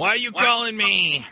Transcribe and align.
Why 0.00 0.08
are 0.08 0.16
you 0.16 0.32
calling 0.32 0.78
me? 0.78 1.26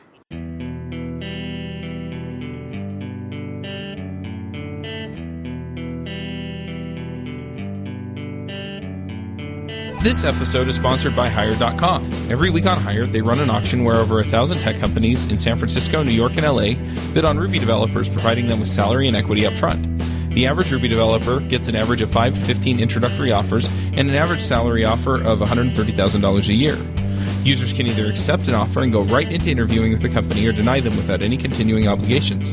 This 10.02 10.22
episode 10.22 10.68
is 10.68 10.76
sponsored 10.76 11.16
by 11.16 11.30
Hired.com. 11.30 12.04
Every 12.28 12.50
week 12.50 12.66
on 12.66 12.76
Hire, 12.76 13.06
they 13.06 13.22
run 13.22 13.40
an 13.40 13.48
auction 13.48 13.84
where 13.84 13.96
over 13.96 14.20
a 14.20 14.24
thousand 14.24 14.58
tech 14.58 14.78
companies 14.78 15.24
in 15.30 15.38
San 15.38 15.56
Francisco, 15.56 16.02
New 16.02 16.12
York, 16.12 16.36
and 16.36 16.44
LA 16.44 16.74
bid 17.14 17.24
on 17.24 17.38
Ruby 17.38 17.58
developers, 17.58 18.10
providing 18.10 18.48
them 18.48 18.60
with 18.60 18.68
salary 18.68 19.08
and 19.08 19.16
equity 19.16 19.46
up 19.46 19.54
front. 19.54 19.82
The 20.34 20.46
average 20.46 20.70
Ruby 20.70 20.88
developer 20.88 21.40
gets 21.40 21.68
an 21.68 21.74
average 21.74 22.02
of 22.02 22.10
5 22.10 22.34
to 22.34 22.40
15 22.40 22.80
introductory 22.80 23.32
offers 23.32 23.64
and 23.94 24.10
an 24.10 24.14
average 24.14 24.42
salary 24.42 24.84
offer 24.84 25.14
of 25.14 25.38
$130,000 25.38 26.48
a 26.48 26.52
year. 26.52 26.76
Users 27.48 27.72
can 27.72 27.86
either 27.86 28.10
accept 28.10 28.46
an 28.46 28.54
offer 28.54 28.80
and 28.80 28.92
go 28.92 29.00
right 29.04 29.32
into 29.32 29.48
interviewing 29.48 29.90
with 29.92 30.02
the 30.02 30.08
company 30.10 30.46
or 30.46 30.52
deny 30.52 30.80
them 30.80 30.94
without 30.98 31.22
any 31.22 31.38
continuing 31.38 31.88
obligations. 31.88 32.52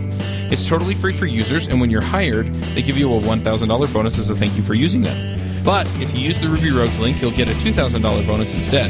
It's 0.54 0.66
totally 0.66 0.95
free 0.95 1.12
for 1.12 1.26
users, 1.26 1.68
and 1.68 1.81
when 1.81 1.90
you're 1.90 2.02
hired, 2.02 2.45
they 2.73 2.81
give 2.81 2.98
you 2.98 3.13
a 3.13 3.20
$1,000 3.20 3.94
bonus 3.94 4.18
as 4.18 4.30
a 4.30 4.38
thank 4.38 4.55
you 4.55 4.63
for 4.63 4.73
using 4.73 5.02
them. 5.02 5.63
But 5.66 5.85
if 5.99 6.16
you 6.16 6.21
use 6.21 6.40
the 6.40 6.48
Ruby 6.48 6.71
Rogues 6.71 6.98
link, 6.98 7.21
you'll 7.21 7.31
get 7.31 7.49
a 7.49 7.54
$2,000 7.55 8.26
bonus 8.26 8.54
instead. 8.54 8.90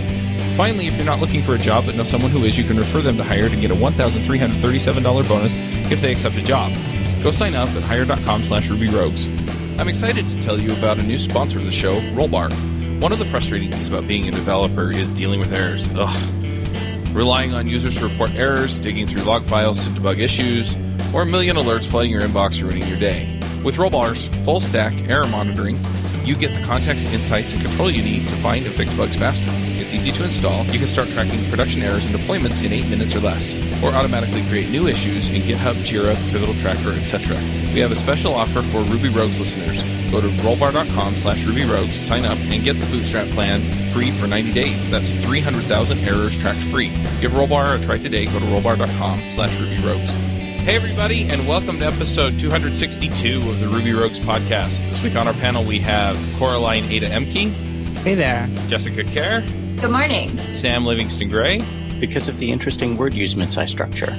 Finally, 0.55 0.85
if 0.85 0.95
you're 0.95 1.07
not 1.07 1.21
looking 1.21 1.41
for 1.41 1.55
a 1.55 1.57
job 1.57 1.87
but 1.87 1.95
know 1.95 2.03
someone 2.03 2.29
who 2.29 2.43
is, 2.43 2.55
you 2.55 2.65
can 2.65 2.77
refer 2.77 3.01
them 3.01 3.17
to 3.17 3.23
Hired 3.23 3.51
and 3.53 3.59
get 3.59 3.71
a 3.71 3.75
$1,337 3.75 5.27
bonus 5.27 5.57
if 5.91 6.01
they 6.01 6.11
accept 6.11 6.35
a 6.35 6.43
job. 6.43 6.71
Go 7.23 7.31
sign 7.31 7.55
up 7.55 7.69
at 7.69 7.81
hired.com 7.81 8.43
slash 8.43 8.69
rubyrogues. 8.69 9.25
I'm 9.79 9.87
excited 9.87 10.29
to 10.29 10.39
tell 10.39 10.61
you 10.61 10.71
about 10.73 10.99
a 10.99 11.03
new 11.03 11.17
sponsor 11.17 11.57
of 11.57 11.65
the 11.65 11.71
show, 11.71 11.99
Rollbar. 12.13 12.74
One 12.99 13.11
of 13.11 13.19
the 13.19 13.25
frustrating 13.25 13.69
things 13.69 13.87
about 13.87 14.07
being 14.07 14.27
a 14.27 14.31
developer 14.31 14.89
is 14.89 15.13
dealing 15.13 15.39
with 15.39 15.53
errors. 15.53 15.87
Ugh. 15.95 17.15
Relying 17.15 17.53
on 17.53 17.67
users 17.67 17.97
to 17.97 18.07
report 18.07 18.33
errors, 18.35 18.79
digging 18.79 19.05
through 19.05 19.23
log 19.23 19.43
files 19.43 19.83
to 19.83 19.89
debug 19.91 20.19
issues, 20.19 20.75
or 21.13 21.21
a 21.21 21.25
million 21.25 21.55
alerts 21.55 21.85
flooding 21.85 22.11
your 22.11 22.21
inbox 22.21 22.61
ruining 22.61 22.87
your 22.87 22.97
day. 22.97 23.39
With 23.63 23.75
Rollbar's 23.75 24.27
full 24.43 24.59
stack 24.59 24.93
error 25.09 25.27
monitoring, 25.27 25.77
you 26.23 26.35
get 26.35 26.55
the 26.55 26.63
context, 26.63 27.05
insights, 27.13 27.53
and 27.53 27.61
control 27.61 27.91
you 27.91 28.01
need 28.01 28.27
to 28.27 28.35
find 28.37 28.65
and 28.65 28.75
fix 28.75 28.93
bugs 28.93 29.15
faster. 29.15 29.45
It's 29.85 29.93
easy 29.93 30.11
to 30.13 30.23
install. 30.23 30.65
You 30.65 30.79
can 30.79 30.87
start 30.87 31.09
tracking 31.09 31.39
production 31.47 31.83
errors 31.83 32.07
and 32.07 32.15
deployments 32.15 32.65
in 32.65 32.73
8 32.73 32.87
minutes 32.87 33.15
or 33.15 33.19
less, 33.19 33.59
or 33.83 33.93
automatically 33.93 34.41
create 34.49 34.71
new 34.71 34.87
issues 34.87 35.29
in 35.29 35.43
GitHub, 35.43 35.75
Jira, 35.85 36.15
Pivotal 36.31 36.55
Tracker, 36.55 36.89
etc. 36.99 37.35
We 37.71 37.81
have 37.81 37.91
a 37.91 37.95
special 37.95 38.33
offer 38.33 38.63
for 38.63 38.79
Ruby 38.81 39.09
Rogues 39.09 39.39
listeners. 39.39 39.83
Go 40.09 40.21
to 40.21 40.29
rollbar.com 40.41 41.13
slash 41.13 41.43
rubyrogues, 41.43 41.93
sign 41.93 42.25
up, 42.25 42.39
and 42.39 42.63
get 42.63 42.79
the 42.79 42.85
Bootstrap 42.87 43.29
plan 43.29 43.61
free 43.93 44.09
for 44.09 44.25
90 44.25 44.53
days. 44.53 44.89
That's 44.89 45.13
300,000 45.13 45.99
errors 45.99 46.35
tracked 46.39 46.63
free. 46.71 46.89
Give 47.21 47.33
Rollbar 47.33 47.79
a 47.79 47.85
try 47.85 47.99
today. 47.99 48.25
Go 48.25 48.39
to 48.39 48.45
rollbar.com 48.45 49.29
slash 49.29 49.51
rubyrogues. 49.51 50.09
Hey, 50.65 50.77
everybody, 50.77 51.29
and 51.29 51.47
welcome 51.47 51.77
to 51.81 51.85
episode 51.85 52.39
262 52.39 53.37
of 53.37 53.59
the 53.59 53.67
Ruby 53.67 53.93
Rogues 53.93 54.19
podcast. 54.19 54.81
This 54.89 55.03
week 55.03 55.15
on 55.15 55.27
our 55.27 55.35
panel, 55.35 55.63
we 55.63 55.79
have 55.81 56.17
Coraline 56.39 56.85
Ada 56.85 57.09
Ehmke, 57.09 57.75
Hey 58.05 58.13
there. 58.13 58.47
Jessica 58.67 59.03
Kerr, 59.03 59.43
Good 59.81 59.91
morning. 59.91 60.37
Sam 60.37 60.85
Livingston 60.85 61.29
Gray. 61.29 61.61
because 61.99 62.27
of 62.27 62.37
the 62.39 62.51
interesting 62.51 62.97
word 62.97 63.13
usements 63.13 63.57
I 63.57 63.65
structure. 63.65 64.11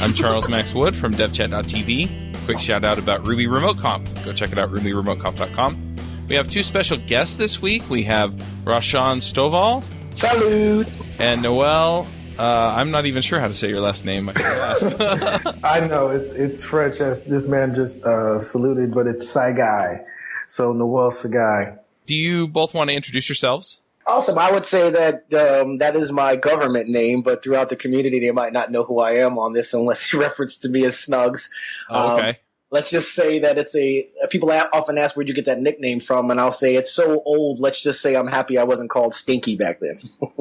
I'm 0.00 0.12
Charles 0.12 0.48
Max 0.48 0.74
Wood 0.74 0.94
from 0.94 1.12
devchat.tv. 1.14 2.44
Quick 2.44 2.58
shout 2.60 2.84
out 2.84 2.98
about 2.98 3.26
Ruby 3.26 3.46
Remote 3.46 3.78
Conf. 3.78 4.24
Go 4.24 4.32
check 4.32 4.52
it 4.52 4.58
out, 4.58 4.70
rubyremoteconf.com. 4.70 5.96
We 6.28 6.34
have 6.34 6.50
two 6.50 6.62
special 6.62 6.98
guests 6.98 7.36
this 7.36 7.62
week. 7.62 7.88
We 7.88 8.02
have 8.04 8.32
Rashaun 8.64 9.18
Stovall 9.22 9.82
Salute! 10.16 10.88
and 11.18 11.42
Noel. 11.42 12.06
Uh, 12.38 12.42
I'm 12.76 12.90
not 12.90 13.06
even 13.06 13.22
sure 13.22 13.38
how 13.40 13.48
to 13.48 13.54
say 13.54 13.68
your 13.68 13.80
last 13.80 14.04
name. 14.04 14.30
I. 14.34 15.54
I 15.64 15.80
know 15.86 16.08
it's 16.08 16.32
it's 16.32 16.64
French 16.64 17.00
as 17.00 17.24
this 17.24 17.46
man 17.46 17.74
just 17.74 18.04
uh, 18.04 18.38
saluted, 18.38 18.92
but 18.92 19.06
it's 19.06 19.24
Saigai. 19.32 20.04
So 20.48 20.72
Noel 20.72 21.10
Saigai. 21.12 21.78
Do 22.06 22.14
you 22.14 22.48
both 22.48 22.74
want 22.74 22.90
to 22.90 22.94
introduce 22.96 23.28
yourselves? 23.28 23.80
Awesome. 24.06 24.38
I 24.38 24.52
would 24.52 24.66
say 24.66 24.90
that 24.90 25.32
um, 25.34 25.78
that 25.78 25.96
is 25.96 26.12
my 26.12 26.36
government 26.36 26.88
name, 26.88 27.22
but 27.22 27.42
throughout 27.42 27.70
the 27.70 27.76
community, 27.76 28.20
they 28.20 28.30
might 28.32 28.52
not 28.52 28.70
know 28.70 28.82
who 28.84 29.00
I 29.00 29.12
am 29.12 29.38
on 29.38 29.52
this 29.54 29.72
unless 29.74 30.12
you 30.12 30.20
reference 30.20 30.58
to 30.58 30.68
me 30.68 30.84
as 30.84 30.96
Snugs. 30.96 31.48
Oh, 31.88 32.16
okay. 32.18 32.28
Um, 32.30 32.34
let's 32.70 32.90
just 32.90 33.14
say 33.14 33.38
that 33.38 33.56
it's 33.58 33.74
a. 33.74 34.06
People 34.30 34.50
often 34.50 34.98
ask 34.98 35.16
where'd 35.16 35.28
you 35.28 35.34
get 35.34 35.46
that 35.46 35.60
nickname 35.60 36.00
from, 36.00 36.30
and 36.30 36.38
I'll 36.40 36.52
say 36.52 36.76
it's 36.76 36.90
so 36.90 37.22
old. 37.24 37.60
Let's 37.60 37.82
just 37.82 38.00
say 38.02 38.14
I'm 38.14 38.26
happy 38.26 38.58
I 38.58 38.64
wasn't 38.64 38.90
called 38.90 39.14
Stinky 39.14 39.56
back 39.56 39.80
then. 39.80 39.96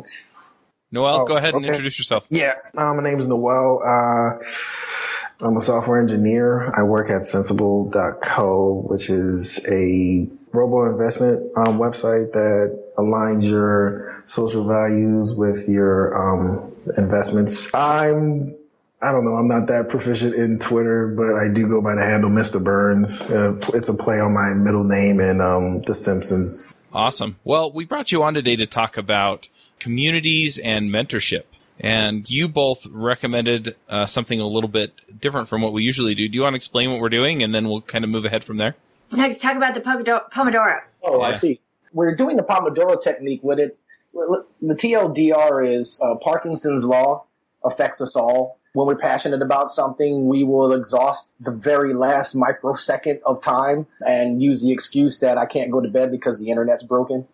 Noel, 0.91 1.21
Oh, 1.21 1.25
go 1.25 1.37
ahead 1.37 1.55
and 1.55 1.63
okay. 1.63 1.69
introduce 1.69 1.97
yourself. 1.97 2.27
Yeah, 2.29 2.53
uh, 2.77 2.93
my 2.93 3.01
name 3.01 3.19
is 3.19 3.25
Noel. 3.25 3.81
Uh, 3.83 5.45
I'm 5.45 5.57
a 5.57 5.61
software 5.61 5.99
engineer. 5.99 6.71
I 6.77 6.83
work 6.83 7.09
at 7.09 7.25
Sensible.co, 7.25 8.83
which 8.87 9.09
is 9.09 9.59
a 9.67 10.27
robo 10.53 10.85
investment 10.85 11.51
um, 11.57 11.79
website 11.79 12.31
that 12.33 12.82
aligns 12.97 13.43
your 13.43 14.23
social 14.27 14.67
values 14.67 15.33
with 15.33 15.67
your 15.67 16.15
um, 16.15 16.71
investments. 16.97 17.73
I'm 17.73 18.55
I 19.03 19.11
don't 19.11 19.25
know. 19.25 19.35
I'm 19.35 19.49
not 19.49 19.67
that 19.67 19.89
proficient 19.89 20.33
in 20.33 20.59
Twitter, 20.59 21.07
but 21.07 21.35
I 21.35 21.49
do 21.53 21.67
go 21.67 21.81
by 21.81 21.93
the 21.95 22.01
handle 22.01 22.29
Mr. 22.29 22.63
Burns. 22.63 23.19
Uh, 23.19 23.59
it's 23.73 23.89
a 23.89 23.93
play 23.93 24.21
on 24.21 24.33
my 24.33 24.53
middle 24.53 24.85
name 24.85 25.19
in 25.19 25.41
um, 25.41 25.81
The 25.81 25.93
Simpsons. 25.93 26.65
Awesome. 26.93 27.37
Well, 27.43 27.69
we 27.69 27.83
brought 27.83 28.13
you 28.13 28.23
on 28.23 28.33
today 28.33 28.55
to 28.55 28.65
talk 28.65 28.95
about 28.95 29.49
communities 29.79 30.57
and 30.57 30.89
mentorship. 30.89 31.43
And 31.81 32.29
you 32.29 32.47
both 32.47 32.85
recommended 32.85 33.75
uh, 33.89 34.05
something 34.05 34.39
a 34.39 34.47
little 34.47 34.69
bit 34.69 34.93
different 35.19 35.49
from 35.49 35.61
what 35.61 35.73
we 35.73 35.83
usually 35.83 36.15
do. 36.15 36.29
Do 36.29 36.35
you 36.35 36.43
want 36.43 36.53
to 36.53 36.57
explain 36.57 36.89
what 36.89 37.01
we're 37.01 37.09
doing, 37.09 37.43
and 37.43 37.53
then 37.53 37.67
we'll 37.67 37.81
kind 37.81 38.05
of 38.05 38.09
move 38.09 38.23
ahead 38.23 38.45
from 38.45 38.55
there? 38.55 38.75
Let's 39.11 39.39
talk 39.39 39.57
about 39.57 39.73
the 39.73 39.81
Pomodoro. 39.81 40.29
Pomodoro. 40.31 40.79
Oh, 41.03 41.21
I 41.21 41.33
see. 41.33 41.59
We're 41.93 42.15
doing 42.15 42.37
the 42.37 42.43
Pomodoro 42.43 43.01
technique 43.01 43.41
with 43.43 43.59
it. 43.59 43.77
The 44.13 44.75
TLDR 44.75 45.67
is 45.67 45.99
uh, 46.03 46.15
Parkinson's 46.15 46.85
law 46.85 47.25
affects 47.63 48.01
us 48.01 48.15
all. 48.15 48.59
When 48.73 48.87
we're 48.87 48.95
passionate 48.95 49.43
about 49.43 49.69
something, 49.69 50.27
we 50.27 50.43
will 50.43 50.73
exhaust 50.73 51.33
the 51.39 51.51
very 51.51 51.93
last 51.93 52.33
microsecond 52.35 53.19
of 53.23 53.41
time 53.41 53.85
and 54.05 54.41
use 54.41 54.63
the 54.63 54.71
excuse 54.71 55.19
that 55.19 55.37
I 55.37 55.45
can't 55.45 55.71
go 55.71 55.79
to 55.79 55.89
bed 55.89 56.09
because 56.09 56.39
the 56.39 56.49
internet's 56.49 56.83
broken. 56.83 57.27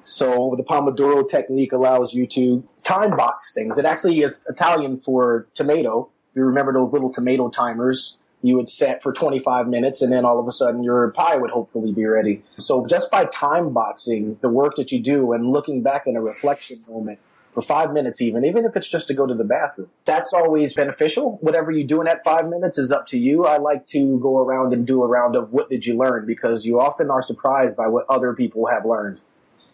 So 0.00 0.54
the 0.56 0.62
Pomodoro 0.62 1.28
technique 1.28 1.72
allows 1.72 2.14
you 2.14 2.26
to 2.28 2.66
time 2.84 3.16
box 3.16 3.52
things. 3.52 3.76
It 3.76 3.84
actually 3.84 4.20
is 4.22 4.46
Italian 4.48 4.98
for 4.98 5.48
tomato. 5.54 6.10
If 6.30 6.36
you 6.36 6.44
remember 6.44 6.72
those 6.72 6.92
little 6.92 7.12
tomato 7.12 7.48
timers, 7.48 8.18
you 8.42 8.56
would 8.56 8.68
set 8.68 9.02
for 9.02 9.12
25 9.12 9.68
minutes 9.68 10.02
and 10.02 10.12
then 10.12 10.24
all 10.24 10.38
of 10.38 10.46
a 10.46 10.52
sudden 10.52 10.82
your 10.82 11.10
pie 11.12 11.36
would 11.36 11.50
hopefully 11.50 11.92
be 11.92 12.04
ready. 12.04 12.42
So 12.58 12.86
just 12.86 13.10
by 13.10 13.24
time 13.26 13.72
boxing 13.72 14.38
the 14.42 14.48
work 14.48 14.76
that 14.76 14.92
you 14.92 15.00
do 15.00 15.32
and 15.32 15.50
looking 15.50 15.82
back 15.82 16.06
in 16.06 16.16
a 16.16 16.20
reflection 16.20 16.80
moment 16.88 17.20
for 17.52 17.62
five 17.62 17.92
minutes 17.92 18.20
even, 18.20 18.44
even 18.44 18.64
if 18.64 18.74
it's 18.76 18.88
just 18.88 19.06
to 19.08 19.14
go 19.14 19.26
to 19.26 19.34
the 19.34 19.44
bathroom, 19.44 19.90
that's 20.04 20.32
always 20.32 20.74
beneficial. 20.74 21.38
Whatever 21.40 21.70
you 21.70 21.84
do 21.84 22.00
in 22.00 22.06
that 22.06 22.24
five 22.24 22.48
minutes 22.48 22.78
is 22.78 22.90
up 22.90 23.06
to 23.08 23.18
you. 23.18 23.44
I 23.44 23.58
like 23.58 23.86
to 23.86 24.18
go 24.20 24.38
around 24.38 24.72
and 24.72 24.86
do 24.86 25.02
a 25.02 25.06
round 25.06 25.36
of 25.36 25.52
what 25.52 25.70
did 25.70 25.86
you 25.86 25.96
learn 25.96 26.26
because 26.26 26.66
you 26.66 26.80
often 26.80 27.10
are 27.10 27.22
surprised 27.22 27.76
by 27.76 27.86
what 27.86 28.06
other 28.08 28.32
people 28.32 28.66
have 28.66 28.84
learned. 28.84 29.22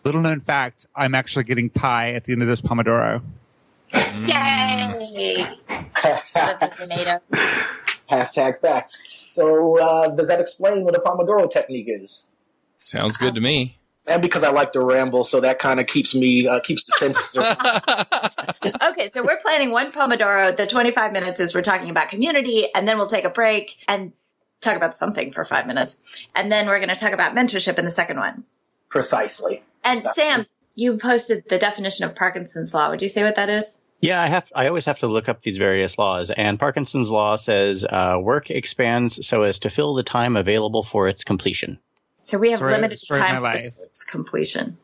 Little 0.04 0.20
known 0.20 0.40
fact, 0.40 0.86
I'm 0.94 1.14
actually 1.14 1.44
getting 1.44 1.70
pie 1.70 2.12
at 2.12 2.24
the 2.24 2.32
end 2.32 2.42
of 2.42 2.48
this 2.48 2.60
Pomodoro. 2.60 3.22
Yay! 4.26 5.46
Love 8.10 8.28
the 8.34 8.34
tomato. 8.34 8.52
Hashtag 8.54 8.60
facts. 8.60 9.26
So 9.30 9.78
uh, 9.78 10.08
does 10.08 10.28
that 10.28 10.40
explain 10.40 10.84
what 10.84 10.96
a 10.96 11.00
Pomodoro 11.00 11.50
technique 11.50 11.88
is? 11.88 12.28
Sounds 12.78 13.16
good 13.16 13.34
to 13.34 13.40
me. 13.40 13.78
And 14.06 14.22
because 14.22 14.42
I 14.42 14.50
like 14.50 14.72
to 14.72 14.80
ramble, 14.80 15.22
so 15.24 15.40
that 15.40 15.58
kind 15.58 15.80
of 15.80 15.86
keeps 15.86 16.14
me 16.14 16.48
uh, 16.48 16.60
keeps 16.60 16.84
defensive. 16.84 17.28
Okay, 18.82 19.10
so 19.10 19.22
we're 19.22 19.38
planning 19.40 19.70
one 19.70 19.92
Pomodoro. 19.92 20.56
The 20.56 20.66
25 20.66 21.12
minutes 21.12 21.38
is 21.38 21.54
we're 21.54 21.62
talking 21.62 21.90
about 21.90 22.08
community, 22.08 22.72
and 22.74 22.88
then 22.88 22.96
we'll 22.96 23.06
take 23.06 23.24
a 23.24 23.30
break 23.30 23.76
and 23.86 24.12
talk 24.60 24.76
about 24.76 24.96
something 24.96 25.32
for 25.32 25.44
five 25.44 25.66
minutes. 25.66 25.98
And 26.34 26.50
then 26.50 26.66
we're 26.66 26.78
going 26.78 26.88
to 26.88 26.96
talk 26.96 27.12
about 27.12 27.34
mentorship 27.34 27.78
in 27.78 27.84
the 27.84 27.90
second 27.90 28.18
one. 28.18 28.44
Precisely. 28.88 29.62
And 29.84 29.98
Exactly. 29.98 30.22
Sam, 30.22 30.46
you 30.74 30.96
posted 30.96 31.44
the 31.48 31.58
definition 31.58 32.04
of 32.04 32.16
Parkinson's 32.16 32.74
law. 32.74 32.90
Would 32.90 33.02
you 33.02 33.08
say 33.08 33.22
what 33.22 33.36
that 33.36 33.48
is? 33.48 33.80
Yeah, 34.00 34.22
I 34.22 34.28
have. 34.28 34.50
I 34.54 34.68
always 34.68 34.84
have 34.84 34.98
to 35.00 35.08
look 35.08 35.28
up 35.28 35.42
these 35.42 35.56
various 35.58 35.98
laws, 35.98 36.30
and 36.30 36.58
Parkinson's 36.58 37.10
law 37.10 37.36
says 37.36 37.84
uh, 37.84 38.18
work 38.20 38.50
expands 38.50 39.26
so 39.26 39.42
as 39.42 39.58
to 39.60 39.70
fill 39.70 39.94
the 39.94 40.04
time 40.04 40.36
available 40.36 40.84
for 40.84 41.08
its 41.08 41.24
completion. 41.24 41.78
So 42.22 42.38
we 42.38 42.50
have 42.50 42.58
Story- 42.58 42.72
limited 42.74 42.98
story 42.98 43.20
time 43.20 43.42
for 43.42 43.50
this 43.52 43.74
work's 43.78 44.04
completion. 44.04 44.76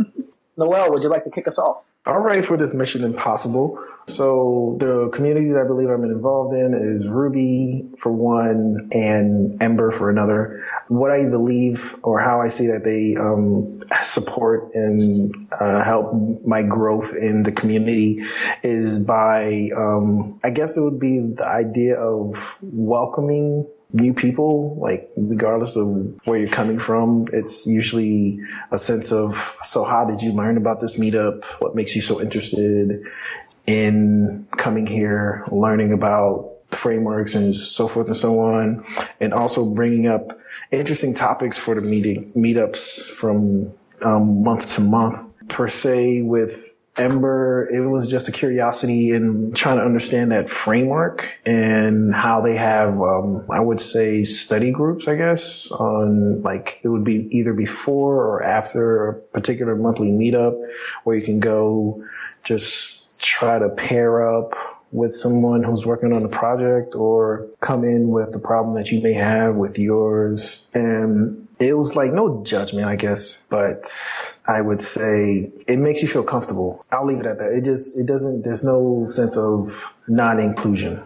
Noel, 0.56 0.90
would 0.90 1.02
you 1.02 1.10
like 1.10 1.24
to 1.24 1.30
kick 1.30 1.46
us 1.46 1.58
off? 1.58 1.86
All 2.06 2.20
right, 2.20 2.44
for 2.44 2.56
this 2.56 2.72
Mission 2.72 3.04
Impossible. 3.04 3.82
So 4.08 4.76
the 4.78 5.10
communities 5.12 5.52
that 5.52 5.60
I 5.60 5.66
believe 5.66 5.90
I've 5.90 6.00
been 6.00 6.12
involved 6.12 6.54
in 6.54 6.74
is 6.74 7.06
Ruby 7.08 7.88
for 7.98 8.12
one 8.12 8.88
and 8.92 9.60
Ember 9.60 9.90
for 9.90 10.10
another. 10.10 10.64
what 10.88 11.10
I 11.10 11.26
believe 11.26 11.96
or 12.04 12.20
how 12.20 12.40
I 12.40 12.48
see 12.48 12.68
that 12.68 12.84
they 12.84 13.16
um, 13.16 13.82
support 14.04 14.72
and 14.74 15.34
uh, 15.52 15.82
help 15.82 16.14
my 16.46 16.62
growth 16.62 17.14
in 17.16 17.42
the 17.42 17.50
community 17.50 18.22
is 18.62 19.00
by, 19.00 19.70
um, 19.76 20.38
I 20.44 20.50
guess 20.50 20.76
it 20.76 20.80
would 20.80 21.00
be 21.00 21.18
the 21.18 21.44
idea 21.44 21.96
of 21.96 22.36
welcoming 22.62 23.66
new 23.92 24.14
people, 24.14 24.76
like 24.80 25.10
regardless 25.16 25.74
of 25.76 26.14
where 26.24 26.38
you're 26.38 26.48
coming 26.48 26.78
from, 26.78 27.26
it's 27.32 27.66
usually 27.66 28.38
a 28.70 28.78
sense 28.78 29.10
of, 29.10 29.56
so 29.64 29.84
how 29.84 30.04
did 30.04 30.20
you 30.22 30.32
learn 30.32 30.56
about 30.56 30.80
this 30.80 30.98
meetup? 30.98 31.44
What 31.60 31.74
makes 31.74 31.96
you 31.96 32.02
so 32.02 32.20
interested 32.20 33.04
in 33.66 34.46
coming 34.56 34.86
here, 34.86 35.44
learning 35.50 35.92
about 35.92 36.52
frameworks 36.72 37.34
and 37.34 37.56
so 37.56 37.88
forth 37.88 38.06
and 38.08 38.16
so 38.16 38.38
on, 38.40 38.84
and 39.20 39.32
also 39.32 39.74
bringing 39.74 40.06
up 40.06 40.38
interesting 40.70 41.14
topics 41.14 41.58
for 41.58 41.74
the 41.74 41.80
meeting 41.80 42.30
meetups 42.32 43.02
from 43.02 43.72
um, 44.02 44.42
month 44.42 44.74
to 44.74 44.80
month. 44.80 45.32
Per 45.48 45.68
se, 45.68 46.22
with 46.22 46.74
Ember, 46.98 47.68
it 47.70 47.86
was 47.86 48.10
just 48.10 48.26
a 48.26 48.32
curiosity 48.32 49.12
in 49.12 49.52
trying 49.52 49.76
to 49.76 49.84
understand 49.84 50.32
that 50.32 50.48
framework 50.48 51.30
and 51.44 52.14
how 52.14 52.40
they 52.40 52.56
have, 52.56 53.00
um, 53.00 53.44
I 53.50 53.60
would 53.60 53.80
say, 53.80 54.24
study 54.24 54.70
groups, 54.70 55.06
I 55.06 55.14
guess, 55.14 55.70
on 55.70 56.42
like 56.42 56.80
it 56.82 56.88
would 56.88 57.04
be 57.04 57.28
either 57.30 57.52
before 57.52 58.24
or 58.24 58.42
after 58.42 59.08
a 59.08 59.14
particular 59.14 59.76
monthly 59.76 60.08
meetup 60.08 60.58
where 61.04 61.16
you 61.16 61.22
can 61.22 61.38
go 61.38 62.02
just 62.44 62.95
try 63.26 63.58
to 63.58 63.68
pair 63.68 64.26
up 64.26 64.54
with 64.92 65.12
someone 65.14 65.62
who's 65.62 65.84
working 65.84 66.12
on 66.12 66.24
a 66.24 66.28
project 66.28 66.94
or 66.94 67.46
come 67.60 67.84
in 67.84 68.08
with 68.08 68.32
the 68.32 68.38
problem 68.38 68.74
that 68.76 68.90
you 68.90 69.00
may 69.00 69.12
have 69.12 69.56
with 69.56 69.76
yours. 69.76 70.68
And 70.72 71.48
it 71.58 71.74
was 71.74 71.96
like 71.96 72.12
no 72.12 72.42
judgment, 72.44 72.86
I 72.86 72.96
guess, 72.96 73.42
but 73.50 73.84
I 74.46 74.60
would 74.60 74.80
say 74.80 75.50
it 75.66 75.78
makes 75.78 76.02
you 76.02 76.08
feel 76.08 76.22
comfortable. 76.22 76.84
I'll 76.92 77.04
leave 77.04 77.18
it 77.18 77.26
at 77.26 77.38
that. 77.38 77.52
It 77.52 77.64
just, 77.64 77.98
it 77.98 78.06
doesn't, 78.06 78.42
there's 78.42 78.64
no 78.64 79.06
sense 79.08 79.36
of 79.36 79.92
non-inclusion. 80.08 81.02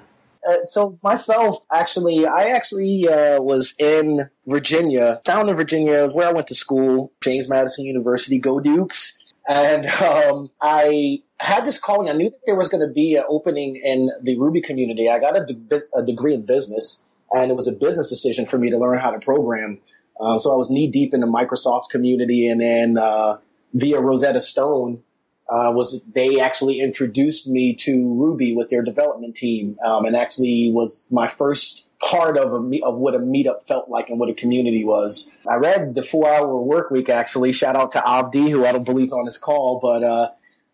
Uh, 0.49 0.67
so 0.67 0.99
myself, 1.03 1.65
actually, 1.73 2.27
I 2.27 2.51
actually 2.51 3.09
uh, 3.09 3.41
was 3.41 3.75
in 3.79 4.31
Virginia, 4.47 5.21
down 5.25 5.49
in 5.49 5.57
Virginia 5.57 5.95
is 5.95 6.13
where 6.13 6.29
I 6.29 6.33
went 6.33 6.47
to 6.49 6.55
school, 6.55 7.13
James 7.21 7.49
Madison 7.49 7.87
University, 7.87 8.39
go 8.39 8.61
Dukes. 8.61 9.17
And 9.49 9.87
um, 9.87 10.51
I 10.63 11.23
had 11.41 11.65
this 11.65 11.79
calling. 11.79 12.09
I 12.11 12.13
knew 12.13 12.29
that 12.29 12.41
there 12.45 12.55
was 12.55 12.69
going 12.69 12.87
to 12.87 12.93
be 12.93 13.17
an 13.17 13.25
opening 13.29 13.77
in 13.77 14.11
the 14.23 14.39
Ruby 14.39 14.61
community. 14.61 15.09
I 15.09 15.19
got 15.19 15.37
a, 15.37 15.47
de- 15.47 15.81
a, 15.97 16.05
degree 16.05 16.35
in 16.35 16.45
business, 16.45 17.05
and 17.33 17.51
it 17.51 17.55
was 17.55 17.67
a 17.67 17.73
business 17.73 18.11
decision 18.11 18.45
for 18.45 18.59
me 18.59 18.71
to 18.71 18.77
learn 18.77 18.99
how 18.99 19.11
to 19.11 19.19
program. 19.19 19.81
Um, 20.21 20.39
so 20.39 20.53
I 20.53 20.57
was 20.57 20.71
knee 20.71 20.87
deep 20.87 21.15
in 21.15 21.21
the 21.21 21.27
Microsoft 21.27 21.89
community, 21.91 22.47
and 22.47 22.61
then 22.61 22.99
uh, 22.99 23.39
via 23.73 24.01
Rosetta 24.01 24.43
Stone, 24.43 25.03
uh, 25.49 25.73
was 25.73 26.05
they 26.15 26.39
actually 26.39 26.79
introduced 26.79 27.49
me 27.49 27.75
to 27.75 28.15
Ruby 28.15 28.55
with 28.55 28.69
their 28.69 28.83
development 28.83 29.35
team, 29.35 29.79
um, 29.85 30.05
and 30.05 30.15
actually 30.15 30.71
was 30.73 31.09
my 31.11 31.27
first 31.27 31.89
part 32.01 32.37
of 32.37 32.53
a 32.53 32.81
of 32.85 32.97
what 32.97 33.15
a 33.15 33.19
meetup 33.19 33.63
felt 33.67 33.89
like 33.89 34.11
and 34.11 34.21
what 34.21 34.29
a 34.29 34.35
community 34.35 34.85
was. 34.85 35.31
I 35.51 35.57
read 35.57 35.95
the 35.95 36.03
Four 36.03 36.29
Hour 36.29 36.63
Work 36.63 36.91
Week. 36.91 37.09
Actually, 37.09 37.53
shout 37.53 37.77
out 37.77 37.93
to 37.93 38.07
Abdi, 38.07 38.51
who 38.51 38.67
I 38.67 38.73
don't 38.73 38.85
believe 38.85 39.13
on 39.13 39.25
this 39.25 39.39
call, 39.39 39.81
but 39.81 40.05
uh, 40.05 40.29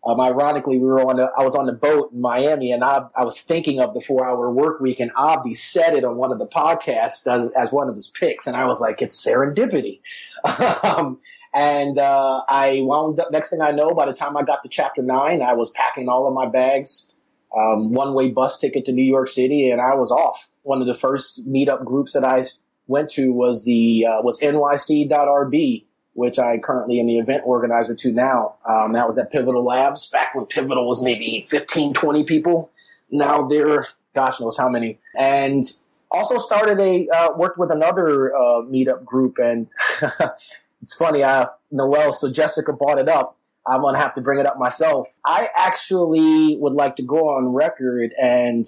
um, 0.07 0.21
ironically, 0.21 0.77
we 0.77 0.85
were 0.85 1.01
on 1.01 1.17
the, 1.17 1.29
I 1.37 1.43
was 1.43 1.53
on 1.53 1.65
the 1.65 1.73
boat 1.73 2.13
in 2.13 2.21
Miami 2.21 2.71
and 2.71 2.81
I, 2.81 3.07
I 3.13 3.25
was 3.25 3.41
thinking 3.41 3.81
of 3.81 3.93
the 3.93 3.99
four 3.99 4.25
hour 4.25 4.49
work 4.49 4.79
week 4.79 5.01
and 5.01 5.11
Abdi 5.19 5.53
said 5.53 5.95
it 5.95 6.05
on 6.05 6.15
one 6.15 6.31
of 6.31 6.39
the 6.39 6.47
podcasts 6.47 7.27
as, 7.27 7.51
as 7.57 7.71
one 7.73 7.89
of 7.89 7.95
his 7.95 8.07
picks. 8.07 8.47
And 8.47 8.55
I 8.55 8.65
was 8.65 8.79
like, 8.79 9.01
it's 9.01 9.21
serendipity. 9.21 9.99
um, 10.85 11.19
and, 11.53 11.99
uh, 11.99 12.41
I 12.47 12.83
wound 12.85 13.19
up, 13.19 13.31
next 13.33 13.49
thing 13.49 13.59
I 13.59 13.71
know, 13.71 13.91
by 13.91 14.05
the 14.05 14.13
time 14.13 14.37
I 14.37 14.43
got 14.43 14.63
to 14.63 14.69
chapter 14.69 15.01
nine, 15.01 15.41
I 15.41 15.53
was 15.53 15.71
packing 15.71 16.07
all 16.07 16.25
of 16.25 16.33
my 16.33 16.45
bags, 16.45 17.11
um, 17.53 17.91
one 17.91 18.13
way 18.13 18.29
bus 18.29 18.57
ticket 18.57 18.85
to 18.85 18.93
New 18.93 19.03
York 19.03 19.27
City 19.27 19.69
and 19.69 19.81
I 19.81 19.95
was 19.95 20.09
off. 20.09 20.47
One 20.63 20.79
of 20.79 20.87
the 20.87 20.95
first 20.95 21.45
meetup 21.45 21.83
groups 21.83 22.13
that 22.13 22.23
I 22.23 22.43
went 22.87 23.09
to 23.11 23.33
was 23.33 23.65
the, 23.65 24.05
uh, 24.05 24.21
was 24.21 24.39
nyc.rb 24.39 25.86
which 26.17 26.39
I 26.39 26.57
currently 26.57 26.99
am 26.99 27.05
the 27.05 27.19
event 27.19 27.43
organizer 27.45 27.93
to 27.93 28.11
now. 28.11 28.55
Um, 28.67 28.93
that 28.93 29.05
was 29.05 29.19
at 29.19 29.31
Pivotal 29.31 29.63
Labs 29.63 30.09
back 30.09 30.33
when 30.33 30.47
Pivotal 30.47 30.87
was 30.87 31.03
maybe 31.03 31.45
15, 31.47 31.93
20 31.93 32.23
people. 32.23 32.71
Now 33.11 33.47
they're, 33.47 33.85
gosh 34.15 34.39
knows 34.39 34.57
how 34.57 34.67
many. 34.67 34.97
And 35.15 35.63
also 36.09 36.39
started 36.39 36.79
a, 36.79 37.07
uh, 37.09 37.33
worked 37.37 37.59
with 37.59 37.69
another 37.69 38.35
uh, 38.35 38.63
meetup 38.63 39.05
group. 39.05 39.37
And 39.37 39.67
it's 40.81 40.95
funny, 40.95 41.21
uh, 41.21 41.49
Noel, 41.69 42.11
so 42.11 42.31
Jessica 42.31 42.73
brought 42.73 42.97
it 42.97 43.07
up. 43.07 43.37
I'm 43.67 43.81
going 43.81 43.93
to 43.93 44.01
have 44.01 44.15
to 44.15 44.21
bring 44.21 44.39
it 44.39 44.47
up 44.47 44.57
myself. 44.57 45.09
I 45.23 45.49
actually 45.55 46.57
would 46.59 46.73
like 46.73 46.95
to 46.95 47.03
go 47.03 47.29
on 47.29 47.49
record 47.49 48.13
and 48.19 48.65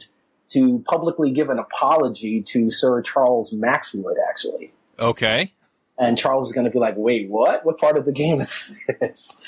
to 0.49 0.83
publicly 0.87 1.31
give 1.31 1.49
an 1.49 1.57
apology 1.57 2.43
to 2.43 2.69
Sir 2.69 3.01
Charles 3.01 3.51
Max 3.51 3.91
Wood, 3.91 4.17
actually. 4.29 4.71
Okay. 4.99 5.51
And 5.99 6.17
Charles 6.17 6.47
is 6.47 6.53
going 6.53 6.65
to 6.65 6.71
be 6.71 6.79
like, 6.79 6.95
wait, 6.95 7.29
what? 7.29 7.65
What 7.65 7.77
part 7.77 7.97
of 7.97 8.05
the 8.05 8.13
game 8.13 8.39
is 8.39 8.75
this? 9.01 9.39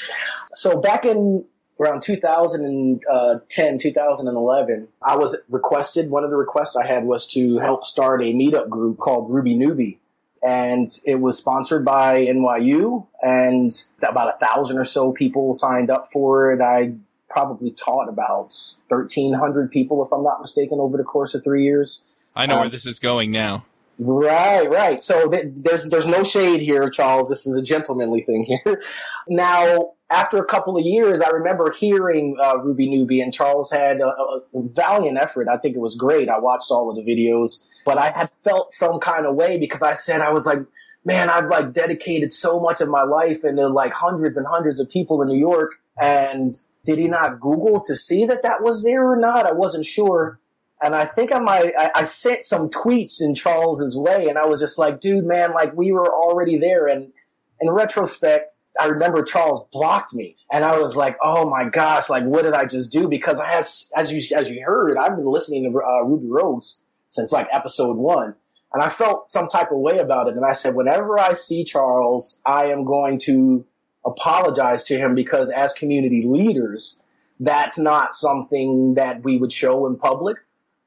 So 0.54 0.82
back 0.82 1.06
in 1.06 1.46
around 1.80 2.04
2010, 2.04 3.78
2011, 3.80 4.88
I 5.02 5.16
was 5.16 5.42
requested, 5.50 6.10
one 6.12 6.24
of 6.24 6.30
the 6.30 6.36
requests 6.36 6.76
I 6.76 6.86
had 6.86 7.06
was 7.06 7.26
to 7.28 7.58
help 7.60 7.86
start 7.86 8.22
a 8.22 8.34
meetup 8.34 8.70
group 8.70 8.98
called 8.98 9.32
Ruby 9.32 9.56
Newbie. 9.56 9.98
And 10.44 10.88
it 11.06 11.16
was 11.16 11.38
sponsored 11.38 11.86
by 11.86 12.26
NYU 12.26 13.08
and 13.22 13.72
about 14.02 14.36
a 14.36 14.46
thousand 14.46 14.78
or 14.78 14.86
so 14.86 15.12
people 15.12 15.54
signed 15.54 15.90
up 15.90 16.08
for 16.12 16.52
it. 16.52 16.62
I 16.62 16.96
probably 17.30 17.72
taught 17.72 18.10
about 18.10 18.54
1300 18.88 19.72
people, 19.72 20.04
if 20.04 20.12
I'm 20.12 20.24
not 20.24 20.42
mistaken, 20.42 20.80
over 20.80 20.98
the 20.98 21.04
course 21.04 21.34
of 21.34 21.44
three 21.44 21.64
years. 21.64 22.06
I 22.36 22.46
know 22.46 22.56
um, 22.56 22.60
where 22.62 22.70
this 22.70 22.86
is 22.86 23.00
going 23.00 23.32
now. 23.32 23.66
Right, 24.04 24.68
right. 24.68 25.04
So 25.04 25.30
th- 25.30 25.46
there's 25.58 25.86
there's 25.90 26.08
no 26.08 26.24
shade 26.24 26.60
here, 26.60 26.90
Charles. 26.90 27.30
This 27.30 27.46
is 27.46 27.56
a 27.56 27.62
gentlemanly 27.62 28.22
thing 28.22 28.46
here. 28.46 28.82
now, 29.28 29.92
after 30.10 30.40
a 30.40 30.46
couple 30.46 30.76
of 30.76 30.84
years, 30.84 31.22
I 31.22 31.30
remember 31.30 31.70
hearing 31.72 32.36
uh, 32.44 32.58
Ruby 32.58 32.88
Newbie, 32.90 33.22
and 33.22 33.32
Charles 33.32 33.70
had 33.70 34.02
a, 34.02 34.08
a, 34.08 34.42
valiant 34.56 35.20
effort. 35.20 35.48
I 35.48 35.58
think 35.58 35.76
it 35.76 35.82
was 35.82 35.94
great. 35.94 36.30
I 36.30 36.40
watched 36.40 36.72
all 36.72 36.90
of 36.90 36.96
the 36.96 37.04
videos, 37.04 37.68
but 37.86 38.00
I 38.00 38.10
had 38.10 38.32
felt 38.32 38.72
some 38.72 39.00
kind 39.00 39.28
of 39.28 39.36
way 39.36 39.60
because 39.60 39.84
I 39.84 39.94
said 39.94 40.22
I 40.22 40.32
was 40.32 40.48
like, 40.48 40.66
man, 41.06 41.30
I've 41.30 41.46
like 41.46 41.72
dedicated 41.72 42.34
so 42.34 42.60
much 42.60 42.82
of 42.82 42.90
my 42.90 43.04
life 43.04 43.44
into 43.44 43.68
like 43.68 43.94
hundreds 43.94 44.36
and 44.36 44.48
hundreds 44.48 44.80
of 44.80 44.90
people 44.90 45.22
in 45.22 45.28
New 45.28 45.38
York, 45.38 45.74
and 46.02 46.56
did 46.86 46.98
he 46.98 47.08
not 47.08 47.40
Google 47.40 47.80
to 47.82 47.96
see 47.96 48.26
that 48.26 48.42
that 48.42 48.64
was 48.64 48.84
there 48.84 49.08
or 49.08 49.16
not? 49.16 49.46
I 49.46 49.52
wasn't 49.52 49.86
sure 49.86 50.41
and 50.82 50.96
I 50.96 51.06
think 51.06 51.32
I 51.32 51.40
might 51.40 51.74
I, 51.78 51.92
I, 51.96 52.04
sent 52.06 52.44
some 52.44 52.70
tweets 52.70 53.22
in 53.22 53.36
Charles's 53.36 53.96
way, 53.96 54.28
and 54.28 54.38
I 54.38 54.46
was 54.46 54.60
just 54.60 54.80
like, 54.80 55.00
dude, 55.00 55.26
man, 55.26 55.54
like 55.54 55.76
we 55.76 55.92
were 55.92 56.12
already 56.12 56.58
there. 56.58 56.88
And 56.88 57.14
in 57.60 57.70
retrospect, 57.70 58.54
I 58.80 58.88
remember 58.88 59.24
Charles 59.24 59.66
blocked 59.72 60.14
me, 60.14 60.38
and 60.52 60.66
I 60.66 60.80
was 60.80 60.96
like, 60.96 61.18
oh 61.22 61.50
my 61.50 61.70
gosh, 61.70 62.10
like 62.10 62.24
what 62.24 62.44
did 62.44 62.54
I 62.54 62.66
just 62.66 62.92
do? 62.92 63.08
Because 63.08 63.40
I 63.40 63.52
have, 63.52 63.68
as 63.96 64.12
you 64.12 64.38
as 64.38 64.50
you 64.50 64.64
heard, 64.66 64.98
I've 64.98 65.16
been 65.16 65.26
listening 65.26 65.72
to 65.72 65.80
uh, 65.80 66.02
Ruby 66.04 66.28
Rogues 66.28 66.84
since 67.10 67.32
like 67.32 67.48
episode 67.52 67.98
one, 67.98 68.36
and 68.74 68.82
I 68.82 68.90
felt 68.90 69.30
some 69.30 69.48
type 69.48 69.72
of 69.72 69.78
way 69.78 70.00
about 70.00 70.28
it. 70.28 70.36
And 70.36 70.46
I 70.46 70.54
said, 70.54 70.76
whenever 70.76 71.20
I 71.20 71.34
see 71.34 71.64
Charles, 71.64 72.42
I 72.46 72.66
am 72.66 72.86
going 72.86 73.20
to 73.20 73.66
apologize 74.04 74.84
to 74.86 74.98
him 74.98 75.14
because 75.14 75.52
as 75.52 75.74
community 75.74 76.24
leaders, 76.26 77.04
that's 77.40 77.78
not 77.78 78.16
something 78.16 78.96
that 78.96 79.24
we 79.24 79.38
would 79.38 79.54
show 79.54 79.86
in 79.86 79.96
public 79.96 80.38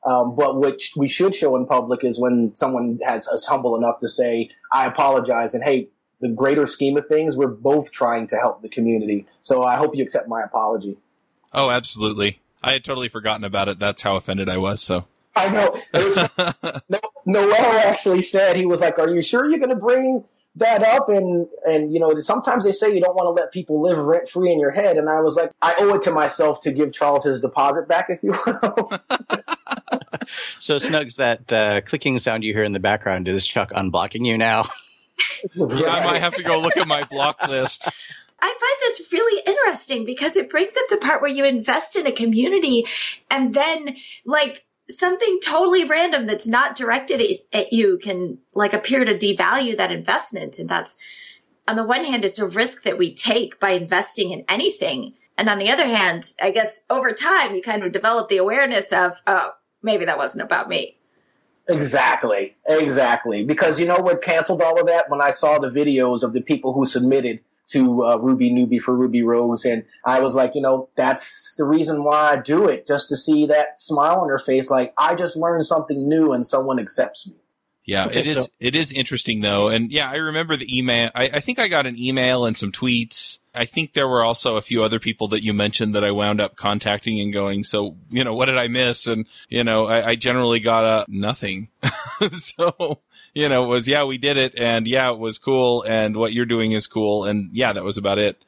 um, 0.04 0.37
but 0.37 0.58
which 0.58 0.92
we 0.96 1.08
should 1.08 1.34
show 1.34 1.56
in 1.56 1.66
public 1.66 2.04
is 2.04 2.20
when 2.20 2.54
someone 2.54 2.99
has 3.06 3.26
us 3.28 3.46
humble 3.46 3.76
enough 3.76 3.99
to 4.00 4.08
say, 4.08 4.50
I 4.73 4.87
apologize. 4.87 5.54
And 5.54 5.64
hey, 5.64 5.88
the 6.20 6.28
greater 6.28 6.66
scheme 6.66 6.96
of 6.96 7.06
things, 7.06 7.37
we're 7.37 7.49
both 7.49 7.92
trying 7.92 8.26
to 8.28 8.37
help 8.37 8.62
the 8.62 8.68
community. 8.68 9.26
So 9.40 9.62
I 9.62 9.76
hope 9.76 9.96
you 9.96 10.02
accept 10.02 10.28
my 10.28 10.42
apology. 10.42 10.99
Oh, 11.52 11.70
absolutely. 11.70 12.40
I 12.62 12.73
had 12.73 12.84
totally 12.84 13.08
forgotten 13.08 13.44
about 13.44 13.68
it. 13.68 13.78
That's 13.78 14.02
how 14.02 14.16
offended 14.16 14.49
I 14.49 14.56
was. 14.56 14.82
So 14.82 15.04
I 15.37 15.49
know. 15.49 15.80
Was, 15.92 16.82
no, 16.88 16.99
Noel 17.26 17.54
actually 17.54 18.23
said 18.23 18.56
he 18.56 18.66
was 18.66 18.80
like, 18.80 18.99
"Are 18.99 19.08
you 19.08 19.23
sure 19.23 19.49
you're 19.49 19.58
going 19.58 19.70
to 19.70 19.76
bring 19.76 20.25
that 20.56 20.82
up?" 20.82 21.08
And 21.08 21.49
and 21.68 21.92
you 21.92 22.00
know, 22.00 22.14
sometimes 22.18 22.64
they 22.64 22.73
say 22.73 22.94
you 22.94 23.00
don't 23.00 23.14
want 23.14 23.26
to 23.26 23.30
let 23.30 23.52
people 23.52 23.82
live 23.82 23.99
rent 23.99 24.28
free 24.28 24.52
in 24.52 24.58
your 24.58 24.70
head. 24.70 24.96
And 24.96 25.08
I 25.08 25.20
was 25.20 25.37
like, 25.37 25.52
I 25.61 25.75
owe 25.78 25.94
it 25.94 26.02
to 26.02 26.11
myself 26.11 26.61
to 26.61 26.73
give 26.73 26.92
Charles 26.92 27.25
his 27.25 27.40
deposit 27.40 27.88
back, 27.88 28.06
if 28.08 28.23
you 28.23 28.34
will. 28.46 29.00
so 30.58 30.76
Snugs, 30.76 31.16
that 31.16 31.52
uh, 31.52 31.80
clicking 31.82 32.18
sound 32.18 32.44
you 32.44 32.52
hear 32.52 32.64
in 32.64 32.72
the 32.72 32.80
background 32.80 33.28
is 33.28 33.46
Chuck 33.46 33.70
unblocking 33.70 34.26
you 34.26 34.38
now. 34.38 34.68
yeah, 35.54 35.90
I 35.90 36.04
might 36.04 36.20
have 36.20 36.34
to 36.34 36.42
go 36.42 36.60
look 36.60 36.76
at 36.76 36.88
my 36.88 37.04
block 37.04 37.46
list. 37.48 37.88
I 38.40 38.48
find 38.48 38.76
this 38.80 39.12
really 39.12 39.42
interesting 39.46 40.04
because 40.04 40.36
it 40.36 40.50
brings 40.50 40.76
up 40.76 40.84
the 40.90 40.98
part 40.98 41.22
where 41.22 41.30
you 41.30 41.44
invest 41.44 41.96
in 41.96 42.06
a 42.06 42.12
community 42.12 42.84
and 43.30 43.54
then 43.54 43.96
like 44.26 44.64
something 44.90 45.38
totally 45.42 45.84
random 45.84 46.26
that's 46.26 46.46
not 46.46 46.76
directed 46.76 47.22
at 47.52 47.72
you 47.72 47.98
can 48.02 48.38
like 48.52 48.74
appear 48.74 49.04
to 49.04 49.14
devalue 49.14 49.76
that 49.78 49.90
investment. 49.90 50.58
And 50.58 50.68
that's 50.68 50.96
on 51.66 51.76
the 51.76 51.84
one 51.84 52.04
hand, 52.04 52.24
it's 52.24 52.38
a 52.38 52.46
risk 52.46 52.82
that 52.82 52.98
we 52.98 53.14
take 53.14 53.58
by 53.58 53.70
investing 53.70 54.32
in 54.32 54.44
anything. 54.48 55.14
And 55.38 55.48
on 55.48 55.58
the 55.58 55.70
other 55.70 55.86
hand, 55.86 56.32
I 56.40 56.50
guess 56.50 56.80
over 56.90 57.12
time, 57.12 57.54
you 57.54 57.62
kind 57.62 57.82
of 57.82 57.92
develop 57.92 58.28
the 58.28 58.36
awareness 58.36 58.92
of, 58.92 59.12
oh, 59.26 59.52
maybe 59.84 60.04
that 60.06 60.18
wasn't 60.18 60.42
about 60.42 60.68
me. 60.68 60.96
Exactly. 61.68 62.56
Exactly. 62.66 63.44
Because 63.44 63.78
you 63.78 63.86
know 63.86 63.98
what 63.98 64.22
canceled 64.22 64.60
all 64.60 64.80
of 64.80 64.86
that? 64.86 65.08
When 65.08 65.20
I 65.20 65.30
saw 65.30 65.58
the 65.58 65.70
videos 65.70 66.22
of 66.22 66.32
the 66.32 66.40
people 66.40 66.72
who 66.72 66.84
submitted 66.84 67.40
to 67.66 68.04
uh, 68.04 68.16
Ruby 68.16 68.50
Newbie 68.50 68.80
for 68.80 68.94
Ruby 68.94 69.22
Rose. 69.22 69.64
And 69.64 69.84
I 70.04 70.20
was 70.20 70.34
like, 70.34 70.54
you 70.54 70.60
know, 70.60 70.88
that's 70.96 71.54
the 71.56 71.64
reason 71.64 72.04
why 72.04 72.32
I 72.32 72.36
do 72.36 72.68
it, 72.68 72.86
just 72.86 73.08
to 73.08 73.16
see 73.16 73.46
that 73.46 73.78
smile 73.78 74.20
on 74.20 74.28
her 74.28 74.38
face. 74.38 74.70
Like, 74.70 74.92
I 74.98 75.14
just 75.14 75.36
learned 75.36 75.64
something 75.64 76.08
new 76.08 76.32
and 76.32 76.46
someone 76.46 76.78
accepts 76.78 77.26
me. 77.26 77.36
Yeah, 77.86 78.08
it 78.10 78.26
is. 78.26 78.44
So- 78.44 78.46
it 78.60 78.74
is 78.74 78.92
interesting 78.92 79.42
though, 79.42 79.68
and 79.68 79.92
yeah, 79.92 80.10
I 80.10 80.14
remember 80.14 80.56
the 80.56 80.78
email. 80.78 81.10
I, 81.14 81.24
I, 81.34 81.40
think 81.40 81.58
I 81.58 81.68
got 81.68 81.86
an 81.86 81.98
email 81.98 82.46
and 82.46 82.56
some 82.56 82.72
tweets. 82.72 83.40
I 83.54 83.64
think 83.64 83.92
there 83.92 84.08
were 84.08 84.25
also 84.25 84.56
a 84.56 84.61
few 84.61 84.82
other 84.82 84.99
people 84.99 85.28
that 85.28 85.44
you 85.44 85.52
mentioned 85.52 85.94
that 85.94 86.04
I 86.04 86.11
wound 86.11 86.40
up 86.40 86.56
contacting 86.56 87.20
and 87.20 87.32
going. 87.32 87.64
So 87.64 87.96
you 88.11 88.25
know, 88.25 88.34
what 88.34 88.46
did 88.46 88.58
I 88.58 88.68
miss? 88.68 89.06
And 89.06 89.26
you 89.49 89.64
know, 89.64 89.87
I, 89.87 90.11
I 90.11 90.14
generally 90.16 90.61
got 90.61 90.84
a 90.84 91.04
nothing. 91.08 91.68
so 92.32 93.00
you 93.34 93.49
know, 93.49 93.64
it 93.64 93.68
was 93.68 93.88
yeah, 93.88 94.04
we 94.04 94.18
did 94.18 94.37
it, 94.37 94.58
and 94.58 94.87
yeah, 94.87 95.11
it 95.11 95.18
was 95.18 95.38
cool, 95.38 95.82
and 95.82 96.16
what 96.16 96.32
you're 96.32 96.46
doing 96.46 96.73
is 96.73 96.87
cool, 96.87 97.25
and 97.25 97.50
yeah, 97.52 97.73
that 97.73 97.84
was 97.84 97.99
about 97.99 98.18
it. 98.18 98.42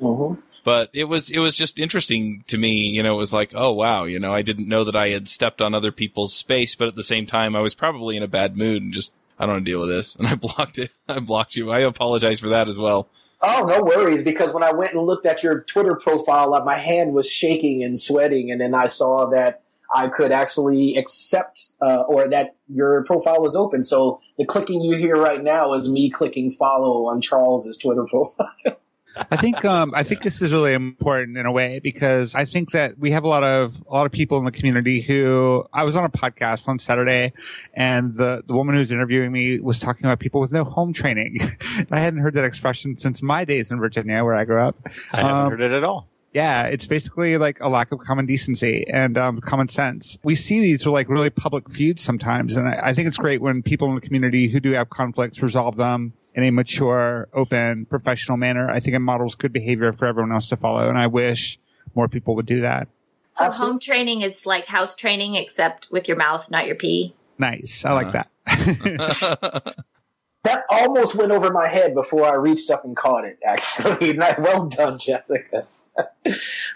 Mm-hmm. 0.00 0.40
But 0.64 0.90
it 0.92 1.04
was 1.04 1.30
it 1.30 1.38
was 1.38 1.56
just 1.56 1.78
interesting 1.78 2.44
to 2.48 2.58
me. 2.58 2.72
You 2.72 3.02
know, 3.02 3.14
it 3.14 3.18
was 3.18 3.32
like, 3.32 3.52
oh 3.54 3.72
wow, 3.72 4.04
you 4.04 4.18
know, 4.18 4.32
I 4.32 4.42
didn't 4.42 4.68
know 4.68 4.84
that 4.84 4.96
I 4.96 5.08
had 5.08 5.28
stepped 5.28 5.60
on 5.60 5.74
other 5.74 5.92
people's 5.92 6.34
space, 6.34 6.74
but 6.74 6.88
at 6.88 6.94
the 6.94 7.02
same 7.02 7.26
time, 7.26 7.56
I 7.56 7.60
was 7.60 7.74
probably 7.74 8.16
in 8.16 8.22
a 8.22 8.28
bad 8.28 8.56
mood 8.56 8.82
and 8.82 8.92
just 8.92 9.12
I 9.38 9.46
don't 9.46 9.54
want 9.54 9.64
to 9.64 9.70
deal 9.70 9.80
with 9.80 9.90
this, 9.90 10.14
and 10.18 10.26
I 10.26 10.34
blocked 10.34 10.78
it. 10.78 10.90
I 11.08 11.18
blocked 11.18 11.56
you. 11.56 11.70
I 11.70 11.80
apologize 11.80 12.40
for 12.40 12.50
that 12.50 12.68
as 12.68 12.78
well. 12.78 13.08
Oh, 13.42 13.64
no 13.66 13.82
worries. 13.82 14.22
Because 14.22 14.54
when 14.54 14.62
I 14.62 14.72
went 14.72 14.92
and 14.92 15.02
looked 15.02 15.26
at 15.26 15.42
your 15.42 15.60
Twitter 15.62 15.96
profile, 15.96 16.64
my 16.64 16.78
hand 16.78 17.12
was 17.12 17.28
shaking 17.28 17.82
and 17.82 17.98
sweating, 17.98 18.50
and 18.50 18.60
then 18.60 18.74
I 18.74 18.86
saw 18.86 19.28
that 19.30 19.62
I 19.94 20.08
could 20.08 20.32
actually 20.32 20.96
accept 20.96 21.74
uh, 21.82 22.02
or 22.02 22.28
that 22.28 22.54
your 22.68 23.04
profile 23.04 23.42
was 23.42 23.54
open. 23.54 23.82
So 23.82 24.20
the 24.38 24.46
clicking 24.46 24.80
you 24.80 24.96
hear 24.96 25.16
right 25.16 25.42
now 25.42 25.74
is 25.74 25.92
me 25.92 26.08
clicking 26.08 26.52
follow 26.52 27.06
on 27.06 27.20
Charles's 27.20 27.76
Twitter 27.76 28.04
profile. 28.04 28.52
I 29.16 29.36
think 29.36 29.64
um, 29.64 29.92
I 29.94 30.02
think 30.02 30.22
this 30.22 30.42
is 30.42 30.52
really 30.52 30.72
important 30.72 31.36
in 31.36 31.46
a 31.46 31.52
way 31.52 31.80
because 31.80 32.34
I 32.34 32.44
think 32.44 32.72
that 32.72 32.98
we 32.98 33.10
have 33.12 33.24
a 33.24 33.28
lot 33.28 33.44
of 33.44 33.80
a 33.88 33.94
lot 33.94 34.06
of 34.06 34.12
people 34.12 34.38
in 34.38 34.44
the 34.44 34.52
community 34.52 35.00
who 35.00 35.64
I 35.72 35.84
was 35.84 35.96
on 35.96 36.04
a 36.04 36.10
podcast 36.10 36.68
on 36.68 36.78
Saturday, 36.78 37.32
and 37.74 38.14
the 38.14 38.42
the 38.46 38.54
woman 38.54 38.74
who's 38.74 38.90
interviewing 38.90 39.32
me 39.32 39.60
was 39.60 39.78
talking 39.78 40.06
about 40.06 40.18
people 40.18 40.40
with 40.40 40.52
no 40.52 40.64
home 40.64 40.92
training. 40.92 41.38
I 41.90 41.98
hadn't 41.98 42.20
heard 42.20 42.34
that 42.34 42.44
expression 42.44 42.96
since 42.96 43.22
my 43.22 43.44
days 43.44 43.70
in 43.70 43.78
Virginia, 43.78 44.24
where 44.24 44.34
I 44.34 44.44
grew 44.44 44.62
up. 44.62 44.76
I 45.12 45.22
haven't 45.22 45.36
um, 45.36 45.50
heard 45.50 45.60
it 45.60 45.72
at 45.72 45.84
all. 45.84 46.08
Yeah, 46.32 46.62
it's 46.62 46.86
basically 46.86 47.36
like 47.36 47.60
a 47.60 47.68
lack 47.68 47.92
of 47.92 47.98
common 47.98 48.24
decency 48.24 48.86
and 48.90 49.18
um, 49.18 49.40
common 49.42 49.68
sense. 49.68 50.16
We 50.22 50.34
see 50.34 50.60
these 50.60 50.86
are 50.86 50.90
like 50.90 51.10
really 51.10 51.28
public 51.28 51.68
feuds 51.70 52.02
sometimes, 52.02 52.56
and 52.56 52.66
I, 52.66 52.80
I, 52.84 52.94
think 52.94 53.06
it's 53.06 53.18
great 53.18 53.42
when 53.42 53.62
people 53.62 53.88
in 53.88 53.96
the 53.96 54.00
community 54.00 54.48
who 54.48 54.58
do 54.58 54.72
have 54.72 54.88
conflicts 54.88 55.42
resolve 55.42 55.76
them 55.76 56.14
in 56.34 56.44
a 56.44 56.50
mature, 56.50 57.28
open, 57.32 57.86
professional 57.86 58.36
manner. 58.36 58.70
I 58.70 58.80
think 58.80 58.94
it 58.96 59.00
models 59.00 59.34
good 59.34 59.52
behavior 59.52 59.92
for 59.92 60.06
everyone 60.06 60.32
else 60.32 60.48
to 60.48 60.56
follow, 60.56 60.88
and 60.88 60.98
I 60.98 61.06
wish 61.06 61.58
more 61.94 62.08
people 62.08 62.34
would 62.36 62.46
do 62.46 62.62
that. 62.62 62.88
So 63.34 63.44
Absolutely. 63.44 63.72
home 63.72 63.80
training 63.80 64.22
is 64.22 64.44
like 64.44 64.66
house 64.66 64.94
training, 64.94 65.36
except 65.36 65.88
with 65.90 66.08
your 66.08 66.16
mouth, 66.16 66.50
not 66.50 66.66
your 66.66 66.76
pee. 66.76 67.14
Nice. 67.38 67.84
I 67.84 67.92
like 67.92 68.08
uh. 68.08 68.24
that. 68.46 69.76
that 70.44 70.64
almost 70.68 71.14
went 71.14 71.32
over 71.32 71.50
my 71.50 71.68
head 71.68 71.94
before 71.94 72.26
I 72.26 72.34
reached 72.34 72.70
up 72.70 72.84
and 72.84 72.96
caught 72.96 73.24
it. 73.24 73.38
Actually, 73.44 74.18
well 74.38 74.66
done, 74.66 74.98
Jessica. 74.98 75.66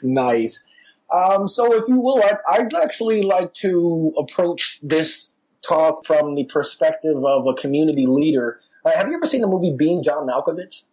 nice. 0.02 0.66
Um, 1.12 1.46
so, 1.46 1.72
if 1.74 1.88
you 1.88 2.00
will, 2.00 2.22
I'd, 2.22 2.38
I'd, 2.50 2.74
actually 2.74 3.22
like 3.22 3.54
to 3.54 4.12
approach 4.18 4.80
this 4.82 5.34
talk 5.62 6.04
from 6.04 6.34
the 6.34 6.44
perspective 6.44 7.24
of 7.24 7.46
a 7.46 7.54
community 7.54 8.06
leader. 8.06 8.60
Uh, 8.86 8.96
have 8.96 9.08
you 9.08 9.14
ever 9.16 9.26
seen 9.26 9.40
the 9.40 9.48
movie 9.48 9.74
Being 9.76 10.02
John 10.02 10.28
Malkovich? 10.28 10.84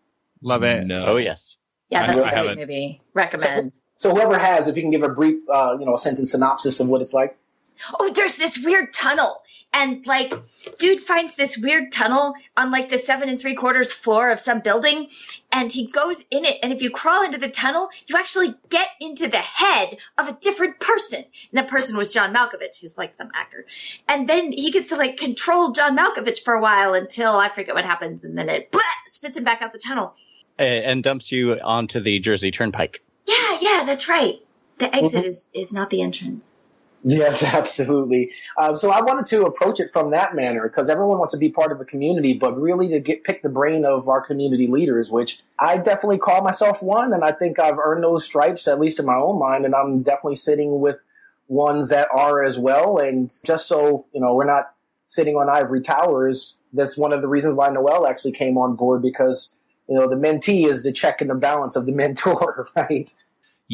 Love 0.41 0.63
it. 0.63 0.85
No. 0.87 1.05
Oh, 1.05 1.17
yes. 1.17 1.57
Yeah, 1.89 2.07
that's 2.07 2.25
a 2.25 2.43
great 2.43 2.57
movie. 2.57 3.01
Recommend. 3.13 3.71
So, 3.95 4.09
so, 4.09 4.15
whoever 4.15 4.39
has, 4.39 4.67
if 4.67 4.75
you 4.75 4.81
can 4.81 4.89
give 4.89 5.03
a 5.03 5.07
brief, 5.07 5.47
uh, 5.47 5.77
you 5.79 5.85
know, 5.85 5.93
a 5.93 5.99
sentence 5.99 6.31
synopsis 6.31 6.79
of 6.79 6.89
what 6.89 6.99
it's 6.99 7.13
like. 7.13 7.37
Oh, 7.99 8.11
there's 8.11 8.37
this 8.37 8.57
weird 8.57 8.91
tunnel 8.91 9.42
and 9.73 10.05
like 10.05 10.33
dude 10.77 11.01
finds 11.01 11.35
this 11.35 11.57
weird 11.57 11.91
tunnel 11.91 12.35
on 12.55 12.71
like 12.71 12.89
the 12.89 12.97
seven 12.97 13.27
and 13.27 13.41
three 13.41 13.55
quarters 13.55 13.91
floor 13.91 14.29
of 14.29 14.39
some 14.39 14.59
building 14.59 15.07
and 15.51 15.73
he 15.73 15.87
goes 15.87 16.23
in 16.29 16.45
it 16.45 16.59
and 16.61 16.71
if 16.71 16.81
you 16.81 16.89
crawl 16.89 17.23
into 17.23 17.37
the 17.37 17.49
tunnel 17.49 17.89
you 18.07 18.15
actually 18.15 18.55
get 18.69 18.89
into 19.01 19.27
the 19.27 19.37
head 19.37 19.97
of 20.17 20.27
a 20.27 20.33
different 20.33 20.79
person. 20.79 21.23
And 21.23 21.53
that 21.53 21.67
person 21.67 21.97
was 21.97 22.13
john 22.13 22.33
malkovich 22.33 22.79
who's 22.81 22.97
like 22.97 23.15
some 23.15 23.31
actor. 23.33 23.65
And 24.07 24.29
then 24.29 24.51
he 24.51 24.71
gets 24.71 24.89
to 24.89 24.95
like 24.95 25.17
control 25.17 25.71
john 25.71 25.97
malkovich 25.97 26.43
for 26.43 26.53
a 26.53 26.61
while 26.61 26.93
until 26.93 27.37
i 27.37 27.49
forget 27.49 27.75
what 27.75 27.85
happens 27.85 28.23
and 28.23 28.37
then 28.37 28.49
it 28.49 28.71
blah, 28.71 28.81
spits 29.07 29.35
him 29.35 29.43
back 29.43 29.61
out 29.61 29.73
the 29.73 29.79
tunnel. 29.79 30.13
And 30.59 31.03
dumps 31.03 31.31
you 31.31 31.59
onto 31.61 31.99
the 31.99 32.19
jersey 32.19 32.51
turnpike. 32.51 33.03
Yeah 33.25 33.57
yeah 33.59 33.83
that's 33.85 34.07
right. 34.07 34.39
The 34.77 34.95
exit 34.95 35.21
mm-hmm. 35.21 35.27
is 35.27 35.49
is 35.53 35.73
not 35.73 35.89
the 35.89 36.01
entrance 36.01 36.52
Yes, 37.03 37.43
absolutely. 37.53 38.31
Um, 38.57 38.75
so 38.75 38.91
I 38.91 39.01
wanted 39.01 39.27
to 39.27 39.45
approach 39.45 39.79
it 39.79 39.89
from 39.89 40.11
that 40.11 40.35
manner 40.35 40.63
because 40.63 40.89
everyone 40.89 41.19
wants 41.19 41.33
to 41.33 41.39
be 41.39 41.49
part 41.49 41.71
of 41.71 41.81
a 41.81 41.85
community, 41.85 42.33
but 42.33 42.59
really 42.59 42.87
to 42.89 42.99
get 42.99 43.23
pick 43.23 43.43
the 43.43 43.49
brain 43.49 43.85
of 43.85 44.07
our 44.07 44.21
community 44.21 44.67
leaders, 44.67 45.11
which 45.11 45.41
I 45.59 45.77
definitely 45.77 46.19
call 46.19 46.41
myself 46.41 46.81
one, 46.81 47.13
and 47.13 47.23
I 47.23 47.31
think 47.31 47.59
I've 47.59 47.77
earned 47.77 48.03
those 48.03 48.25
stripes 48.25 48.67
at 48.67 48.79
least 48.79 48.99
in 48.99 49.05
my 49.05 49.15
own 49.15 49.37
mind, 49.39 49.65
and 49.65 49.75
I'm 49.75 50.01
definitely 50.01 50.37
sitting 50.37 50.79
with 50.79 50.97
ones 51.47 51.89
that 51.89 52.07
are 52.13 52.41
as 52.41 52.57
well. 52.57 52.97
And 52.97 53.31
just 53.45 53.67
so 53.67 54.05
you 54.13 54.21
know, 54.21 54.33
we're 54.33 54.45
not 54.45 54.73
sitting 55.05 55.35
on 55.35 55.49
ivory 55.49 55.81
towers. 55.81 56.59
That's 56.71 56.97
one 56.97 57.11
of 57.13 57.21
the 57.21 57.27
reasons 57.27 57.55
why 57.55 57.69
Noel 57.69 58.07
actually 58.07 58.31
came 58.31 58.57
on 58.57 58.75
board 58.75 59.01
because 59.01 59.59
you 59.89 59.99
know 59.99 60.07
the 60.07 60.15
mentee 60.15 60.65
is 60.65 60.83
the 60.83 60.93
check 60.93 61.19
and 61.19 61.29
the 61.29 61.35
balance 61.35 61.75
of 61.75 61.85
the 61.85 61.91
mentor, 62.03 62.67
right? 62.75 63.11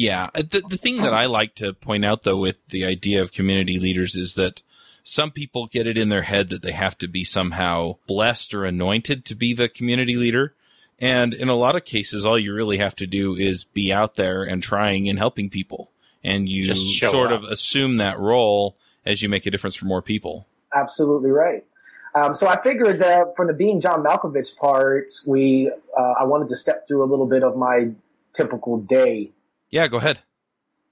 Yeah. 0.00 0.30
Uh, 0.34 0.40
the, 0.50 0.62
the 0.66 0.78
thing 0.78 1.02
that 1.02 1.12
I 1.12 1.26
like 1.26 1.56
to 1.56 1.74
point 1.74 2.06
out, 2.06 2.22
though, 2.22 2.38
with 2.38 2.56
the 2.68 2.86
idea 2.86 3.20
of 3.20 3.32
community 3.32 3.78
leaders 3.78 4.16
is 4.16 4.32
that 4.36 4.62
some 5.02 5.30
people 5.30 5.66
get 5.66 5.86
it 5.86 5.98
in 5.98 6.08
their 6.08 6.22
head 6.22 6.48
that 6.48 6.62
they 6.62 6.72
have 6.72 6.96
to 6.98 7.06
be 7.06 7.22
somehow 7.22 7.96
blessed 8.06 8.54
or 8.54 8.64
anointed 8.64 9.26
to 9.26 9.34
be 9.34 9.52
the 9.52 9.68
community 9.68 10.16
leader. 10.16 10.54
And 10.98 11.34
in 11.34 11.50
a 11.50 11.54
lot 11.54 11.76
of 11.76 11.84
cases, 11.84 12.24
all 12.24 12.38
you 12.38 12.54
really 12.54 12.78
have 12.78 12.96
to 12.96 13.06
do 13.06 13.36
is 13.36 13.64
be 13.64 13.92
out 13.92 14.14
there 14.14 14.42
and 14.42 14.62
trying 14.62 15.06
and 15.06 15.18
helping 15.18 15.50
people. 15.50 15.90
And 16.24 16.48
you 16.48 16.74
sort 16.74 17.30
up. 17.30 17.42
of 17.42 17.50
assume 17.50 17.98
that 17.98 18.18
role 18.18 18.78
as 19.04 19.20
you 19.20 19.28
make 19.28 19.44
a 19.44 19.50
difference 19.50 19.76
for 19.76 19.84
more 19.84 20.00
people. 20.00 20.46
Absolutely 20.74 21.30
right. 21.30 21.66
Um, 22.14 22.34
so 22.34 22.48
I 22.48 22.58
figured 22.62 23.00
that 23.00 23.36
from 23.36 23.48
the 23.48 23.52
being 23.52 23.82
John 23.82 24.02
Malkovich 24.02 24.56
part, 24.56 25.10
we 25.26 25.70
uh, 25.94 26.14
I 26.18 26.24
wanted 26.24 26.48
to 26.48 26.56
step 26.56 26.88
through 26.88 27.04
a 27.04 27.08
little 27.08 27.26
bit 27.26 27.42
of 27.42 27.54
my 27.54 27.90
typical 28.32 28.80
day 28.80 29.32
yeah, 29.70 29.88
go 29.88 29.98
ahead. 29.98 30.20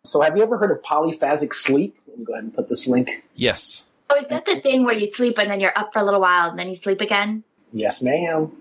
So, 0.04 0.20
have 0.23 0.37
you 0.37 0.42
ever 0.42 0.58
heard 0.58 0.70
of 0.70 0.82
polyphasic 0.82 1.52
sleep? 1.52 1.99
Let 2.06 2.18
me 2.18 2.25
go 2.25 2.32
ahead 2.32 2.44
and 2.44 2.54
put 2.54 2.68
this 2.68 2.87
link. 2.87 3.25
Yes. 3.35 3.85
Oh, 4.11 4.16
is 4.16 4.28
that 4.28 4.47
the 4.47 4.61
thing 4.61 4.85
where 4.85 4.94
you 4.94 5.12
sleep 5.12 5.38
and 5.38 5.50
then 5.50 5.61
you're 5.61 5.76
up 5.76 5.92
for 5.92 5.99
a 5.99 6.04
little 6.04 6.20
while 6.20 6.49
and 6.50 6.58
then 6.58 6.68
you 6.68 6.75
sleep 6.75 7.00
again? 7.00 7.44
Yes, 7.73 8.02
ma'am. 8.02 8.52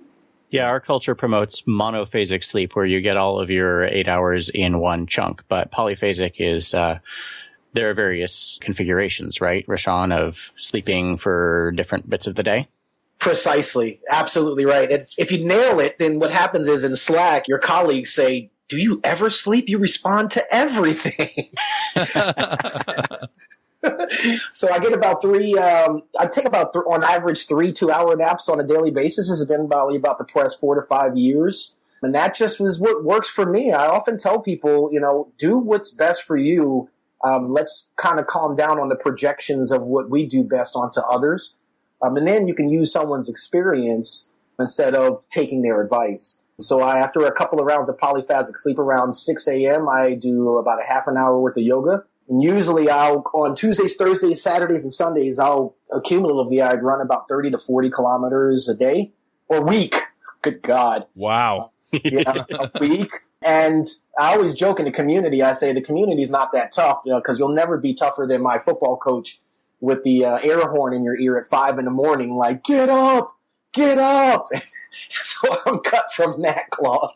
Yeah, 0.49 0.65
our 0.65 0.79
culture 0.79 1.15
promotes 1.15 1.61
monophasic 1.63 2.43
sleep 2.43 2.75
where 2.75 2.85
you 2.85 3.01
get 3.01 3.17
all 3.17 3.39
of 3.39 3.49
your 3.49 3.85
eight 3.85 4.07
hours 4.07 4.49
in 4.49 4.79
one 4.79 5.07
chunk. 5.07 5.43
But 5.47 5.71
polyphasic 5.71 6.35
is, 6.39 6.73
uh, 6.73 6.99
there 7.73 7.89
are 7.89 7.93
various 7.93 8.57
configurations, 8.61 9.41
right, 9.41 9.65
Rashaun, 9.67 10.13
of 10.13 10.53
sleeping 10.55 11.17
for 11.17 11.73
different 11.75 12.09
bits 12.09 12.27
of 12.27 12.35
the 12.35 12.43
day? 12.43 12.67
Precisely. 13.19 13.99
Absolutely 14.09 14.65
right. 14.65 14.89
It's, 14.89 15.17
if 15.19 15.31
you 15.31 15.45
nail 15.45 15.79
it, 15.79 15.99
then 15.99 16.19
what 16.19 16.31
happens 16.31 16.67
is 16.67 16.83
in 16.83 16.95
Slack, 16.95 17.47
your 17.47 17.59
colleagues 17.59 18.13
say, 18.13 18.49
do 18.67 18.77
you 18.77 18.99
ever 19.03 19.29
sleep? 19.29 19.69
You 19.69 19.77
respond 19.77 20.31
to 20.31 20.43
everything. 20.53 21.49
so 24.53 24.71
I 24.71 24.79
get 24.79 24.93
about 24.93 25.21
three. 25.21 25.57
Um, 25.57 26.03
I 26.19 26.25
take 26.25 26.45
about 26.45 26.73
th- 26.73 26.85
on 26.89 27.03
average 27.03 27.47
three 27.47 27.71
two-hour 27.71 28.15
naps 28.15 28.49
on 28.49 28.59
a 28.59 28.63
daily 28.63 28.91
basis. 28.91 29.29
This 29.29 29.39
has 29.39 29.47
been 29.47 29.61
about 29.61 29.95
about 29.95 30.17
the 30.17 30.25
past 30.25 30.59
four 30.59 30.75
to 30.75 30.81
five 30.81 31.15
years, 31.15 31.75
and 32.01 32.13
that 32.13 32.35
just 32.35 32.59
was 32.59 32.79
what 32.79 33.03
works 33.03 33.29
for 33.29 33.45
me. 33.45 33.71
I 33.71 33.87
often 33.87 34.17
tell 34.17 34.39
people, 34.41 34.89
you 34.91 34.99
know, 34.99 35.31
do 35.37 35.57
what's 35.57 35.91
best 35.91 36.23
for 36.23 36.35
you. 36.35 36.89
Um, 37.23 37.51
let's 37.51 37.89
kind 37.95 38.19
of 38.19 38.27
calm 38.27 38.55
down 38.55 38.79
on 38.79 38.89
the 38.89 38.95
projections 38.95 39.71
of 39.71 39.81
what 39.81 40.09
we 40.09 40.25
do 40.25 40.43
best 40.43 40.75
onto 40.75 40.99
others, 41.01 41.55
um, 42.01 42.17
and 42.17 42.27
then 42.27 42.47
you 42.47 42.53
can 42.53 42.69
use 42.69 42.91
someone's 42.91 43.29
experience 43.29 44.33
instead 44.59 44.93
of 44.93 45.23
taking 45.29 45.61
their 45.61 45.81
advice. 45.81 46.41
So 46.59 46.81
I, 46.81 46.99
after 46.99 47.19
a 47.21 47.31
couple 47.31 47.59
of 47.59 47.65
rounds 47.65 47.89
of 47.89 47.97
polyphasic 47.97 48.57
sleep 48.57 48.79
around 48.79 49.13
6 49.13 49.47
a.m., 49.47 49.87
I 49.87 50.15
do 50.15 50.57
about 50.57 50.81
a 50.81 50.87
half 50.87 51.07
an 51.07 51.15
hour 51.15 51.39
worth 51.39 51.55
of 51.55 51.63
yoga. 51.63 52.03
And 52.27 52.41
usually 52.41 52.89
I'll, 52.89 53.23
on 53.33 53.55
Tuesdays, 53.55 53.95
Thursdays, 53.95 54.41
Saturdays, 54.41 54.83
and 54.83 54.93
Sundays, 54.93 55.39
I'll 55.39 55.75
cumulatively, 56.03 56.61
I'd 56.61 56.83
run 56.83 56.99
about 56.99 57.29
30 57.29 57.51
to 57.51 57.57
40 57.59 57.89
kilometers 57.91 58.67
a 58.67 58.75
day 58.75 59.11
or 59.47 59.63
week. 59.63 59.95
Good 60.41 60.61
God. 60.61 61.05
Wow. 61.15 61.71
Yeah, 62.03 62.43
a 62.51 62.69
week. 62.81 63.11
And 63.41 63.85
I 64.19 64.33
always 64.33 64.53
joke 64.53 64.79
in 64.79 64.85
the 64.85 64.91
community, 64.91 65.41
I 65.41 65.53
say 65.53 65.71
the 65.71 65.81
community 65.81 66.21
is 66.21 66.29
not 66.29 66.51
that 66.51 66.73
tough, 66.73 66.99
you 67.05 67.13
know, 67.13 67.21
cause 67.21 67.39
you'll 67.39 67.53
never 67.53 67.77
be 67.77 67.93
tougher 67.93 68.27
than 68.27 68.43
my 68.43 68.59
football 68.59 68.97
coach 68.97 69.39
with 69.79 70.03
the 70.03 70.25
uh, 70.25 70.37
air 70.43 70.67
horn 70.69 70.93
in 70.93 71.03
your 71.03 71.17
ear 71.17 71.37
at 71.37 71.45
five 71.45 71.79
in 71.79 71.85
the 71.85 71.91
morning, 71.91 72.35
like, 72.35 72.65
get 72.65 72.89
up, 72.89 73.36
get 73.77 73.97
up. 73.97 74.47
so 75.11 75.57
I'm 75.65 75.79
cut 75.79 76.11
from 76.13 76.41
that 76.41 76.69
cloth. 76.71 77.13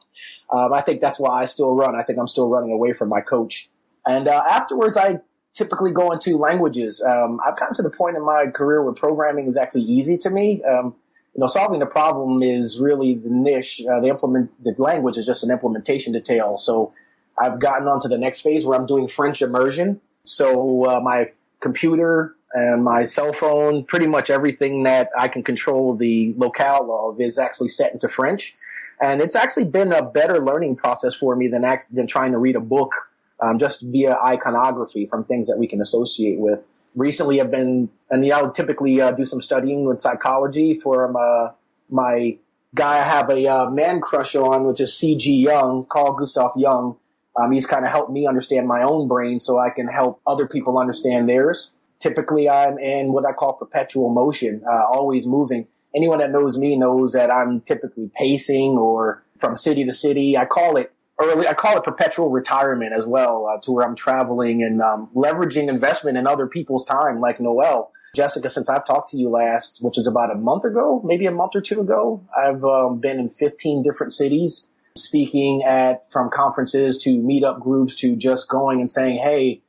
Um, 0.49 0.73
I 0.73 0.81
think 0.81 1.01
that's 1.01 1.19
why 1.19 1.41
I 1.41 1.45
still 1.45 1.75
run. 1.75 1.95
I 1.95 2.03
think 2.03 2.19
I'm 2.19 2.27
still 2.27 2.47
running 2.47 2.71
away 2.71 2.93
from 2.93 3.09
my 3.09 3.21
coach. 3.21 3.69
And 4.07 4.27
uh, 4.27 4.43
afterwards, 4.49 4.97
I 4.97 5.19
typically 5.53 5.91
go 5.91 6.11
into 6.11 6.37
languages. 6.37 7.03
Um, 7.03 7.39
I've 7.45 7.57
gotten 7.57 7.75
to 7.75 7.83
the 7.83 7.89
point 7.89 8.15
in 8.15 8.25
my 8.25 8.47
career 8.47 8.83
where 8.83 8.93
programming 8.93 9.45
is 9.45 9.57
actually 9.57 9.83
easy 9.83 10.17
to 10.17 10.29
me. 10.29 10.63
Um, 10.63 10.95
you 11.33 11.39
know, 11.39 11.47
solving 11.47 11.79
the 11.79 11.85
problem 11.85 12.43
is 12.43 12.79
really 12.79 13.15
the 13.15 13.29
niche. 13.29 13.81
Uh, 13.89 13.99
the 13.99 14.07
implement, 14.07 14.51
the 14.63 14.75
language 14.77 15.17
is 15.17 15.25
just 15.25 15.43
an 15.43 15.51
implementation 15.51 16.13
detail. 16.13 16.57
So 16.57 16.93
I've 17.39 17.59
gotten 17.59 17.87
on 17.87 18.01
to 18.01 18.07
the 18.07 18.17
next 18.17 18.41
phase 18.41 18.65
where 18.65 18.77
I'm 18.77 18.85
doing 18.85 19.07
French 19.07 19.41
immersion. 19.41 20.01
So 20.25 20.89
uh, 20.89 20.99
my 20.99 21.27
computer 21.59 22.35
and 22.53 22.83
my 22.83 23.05
cell 23.05 23.33
phone, 23.33 23.85
pretty 23.85 24.07
much 24.07 24.29
everything 24.29 24.83
that 24.83 25.09
I 25.17 25.27
can 25.27 25.43
control 25.43 25.95
the 25.95 26.33
locale 26.37 27.09
of 27.09 27.21
is 27.21 27.37
actually 27.37 27.69
set 27.69 27.93
into 27.93 28.09
French. 28.09 28.53
And 29.01 29.21
it's 29.21 29.35
actually 29.35 29.65
been 29.65 29.91
a 29.91 30.03
better 30.03 30.39
learning 30.39 30.75
process 30.75 31.15
for 31.15 31.35
me 31.35 31.47
than 31.47 31.63
act, 31.63 31.93
than 31.93 32.07
trying 32.07 32.31
to 32.33 32.37
read 32.37 32.55
a 32.55 32.59
book 32.59 32.93
um, 33.41 33.57
just 33.57 33.81
via 33.81 34.17
iconography 34.23 35.05
from 35.07 35.23
things 35.23 35.47
that 35.47 35.57
we 35.57 35.65
can 35.65 35.81
associate 35.81 36.39
with. 36.39 36.59
Recently, 36.95 37.41
I've 37.41 37.49
been, 37.49 37.89
and 38.09 38.25
yeah, 38.25 38.37
I'll 38.37 38.51
typically 38.51 38.99
uh, 39.01 39.11
do 39.11 39.25
some 39.25 39.41
studying 39.41 39.85
with 39.85 40.01
psychology 40.01 40.75
for 40.75 41.07
um, 41.07 41.15
uh, 41.15 41.53
my 41.89 42.37
guy 42.75 42.99
I 42.99 43.03
have 43.03 43.29
a 43.29 43.47
uh, 43.47 43.69
man 43.69 44.01
crush 44.01 44.35
on, 44.35 44.65
which 44.65 44.79
is 44.81 44.95
C.G. 44.97 45.43
Jung, 45.43 45.85
Carl 45.89 46.13
Gustav 46.13 46.51
Jung. 46.55 46.97
Um, 47.35 47.51
he's 47.51 47.65
kind 47.65 47.85
of 47.85 47.91
helped 47.91 48.11
me 48.11 48.27
understand 48.27 48.67
my 48.67 48.83
own 48.83 49.07
brain 49.07 49.39
so 49.39 49.57
I 49.57 49.69
can 49.69 49.87
help 49.87 50.21
other 50.27 50.47
people 50.47 50.77
understand 50.77 51.29
theirs. 51.29 51.73
Typically, 52.01 52.49
I'm 52.49 52.77
in 52.79 53.13
what 53.13 53.25
I 53.25 53.31
call 53.31 53.53
perpetual 53.53 54.09
motion, 54.09 54.63
uh, 54.69 54.85
always 54.91 55.27
moving. 55.27 55.67
Anyone 55.95 56.19
that 56.19 56.31
knows 56.31 56.57
me 56.57 56.77
knows 56.77 57.13
that 57.13 57.29
I'm 57.29 57.61
typically 57.61 58.09
pacing 58.17 58.77
or 58.77 59.23
from 59.37 59.57
city 59.57 59.85
to 59.85 59.91
city. 59.91 60.37
I 60.37 60.45
call 60.45 60.77
it 60.77 60.93
early, 61.21 61.47
I 61.47 61.53
call 61.53 61.77
it 61.77 61.83
perpetual 61.83 62.29
retirement 62.29 62.93
as 62.93 63.05
well, 63.05 63.47
uh, 63.47 63.59
to 63.61 63.71
where 63.71 63.85
I'm 63.85 63.95
traveling 63.95 64.63
and 64.63 64.81
um, 64.81 65.09
leveraging 65.15 65.67
investment 65.67 66.17
in 66.17 66.27
other 66.27 66.47
people's 66.47 66.85
time, 66.85 67.19
like 67.19 67.39
Noel. 67.39 67.91
Jessica, 68.15 68.49
since 68.49 68.69
I've 68.69 68.85
talked 68.85 69.09
to 69.11 69.17
you 69.17 69.29
last, 69.29 69.79
which 69.81 69.97
is 69.97 70.05
about 70.05 70.31
a 70.31 70.35
month 70.35 70.65
ago, 70.65 71.01
maybe 71.05 71.25
a 71.27 71.31
month 71.31 71.51
or 71.55 71.61
two 71.61 71.79
ago, 71.79 72.25
I've 72.37 72.63
um, 72.63 72.99
been 72.99 73.19
in 73.19 73.29
15 73.29 73.83
different 73.83 74.11
cities 74.11 74.67
speaking 74.97 75.63
at 75.63 76.09
from 76.11 76.29
conferences 76.29 77.01
to 77.03 77.21
meetup 77.21 77.61
groups 77.61 77.95
to 77.95 78.15
just 78.17 78.49
going 78.49 78.81
and 78.81 78.91
saying, 78.91 79.17
Hey, 79.17 79.61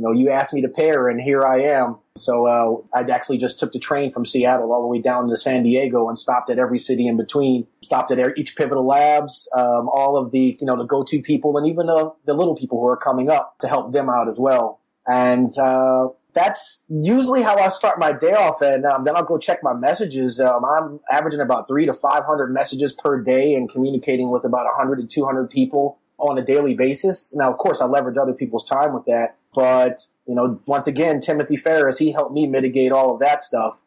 you 0.00 0.06
know, 0.06 0.12
you 0.12 0.30
asked 0.30 0.54
me 0.54 0.62
to 0.62 0.68
pair 0.68 1.08
and 1.08 1.20
here 1.20 1.44
I 1.44 1.58
am. 1.60 1.98
So, 2.16 2.46
uh, 2.46 2.98
I 2.98 3.02
actually 3.12 3.36
just 3.36 3.60
took 3.60 3.72
the 3.72 3.78
train 3.78 4.10
from 4.10 4.24
Seattle 4.24 4.72
all 4.72 4.80
the 4.80 4.88
way 4.88 4.98
down 4.98 5.28
to 5.28 5.36
San 5.36 5.62
Diego 5.62 6.08
and 6.08 6.18
stopped 6.18 6.48
at 6.48 6.58
every 6.58 6.78
city 6.78 7.06
in 7.06 7.18
between, 7.18 7.66
stopped 7.82 8.10
at 8.10 8.18
each 8.38 8.56
pivotal 8.56 8.86
labs, 8.86 9.50
um, 9.54 9.90
all 9.92 10.16
of 10.16 10.32
the, 10.32 10.56
you 10.58 10.66
know, 10.66 10.76
the 10.76 10.84
go-to 10.84 11.20
people 11.20 11.58
and 11.58 11.66
even 11.66 11.86
the, 11.86 12.12
the 12.24 12.32
little 12.32 12.56
people 12.56 12.80
who 12.80 12.86
are 12.86 12.96
coming 12.96 13.28
up 13.28 13.58
to 13.58 13.68
help 13.68 13.92
them 13.92 14.08
out 14.08 14.26
as 14.26 14.38
well. 14.40 14.80
And, 15.06 15.50
uh, 15.58 16.08
that's 16.32 16.86
usually 16.88 17.42
how 17.42 17.56
I 17.56 17.68
start 17.68 17.98
my 17.98 18.12
day 18.12 18.32
off, 18.32 18.62
and 18.62 18.86
um, 18.86 19.02
then 19.02 19.16
I'll 19.16 19.24
go 19.24 19.36
check 19.36 19.64
my 19.64 19.74
messages. 19.74 20.38
Um, 20.38 20.64
I'm 20.64 21.00
averaging 21.10 21.40
about 21.40 21.66
three 21.66 21.86
to 21.86 21.92
five 21.92 22.24
hundred 22.24 22.52
messages 22.52 22.92
per 22.92 23.20
day, 23.20 23.54
and 23.54 23.68
communicating 23.68 24.30
with 24.30 24.44
about 24.44 24.66
100 24.66 25.00
to 25.00 25.06
200 25.06 25.50
people 25.50 25.98
on 26.20 26.38
a 26.38 26.42
daily 26.42 26.74
basis. 26.74 27.34
Now, 27.34 27.50
of 27.50 27.58
course, 27.58 27.80
I 27.80 27.86
leverage 27.86 28.16
other 28.16 28.34
people's 28.34 28.64
time 28.64 28.92
with 28.92 29.04
that, 29.06 29.36
but, 29.54 30.00
you 30.26 30.34
know, 30.34 30.60
once 30.66 30.86
again, 30.86 31.20
Timothy 31.20 31.56
Ferriss 31.56 31.98
he 31.98 32.12
helped 32.12 32.32
me 32.32 32.46
mitigate 32.46 32.92
all 32.92 33.14
of 33.14 33.20
that 33.20 33.42
stuff. 33.42 33.78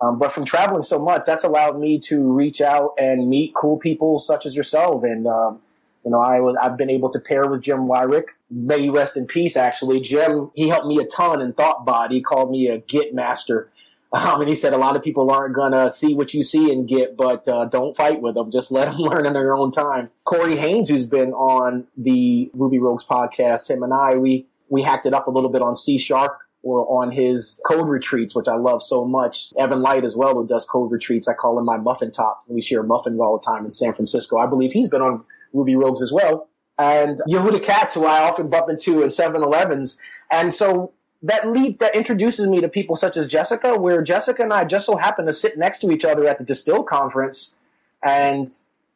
Um, 0.00 0.18
but 0.18 0.32
from 0.32 0.44
traveling 0.44 0.82
so 0.82 0.98
much, 0.98 1.22
that's 1.26 1.44
allowed 1.44 1.78
me 1.78 1.98
to 2.00 2.32
reach 2.32 2.60
out 2.60 2.90
and 2.98 3.28
meet 3.28 3.54
cool 3.54 3.78
people 3.78 4.18
such 4.18 4.44
as 4.44 4.54
yourself. 4.54 5.02
And, 5.04 5.26
um, 5.26 5.60
you 6.04 6.10
know, 6.10 6.20
I 6.20 6.40
was, 6.40 6.56
I've 6.60 6.76
been 6.76 6.90
able 6.90 7.08
to 7.10 7.18
pair 7.18 7.46
with 7.46 7.62
Jim 7.62 7.80
Weirich. 7.80 8.26
May 8.50 8.82
he 8.82 8.90
rest 8.90 9.16
in 9.16 9.26
peace, 9.26 9.56
actually. 9.56 10.00
Jim, 10.00 10.50
he 10.54 10.68
helped 10.68 10.86
me 10.86 10.98
a 10.98 11.04
ton 11.04 11.40
in 11.40 11.54
Thoughtbot. 11.54 12.10
He 12.10 12.20
called 12.20 12.50
me 12.50 12.68
a 12.68 12.78
Git 12.78 13.14
master. 13.14 13.70
Um, 14.12 14.40
and 14.40 14.48
he 14.48 14.54
said 14.54 14.72
a 14.72 14.78
lot 14.78 14.94
of 14.94 15.02
people 15.02 15.30
aren't 15.32 15.56
gonna 15.56 15.90
see 15.90 16.14
what 16.14 16.32
you 16.32 16.44
see 16.44 16.72
and 16.72 16.88
Git, 16.88 17.16
but 17.16 17.46
uh, 17.48 17.64
don't 17.64 17.94
fight 17.94 18.22
with 18.22 18.36
them. 18.36 18.52
Just 18.52 18.70
let 18.72 18.92
them 18.92 19.00
learn 19.00 19.26
in 19.26 19.32
their 19.32 19.54
own 19.54 19.72
time. 19.72 20.10
Corey 20.24 20.56
Haines, 20.56 20.88
who's 20.88 21.06
been 21.08 21.32
on 21.32 21.88
the 21.96 22.48
Ruby 22.54 22.78
Rogues 22.78 23.04
podcast, 23.04 23.68
him 23.68 23.82
and 23.82 23.92
I, 23.92 24.14
we 24.14 24.46
we 24.68 24.82
hacked 24.82 25.06
it 25.06 25.14
up 25.14 25.26
a 25.26 25.30
little 25.30 25.50
bit 25.50 25.62
on 25.62 25.76
C 25.76 25.98
Sharp 25.98 26.38
or 26.62 27.02
on 27.02 27.12
his 27.12 27.62
code 27.66 27.88
retreats, 27.88 28.34
which 28.34 28.48
I 28.48 28.56
love 28.56 28.82
so 28.82 29.04
much. 29.04 29.52
Evan 29.56 29.82
Light 29.82 30.04
as 30.04 30.16
well, 30.16 30.34
who 30.34 30.46
does 30.46 30.64
code 30.64 30.90
retreats. 30.90 31.28
I 31.28 31.34
call 31.34 31.58
him 31.58 31.64
my 31.64 31.76
muffin 31.76 32.10
top. 32.10 32.42
We 32.48 32.60
share 32.60 32.82
muffins 32.82 33.20
all 33.20 33.38
the 33.38 33.44
time 33.44 33.64
in 33.64 33.72
San 33.72 33.94
Francisco. 33.94 34.38
I 34.38 34.46
believe 34.46 34.72
he's 34.72 34.88
been 34.88 35.02
on 35.02 35.24
Ruby 35.52 35.76
Rogues 35.76 36.02
as 36.02 36.12
well. 36.12 36.48
And 36.78 37.20
Yehuda 37.28 37.62
Katz, 37.62 37.94
who 37.94 38.04
I 38.04 38.28
often 38.28 38.48
bump 38.48 38.68
into 38.68 39.02
in 39.02 39.08
7-Elevens. 39.08 40.00
And 40.30 40.52
so 40.52 40.92
that 41.22 41.48
leads, 41.48 41.78
that 41.78 41.94
introduces 41.94 42.48
me 42.48 42.60
to 42.60 42.68
people 42.68 42.96
such 42.96 43.16
as 43.16 43.28
Jessica, 43.28 43.78
where 43.78 44.02
Jessica 44.02 44.42
and 44.42 44.52
I 44.52 44.64
just 44.64 44.86
so 44.86 44.96
happen 44.96 45.26
to 45.26 45.32
sit 45.32 45.56
next 45.56 45.78
to 45.80 45.90
each 45.90 46.04
other 46.04 46.26
at 46.26 46.38
the 46.38 46.44
Distill 46.44 46.82
conference. 46.82 47.54
And 48.02 48.48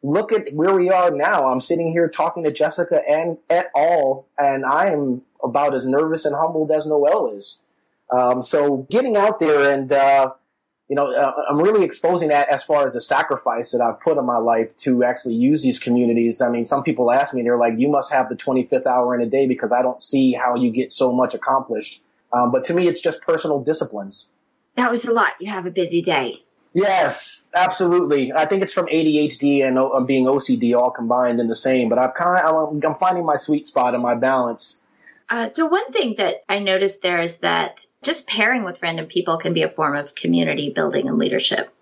look 0.03 0.33
at 0.33 0.53
where 0.53 0.75
we 0.75 0.91
are 0.91 1.11
now. 1.11 1.51
I'm 1.51 1.61
sitting 1.61 1.93
here 1.93 2.09
talking 2.09 2.45
to 2.45 2.53
Jessica 2.53 3.03
and 3.09 3.39
at 3.49 3.71
all, 3.75 4.27
And 4.39 4.65
I 4.65 4.87
am 4.87 5.23
about 5.43 5.75
as 5.75 5.87
nervous 5.87 6.25
and 6.25 6.35
humbled 6.35 6.71
as 6.71 6.87
Noel 6.87 7.35
is. 7.35 7.63
Um, 8.11 8.43
so 8.43 8.87
getting 8.91 9.17
out 9.17 9.41
there 9.41 9.73
and, 9.73 9.91
uh, 9.93 10.33
you 10.89 10.97
know, 10.97 11.13
uh, 11.13 11.33
I'm 11.49 11.59
really 11.59 11.85
exposing 11.85 12.29
that 12.31 12.49
as 12.49 12.65
far 12.65 12.85
as 12.85 12.95
the 12.95 13.01
sacrifice 13.01 13.71
that 13.71 13.81
I've 13.81 14.01
put 14.01 14.19
in 14.19 14.27
my 14.27 14.39
life 14.39 14.75
to 14.79 15.05
actually 15.05 15.35
use 15.35 15.63
these 15.63 15.79
communities. 15.79 16.41
I 16.41 16.49
mean, 16.49 16.67
some 16.67 16.83
people 16.83 17.13
ask 17.13 17.33
me, 17.33 17.43
they're 17.43 17.57
like, 17.57 17.75
you 17.79 17.89
must 17.89 18.13
have 18.13 18.29
the 18.29 18.35
25th 18.35 18.87
hour 18.87 19.15
in 19.15 19.21
a 19.21 19.27
day 19.27 19.47
because 19.47 19.73
I 19.73 19.83
don't 19.83 20.03
see 20.03 20.33
how 20.33 20.57
you 20.57 20.71
get 20.73 20.93
so 20.93 21.13
much 21.13 21.33
accomplished. 21.33 22.03
Um, 22.33 22.51
but 22.51 22.65
to 22.65 22.75
me, 22.75 22.89
it's 22.89 23.01
just 23.01 23.23
personal 23.23 23.63
disciplines. 23.63 24.31
That 24.77 24.91
was 24.91 25.01
a 25.09 25.13
lot. 25.13 25.33
You 25.41 25.53
have 25.53 25.67
a 25.67 25.71
busy 25.71 26.03
day. 26.03 26.43
Yes, 26.73 27.45
absolutely. 27.55 28.33
I 28.33 28.47
think 28.47 28.63
it's 28.63 28.73
from 28.73 28.87
ADHD 28.87 29.67
and 29.67 29.79
uh, 29.79 30.01
being 30.01 30.27
OCD 30.27 30.77
all 30.77 30.91
combined 30.91 31.41
in 31.41 31.49
the 31.49 31.55
same. 31.55 31.89
But 31.89 31.99
I'm 31.99 32.13
kind 32.13 32.45
of 32.45 32.85
I'm 32.85 32.95
finding 32.95 33.25
my 33.25 33.37
sweet 33.37 33.67
spot 33.67 33.95
and 33.95 34.03
my 34.03 34.15
balance 34.15 34.85
uh, 35.31 35.47
so 35.47 35.65
one 35.65 35.87
thing 35.93 36.17
that 36.19 36.43
I 36.49 36.59
noticed 36.59 37.03
there 37.03 37.23
is 37.23 37.39
that 37.39 37.87
just 38.03 38.27
pairing 38.27 38.65
with 38.65 38.83
random 38.83 39.07
people 39.07 39.37
can 39.37 39.55
be 39.55 39.63
a 39.63 39.69
form 39.69 39.95
of 39.95 40.17
community 40.17 40.71
building 40.71 41.09
and 41.09 41.19
leadership. 41.19 41.73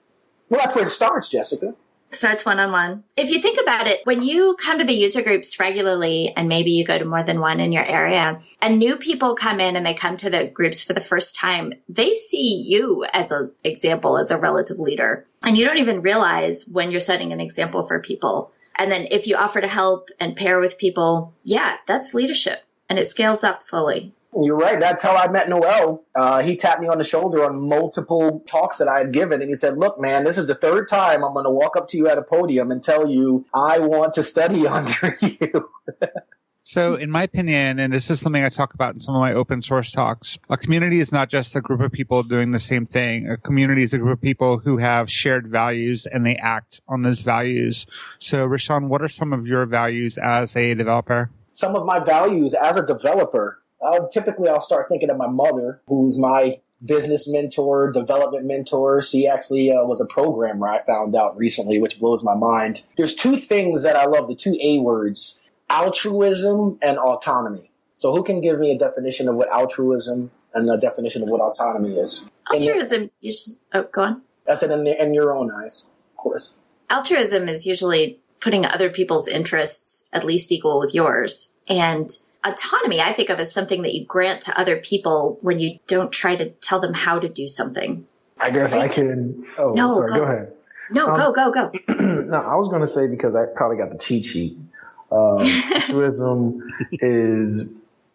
Well, 0.51 0.61
that's 0.63 0.75
where 0.75 0.85
it 0.85 0.91
starts, 0.91 1.31
Jessica. 1.31 1.75
Starts 2.11 2.45
one 2.45 2.59
on 2.59 2.73
one. 2.73 3.05
If 3.17 3.31
you 3.31 3.41
think 3.41 3.61
about 3.61 3.87
it, 3.87 4.01
when 4.05 4.23
you 4.23 4.57
come 4.59 4.79
to 4.79 4.85
the 4.85 4.95
user 4.95 5.23
groups 5.23 5.61
regularly, 5.61 6.33
and 6.37 6.49
maybe 6.49 6.71
you 6.71 6.85
go 6.85 6.99
to 6.99 7.05
more 7.05 7.23
than 7.23 7.41
one 7.41 7.61
in 7.61 7.71
your 7.71 7.85
area, 7.85 8.41
and 8.63 8.79
new 8.79 8.97
people 8.97 9.35
come 9.35 9.61
in 9.61 9.77
and 9.77 9.85
they 9.85 9.95
come 9.95 10.17
to 10.19 10.31
the 10.31 10.47
groups 10.47 10.83
for 10.83 10.95
the 10.95 11.03
first 11.03 11.37
time, 11.37 11.75
they 11.89 12.15
see 12.15 12.65
you 12.67 13.05
as 13.13 13.31
an 13.31 13.53
example, 13.63 14.17
as 14.17 14.31
a 14.31 14.39
relative 14.39 14.79
leader. 14.79 15.27
And 15.43 15.59
you 15.59 15.65
don't 15.65 15.79
even 15.79 16.01
realize 16.01 16.65
when 16.67 16.91
you're 16.91 17.01
setting 17.01 17.33
an 17.33 17.41
example 17.41 17.87
for 17.87 18.01
people. 18.01 18.53
And 18.77 18.91
then 18.91 19.07
if 19.11 19.27
you 19.27 19.37
offer 19.37 19.61
to 19.61 19.69
help 19.69 20.09
and 20.19 20.37
pair 20.37 20.61
with 20.61 20.79
people, 20.79 21.35
yeah, 21.45 21.77
that's 21.87 22.15
leadership 22.15 22.63
and 22.89 22.99
it 22.99 23.07
scales 23.07 23.45
up 23.45 23.63
slowly. 23.63 24.15
You're 24.41 24.57
right. 24.57 24.79
That's 24.79 25.03
how 25.03 25.17
I 25.17 25.29
met 25.29 25.49
Noel. 25.49 26.05
Uh, 26.15 26.43
he 26.43 26.55
tapped 26.57 26.81
me 26.81 26.87
on 26.87 26.99
the 26.99 27.05
shoulder 27.05 27.45
on 27.45 27.69
multiple 27.69 28.45
talks 28.47 28.79
that 28.79 28.87
I 28.87 28.99
had 28.99 29.13
given, 29.13 29.41
and 29.41 29.49
he 29.49 29.57
said, 29.57 29.79
"Look, 29.79 30.01
man, 30.01 30.25
this 30.25 30.39
is 30.39 30.47
the 30.47 30.55
third 30.55 30.89
time 30.89 31.25
I'm 31.25 31.33
going 31.33 31.45
to 31.45 31.51
walk 31.51 31.77
up 31.77 31.89
to 31.89 31.97
you 31.97 32.09
at 32.09 32.19
a 32.19 32.23
podium 32.23 32.71
and 32.71 32.83
tell 32.83 33.09
you 33.09 33.47
I 33.53 33.81
want 33.81 34.15
to 34.15 34.23
study 34.23 34.67
under 34.69 35.19
you." 35.21 35.71
So, 36.63 36.95
in 36.97 37.11
my 37.11 37.23
opinion, 37.23 37.79
and 37.79 37.95
this 37.95 38.11
is 38.11 38.21
something 38.21 38.45
I 38.45 38.51
talk 38.51 38.75
about 38.75 38.95
in 38.95 39.01
some 39.01 39.15
of 39.15 39.21
my 39.21 39.33
open 39.33 39.63
source 39.63 39.91
talks, 39.91 40.39
a 40.51 40.57
community 40.57 41.01
is 41.01 41.11
not 41.11 41.31
just 41.31 41.57
a 41.57 41.63
group 41.63 41.81
of 41.81 41.91
people 41.91 42.23
doing 42.23 42.51
the 42.51 42.61
same 42.61 42.85
thing. 42.85 43.29
A 43.29 43.39
community 43.39 43.83
is 43.83 43.95
a 43.95 43.99
group 43.99 44.19
of 44.19 44.21
people 44.21 44.59
who 44.59 44.77
have 44.77 45.11
shared 45.11 45.49
values 45.49 46.05
and 46.05 46.27
they 46.27 46.37
act 46.37 46.83
on 46.87 47.03
those 47.03 47.21
values. 47.21 47.87
So, 48.19 48.47
Rashaun, 48.47 48.89
what 48.89 49.01
are 49.03 49.09
some 49.09 49.33
of 49.33 49.49
your 49.49 49.65
values 49.65 50.19
as 50.19 50.55
a 50.57 50.75
developer? 50.75 51.31
some 51.59 51.75
of 51.75 51.85
my 51.85 51.99
values 51.99 52.55
as 52.55 52.77
a 52.77 52.87
developer. 52.87 53.61
Uh, 53.81 54.01
typically, 54.13 54.49
I'll 54.49 54.61
start 54.61 54.89
thinking 54.89 55.11
of 55.11 55.17
my 55.17 55.29
mother, 55.29 55.81
who's 55.87 56.19
my 56.19 56.61
business 56.85 57.29
mentor, 57.29 57.91
development 57.91 58.47
mentor. 58.47 59.03
She 59.03 59.27
actually 59.27 59.71
uh, 59.71 59.85
was 59.85 60.01
a 60.01 60.07
programmer, 60.07 60.69
I 60.69 60.85
found 60.85 61.15
out 61.17 61.37
recently, 61.37 61.81
which 61.81 61.99
blows 61.99 62.23
my 62.23 62.35
mind. 62.35 62.87
There's 62.97 63.15
two 63.15 63.37
things 63.37 63.83
that 63.83 63.97
I 63.97 64.07
love, 64.07 64.29
the 64.29 64.37
two 64.37 64.57
A 64.61 64.79
words 64.79 65.41
altruism 65.71 66.79
and 66.81 66.99
autonomy. 66.99 67.71
So 67.95 68.15
who 68.15 68.23
can 68.23 68.41
give 68.41 68.59
me 68.59 68.71
a 68.71 68.79
definition 68.79 69.29
of 69.29 69.35
what 69.35 69.53
altruism 69.53 70.31
and 70.55 70.71
a 70.71 70.79
definition 70.79 71.23
of 71.23 71.29
what 71.29 71.41
autonomy 71.41 71.97
is? 71.97 72.27
Altruism, 72.51 73.03
you 73.21 73.31
just, 73.31 73.61
oh, 73.75 73.83
go 73.93 74.03
on. 74.03 74.23
That's 74.47 74.63
it 74.63 74.71
in, 74.71 74.87
in 74.87 75.13
your 75.13 75.37
own 75.37 75.51
eyes, 75.51 75.87
of 76.13 76.17
course. 76.17 76.55
altruism 76.89 77.49
is 77.49 77.67
usually 77.67 78.19
putting 78.41 78.65
other 78.65 78.89
people's 78.89 79.29
interests 79.29 80.09
at 80.13 80.25
least 80.25 80.53
equal 80.53 80.79
with 80.81 80.95
yours. 80.95 81.51
And 81.69 82.11
autonomy, 82.45 83.01
I 83.01 83.13
think 83.15 83.31
of 83.31 83.39
as 83.39 83.53
something 83.53 83.83
that 83.83 83.95
you 83.95 84.05
grant 84.07 84.43
to 84.43 84.59
other 84.59 84.77
people 84.77 85.39
when 85.43 85.59
you 85.59 85.79
don't 85.87 86.13
try 86.13 86.37
to 86.37 86.51
tell 86.51 86.81
them 86.81 86.95
how 86.95 87.19
to 87.19 87.29
do 87.29 87.49
something. 87.49 88.07
I 88.41 88.51
guess 88.51 88.73
I 88.73 88.77
Right. 88.77 88.91
could. 88.93 89.45
Oh, 89.59 89.73
No, 89.73 89.97
sorry, 89.97 90.09
go. 90.11 90.15
go 90.17 90.23
ahead. 90.23 90.53
No, 90.91 91.09
Um, 91.09 91.17
go, 91.17 91.33
go, 91.33 91.51
go. 91.53 91.73
no, 91.89 92.37
I 92.39 92.55
was 92.57 92.69
going 92.71 92.87
to 92.89 92.95
say 92.95 93.07
because 93.09 93.35
I 93.35 93.45
probably 93.55 93.77
got 93.77 93.91
the 93.91 93.99
cheat 94.09 94.25
sheet. 94.33 94.59
Um, 95.11 95.39
altruism 95.75 96.63
is 96.93 97.67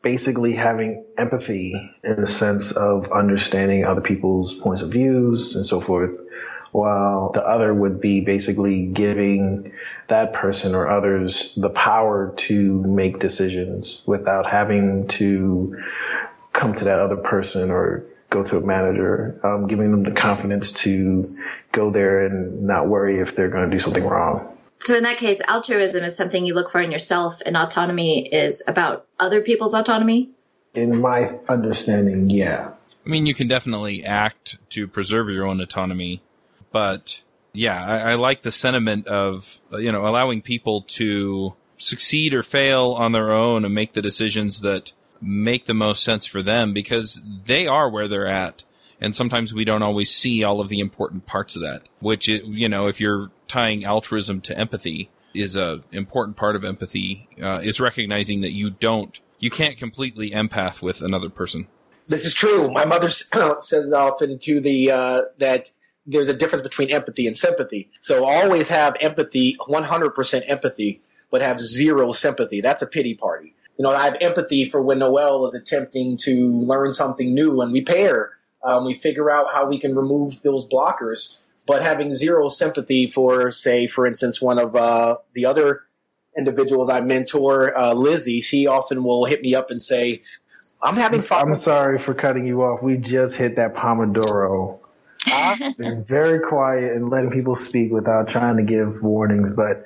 basically 0.04 0.54
having 0.56 1.04
empathy 1.18 1.74
in 2.04 2.22
the 2.22 2.28
sense 2.28 2.72
of 2.76 3.12
understanding 3.12 3.84
other 3.84 4.02
people's 4.02 4.54
points 4.62 4.84
of 4.84 4.92
views 4.92 5.56
and 5.56 5.66
so 5.66 5.82
forth, 5.82 6.12
while 6.74 7.32
the 7.34 7.48
other 7.48 7.74
would 7.74 8.02
be 8.02 8.20
basically 8.20 8.88
giving 8.88 9.72
that 10.10 10.34
person 10.34 10.74
or 10.74 10.90
others 10.90 11.54
the 11.56 11.70
power 11.70 12.34
to 12.36 12.82
make 12.82 13.20
decisions 13.20 14.02
without 14.08 14.46
having 14.48 15.08
to 15.08 15.80
come 16.52 16.74
to 16.74 16.84
that 16.84 17.00
other 17.00 17.16
person 17.16 17.70
or 17.70 18.04
go 18.32 18.44
to 18.44 18.58
a 18.58 18.62
manager, 18.62 19.40
um, 19.44 19.68
giving 19.68 19.92
them 19.92 20.02
the 20.02 20.12
confidence 20.12 20.72
to 20.72 21.26
go 21.72 21.92
there 21.92 22.26
and 22.26 22.64
not 22.64 22.88
worry 22.88 23.20
if 23.20 23.36
they're 23.36 23.50
going 23.50 23.70
to 23.70 23.76
do 23.76 23.80
something 23.80 24.04
wrong. 24.04 24.50
So 24.80 24.96
in 24.96 25.04
that 25.04 25.18
case, 25.18 25.40
altruism 25.48 26.04
is 26.04 26.18
something 26.18 26.44
you 26.44 26.56
look 26.56 26.72
for 26.72 26.82
in 26.82 26.92
yourself 26.92 27.40
and 27.46 27.56
autonomy 27.56 28.28
is 28.28 28.64
about 28.68 29.06
other 29.20 29.42
people's 29.42 29.76
autonomy. 29.76 30.32
In 30.74 31.00
my 31.00 31.30
understanding, 31.48 32.32
yeah. 32.32 32.74
I 33.06 33.10
mean, 33.10 33.28
you 33.28 33.36
can 33.36 33.48
definitely 33.48 34.04
act 34.04 34.58
to 34.72 34.88
preserve 34.88 35.30
your 35.30 35.46
own 35.46 35.62
autonomy, 35.62 36.24
but 36.74 37.22
yeah, 37.54 37.86
I, 37.86 38.12
I 38.12 38.16
like 38.16 38.42
the 38.42 38.52
sentiment 38.52 39.08
of 39.08 39.62
uh, 39.72 39.78
you 39.78 39.94
know 39.94 40.06
allowing 40.06 40.42
people 40.42 40.82
to 40.82 41.54
succeed 41.78 42.34
or 42.34 42.44
fail 42.44 42.92
on 42.92 43.14
their 43.14 43.32
own 43.32 43.64
and 43.64 43.74
make 43.74 43.94
the 43.94 44.02
decisions 44.02 44.62
that 44.62 44.92
make 45.22 45.66
the 45.66 45.74
most 45.74 46.04
sense 46.04 46.26
for 46.26 46.42
them 46.42 46.74
because 46.74 47.22
they 47.46 47.68
are 47.68 47.90
where 47.90 48.08
they're 48.08 48.28
at. 48.28 48.64
And 49.00 49.16
sometimes 49.16 49.54
we 49.54 49.66
don't 49.66 49.84
always 49.84 50.14
see 50.14 50.44
all 50.44 50.62
of 50.62 50.70
the 50.70 50.80
important 50.80 51.26
parts 51.26 51.56
of 51.56 51.62
that, 51.62 51.84
which, 52.00 52.28
you 52.28 52.70
know, 52.70 52.88
if 52.88 53.02
you're 53.02 53.32
tying 53.48 53.84
altruism 53.84 54.40
to 54.42 54.58
empathy 54.58 55.10
is 55.34 55.58
a 55.58 55.82
important 55.92 56.38
part 56.38 56.56
of 56.56 56.64
empathy, 56.64 57.28
uh, 57.42 57.60
is 57.60 57.82
recognizing 57.82 58.42
that 58.42 58.54
you 58.54 58.70
don't, 58.70 59.20
you 59.40 59.50
can't 59.50 59.78
completely 59.78 60.32
empath 60.32 60.82
with 60.82 61.02
another 61.02 61.30
person. 61.30 61.68
This 62.08 62.26
is 62.26 62.34
true. 62.34 62.72
My 62.72 62.86
mother 62.86 63.10
says 63.62 63.94
often 63.94 64.40
to 64.40 64.62
the 64.62 64.92
uh, 64.92 65.22
that 65.38 65.72
there's 66.06 66.30
a 66.30 66.34
difference 66.34 66.62
between 66.62 66.92
empathy 66.92 67.28
and 67.28 67.36
sympathy. 67.36 67.89
So 68.00 68.26
always 68.26 68.70
have 68.70 68.96
empathy, 69.00 69.58
100% 69.68 70.44
empathy, 70.48 71.02
but 71.32 71.42
have 71.42 71.60
zero 71.60 72.12
sympathy. 72.12 72.62
That's 72.62 72.82
a 72.82 72.88
pity 72.88 73.16
party. 73.16 73.56
You 73.78 73.84
know, 73.84 73.92
I 73.92 74.06
have 74.06 74.18
empathy 74.22 74.70
for 74.70 74.82
when 74.82 75.00
Noel 75.00 75.46
is 75.46 75.56
attempting 75.56 76.18
to 76.18 76.52
learn 76.52 76.94
something 76.94 77.34
new 77.34 77.62
and 77.62 77.72
we 77.72 77.82
pair. 77.82 78.32
Um, 78.63 78.86
we 78.86 78.94
figure 78.94 79.32
out 79.32 79.48
how 79.54 79.68
we 79.68 79.80
can 79.80 79.96
remove 79.96 80.42
those 80.44 80.68
blockers, 80.68 81.38
but 81.66 81.82
having 81.82 82.13
zero 82.13 82.50
sympathy 82.50 83.10
for, 83.10 83.52
say, 83.52 83.88
for 83.88 84.06
instance, 84.06 84.42
one 84.42 84.60
of 84.60 84.76
uh, 84.76 85.18
the 85.34 85.46
other 85.46 85.82
individuals 86.38 86.89
I 86.89 87.02
mentor, 87.02 87.78
uh, 87.78 87.94
Lizzie, 87.94 88.42
she 88.42 88.68
often 88.68 89.04
will 89.04 89.26
hit 89.26 89.42
me 89.42 89.56
up 89.56 89.70
and 89.70 89.82
say, 89.82 90.22
I'm 90.82 90.96
having 90.96 91.22
fun. 91.22 91.48
I'm 91.48 91.56
sorry 91.56 91.98
for 92.00 92.13
cutting 92.13 92.46
you 92.46 92.62
off. 92.63 92.84
We 92.84 92.98
just 92.98 93.36
hit 93.36 93.56
that 93.56 93.74
Pomodoro. 93.74 94.80
I've 95.32 95.78
been 95.78 96.04
very 96.04 96.40
quiet 96.40 96.96
and 96.96 97.10
letting 97.10 97.32
people 97.32 97.56
speak 97.56 97.92
without 97.92 98.28
trying 98.28 98.58
to 98.58 98.64
give 98.64 99.04
warnings. 99.04 99.52
But 99.54 99.84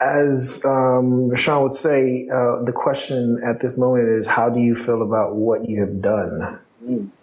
as 0.00 0.60
um, 0.64 1.30
Rashaun 1.30 1.62
would 1.62 1.72
say, 1.72 2.28
uh, 2.32 2.62
the 2.62 2.72
question 2.74 3.38
at 3.44 3.60
this 3.60 3.78
moment 3.78 4.08
is 4.08 4.26
how 4.26 4.50
do 4.50 4.60
you 4.60 4.74
feel 4.74 5.02
about 5.02 5.36
what 5.36 5.68
you 5.68 5.80
have 5.80 6.00
done? 6.00 6.60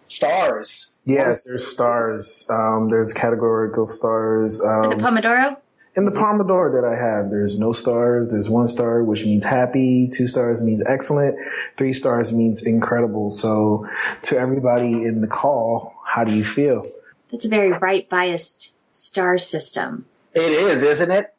stars. 0.07 0.97
Yes, 1.05 1.43
there's 1.43 1.65
stars. 1.65 2.45
Um, 2.49 2.89
there's 2.89 3.13
categorical 3.13 3.87
stars. 3.87 4.61
Um, 4.61 4.89
the 4.89 4.95
Pomodoro? 4.95 5.57
in 5.95 6.05
the 6.05 6.11
Pomodoro 6.11 6.71
that 6.73 6.85
I 6.85 6.95
have, 6.95 7.31
there's 7.31 7.59
no 7.59 7.73
stars. 7.73 8.29
There's 8.29 8.49
one 8.49 8.67
star, 8.67 9.03
which 9.03 9.25
means 9.25 9.43
happy. 9.43 10.09
Two 10.11 10.27
stars 10.27 10.61
means 10.61 10.83
excellent. 10.85 11.37
Three 11.77 11.93
stars 11.93 12.31
means 12.31 12.61
incredible. 12.61 13.29
So 13.29 13.87
to 14.23 14.37
everybody 14.37 15.03
in 15.03 15.21
the 15.21 15.27
call, 15.27 15.93
how 16.05 16.23
do 16.23 16.33
you 16.33 16.45
feel? 16.45 16.85
That's 17.31 17.45
a 17.45 17.49
very 17.49 17.71
right 17.71 18.09
biased 18.09 18.75
star 18.93 19.37
system. 19.37 20.05
It 20.33 20.51
is, 20.51 20.83
isn't 20.83 21.11
it? 21.11 21.33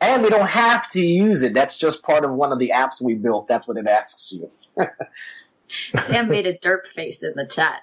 And 0.00 0.22
we 0.22 0.30
don't 0.30 0.48
have 0.48 0.90
to 0.90 1.00
use 1.00 1.42
it. 1.42 1.54
That's 1.54 1.76
just 1.76 2.02
part 2.02 2.24
of 2.24 2.32
one 2.32 2.52
of 2.52 2.58
the 2.58 2.72
apps 2.74 3.00
we 3.00 3.14
built. 3.14 3.46
That's 3.46 3.68
what 3.68 3.76
it 3.76 3.86
asks 3.86 4.32
you. 4.32 4.48
Sam 6.04 6.28
made 6.28 6.46
a 6.46 6.58
derp 6.58 6.86
face 6.86 7.22
in 7.22 7.34
the 7.36 7.46
chat. 7.46 7.82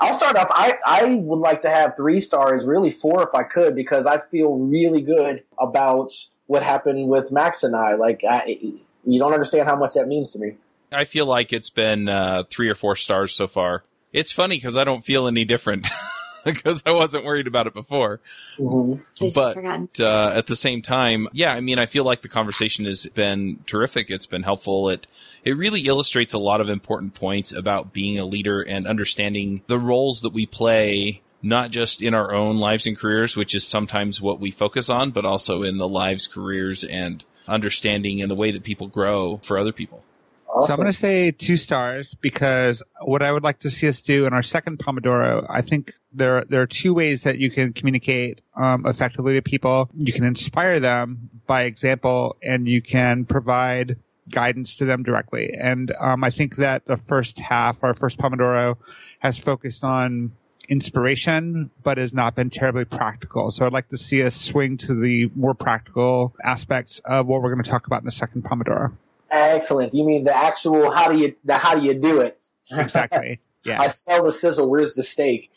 I'll 0.00 0.14
start 0.14 0.36
off. 0.36 0.48
I, 0.50 0.78
I 0.84 1.04
would 1.04 1.38
like 1.38 1.62
to 1.62 1.70
have 1.70 1.96
three 1.96 2.18
stars, 2.18 2.64
really 2.64 2.90
four 2.90 3.22
if 3.22 3.34
I 3.34 3.44
could, 3.44 3.76
because 3.76 4.06
I 4.06 4.18
feel 4.18 4.54
really 4.58 5.00
good 5.00 5.44
about 5.60 6.12
what 6.46 6.62
happened 6.62 7.08
with 7.08 7.30
Max 7.30 7.62
and 7.62 7.76
I. 7.76 7.94
Like, 7.94 8.22
I, 8.28 8.58
you 9.04 9.18
don't 9.20 9.32
understand 9.32 9.68
how 9.68 9.76
much 9.76 9.94
that 9.94 10.08
means 10.08 10.32
to 10.32 10.40
me. 10.40 10.56
I 10.90 11.04
feel 11.04 11.26
like 11.26 11.52
it's 11.52 11.70
been 11.70 12.08
uh, 12.08 12.44
three 12.50 12.68
or 12.68 12.74
four 12.74 12.96
stars 12.96 13.32
so 13.32 13.46
far. 13.46 13.84
It's 14.12 14.32
funny 14.32 14.56
because 14.56 14.76
I 14.76 14.84
don't 14.84 15.04
feel 15.04 15.26
any 15.26 15.44
different 15.44 15.88
because 16.44 16.82
I 16.84 16.90
wasn't 16.90 17.24
worried 17.24 17.46
about 17.46 17.66
it 17.66 17.74
before. 17.74 18.20
Mm-hmm. 18.58 19.26
But 19.34 20.00
uh, 20.00 20.32
at 20.34 20.46
the 20.46 20.56
same 20.56 20.82
time, 20.82 21.28
yeah, 21.32 21.52
I 21.52 21.60
mean, 21.60 21.78
I 21.78 21.86
feel 21.86 22.04
like 22.04 22.22
the 22.22 22.28
conversation 22.28 22.84
has 22.86 23.06
been 23.06 23.60
terrific. 23.66 24.10
It's 24.10 24.26
been 24.26 24.42
helpful. 24.42 24.88
It 24.88 25.06
it 25.44 25.56
really 25.56 25.82
illustrates 25.82 26.34
a 26.34 26.38
lot 26.38 26.60
of 26.60 26.68
important 26.68 27.14
points 27.14 27.52
about 27.52 27.92
being 27.92 28.18
a 28.18 28.24
leader 28.24 28.60
and 28.60 28.86
understanding 28.86 29.62
the 29.66 29.78
roles 29.78 30.22
that 30.22 30.32
we 30.32 30.46
play. 30.46 31.22
Not 31.44 31.72
just 31.72 32.02
in 32.02 32.14
our 32.14 32.32
own 32.32 32.58
lives 32.58 32.86
and 32.86 32.96
careers, 32.96 33.34
which 33.34 33.52
is 33.52 33.66
sometimes 33.66 34.20
what 34.20 34.38
we 34.38 34.52
focus 34.52 34.88
on, 34.88 35.10
but 35.10 35.24
also 35.24 35.64
in 35.64 35.76
the 35.76 35.88
lives, 35.88 36.28
careers, 36.28 36.84
and 36.84 37.24
understanding 37.48 38.22
and 38.22 38.30
the 38.30 38.36
way 38.36 38.52
that 38.52 38.62
people 38.62 38.86
grow 38.86 39.38
for 39.38 39.58
other 39.58 39.72
people. 39.72 40.04
So 40.60 40.72
I'm 40.72 40.76
going 40.76 40.86
to 40.86 40.92
say 40.92 41.30
two 41.30 41.56
stars 41.56 42.14
because 42.14 42.82
what 43.00 43.22
I 43.22 43.32
would 43.32 43.42
like 43.42 43.60
to 43.60 43.70
see 43.70 43.88
us 43.88 44.02
do 44.02 44.26
in 44.26 44.34
our 44.34 44.42
second 44.42 44.78
Pomodoro, 44.78 45.46
I 45.48 45.62
think 45.62 45.94
there 46.12 46.44
there 46.44 46.60
are 46.60 46.66
two 46.66 46.92
ways 46.92 47.22
that 47.22 47.38
you 47.38 47.50
can 47.50 47.72
communicate 47.72 48.42
um, 48.54 48.86
effectively 48.86 49.32
to 49.34 49.42
people. 49.42 49.88
You 49.94 50.12
can 50.12 50.24
inspire 50.24 50.78
them 50.78 51.30
by 51.46 51.62
example, 51.62 52.36
and 52.42 52.68
you 52.68 52.82
can 52.82 53.24
provide 53.24 53.96
guidance 54.30 54.76
to 54.76 54.84
them 54.84 55.02
directly. 55.02 55.54
And 55.58 55.92
um, 55.98 56.22
I 56.22 56.30
think 56.30 56.56
that 56.56 56.84
the 56.86 56.98
first 56.98 57.38
half, 57.38 57.82
our 57.82 57.94
first 57.94 58.18
Pomodoro, 58.18 58.76
has 59.20 59.38
focused 59.38 59.82
on 59.82 60.32
inspiration, 60.68 61.70
but 61.82 61.98
has 61.98 62.12
not 62.12 62.34
been 62.34 62.50
terribly 62.50 62.84
practical. 62.84 63.50
So 63.50 63.66
I'd 63.66 63.72
like 63.72 63.88
to 63.88 63.98
see 63.98 64.22
us 64.22 64.34
swing 64.34 64.76
to 64.78 64.94
the 64.94 65.30
more 65.34 65.54
practical 65.54 66.34
aspects 66.44 67.00
of 67.00 67.26
what 67.26 67.42
we're 67.42 67.52
going 67.52 67.64
to 67.64 67.70
talk 67.70 67.86
about 67.86 68.02
in 68.02 68.06
the 68.06 68.12
second 68.12 68.44
Pomodoro. 68.44 68.96
Excellent. 69.32 69.94
You 69.94 70.04
mean 70.04 70.24
the 70.24 70.36
actual 70.36 70.90
how 70.90 71.10
do 71.10 71.16
you 71.16 71.34
the 71.44 71.56
how 71.56 71.74
do 71.74 71.84
you 71.84 71.94
do 71.94 72.20
it? 72.20 72.44
Exactly. 72.70 73.40
Yeah. 73.64 73.80
I 73.80 73.88
smell 73.88 74.24
the 74.24 74.32
sizzle. 74.32 74.70
Where's 74.70 74.94
the 74.94 75.02
steak? 75.02 75.50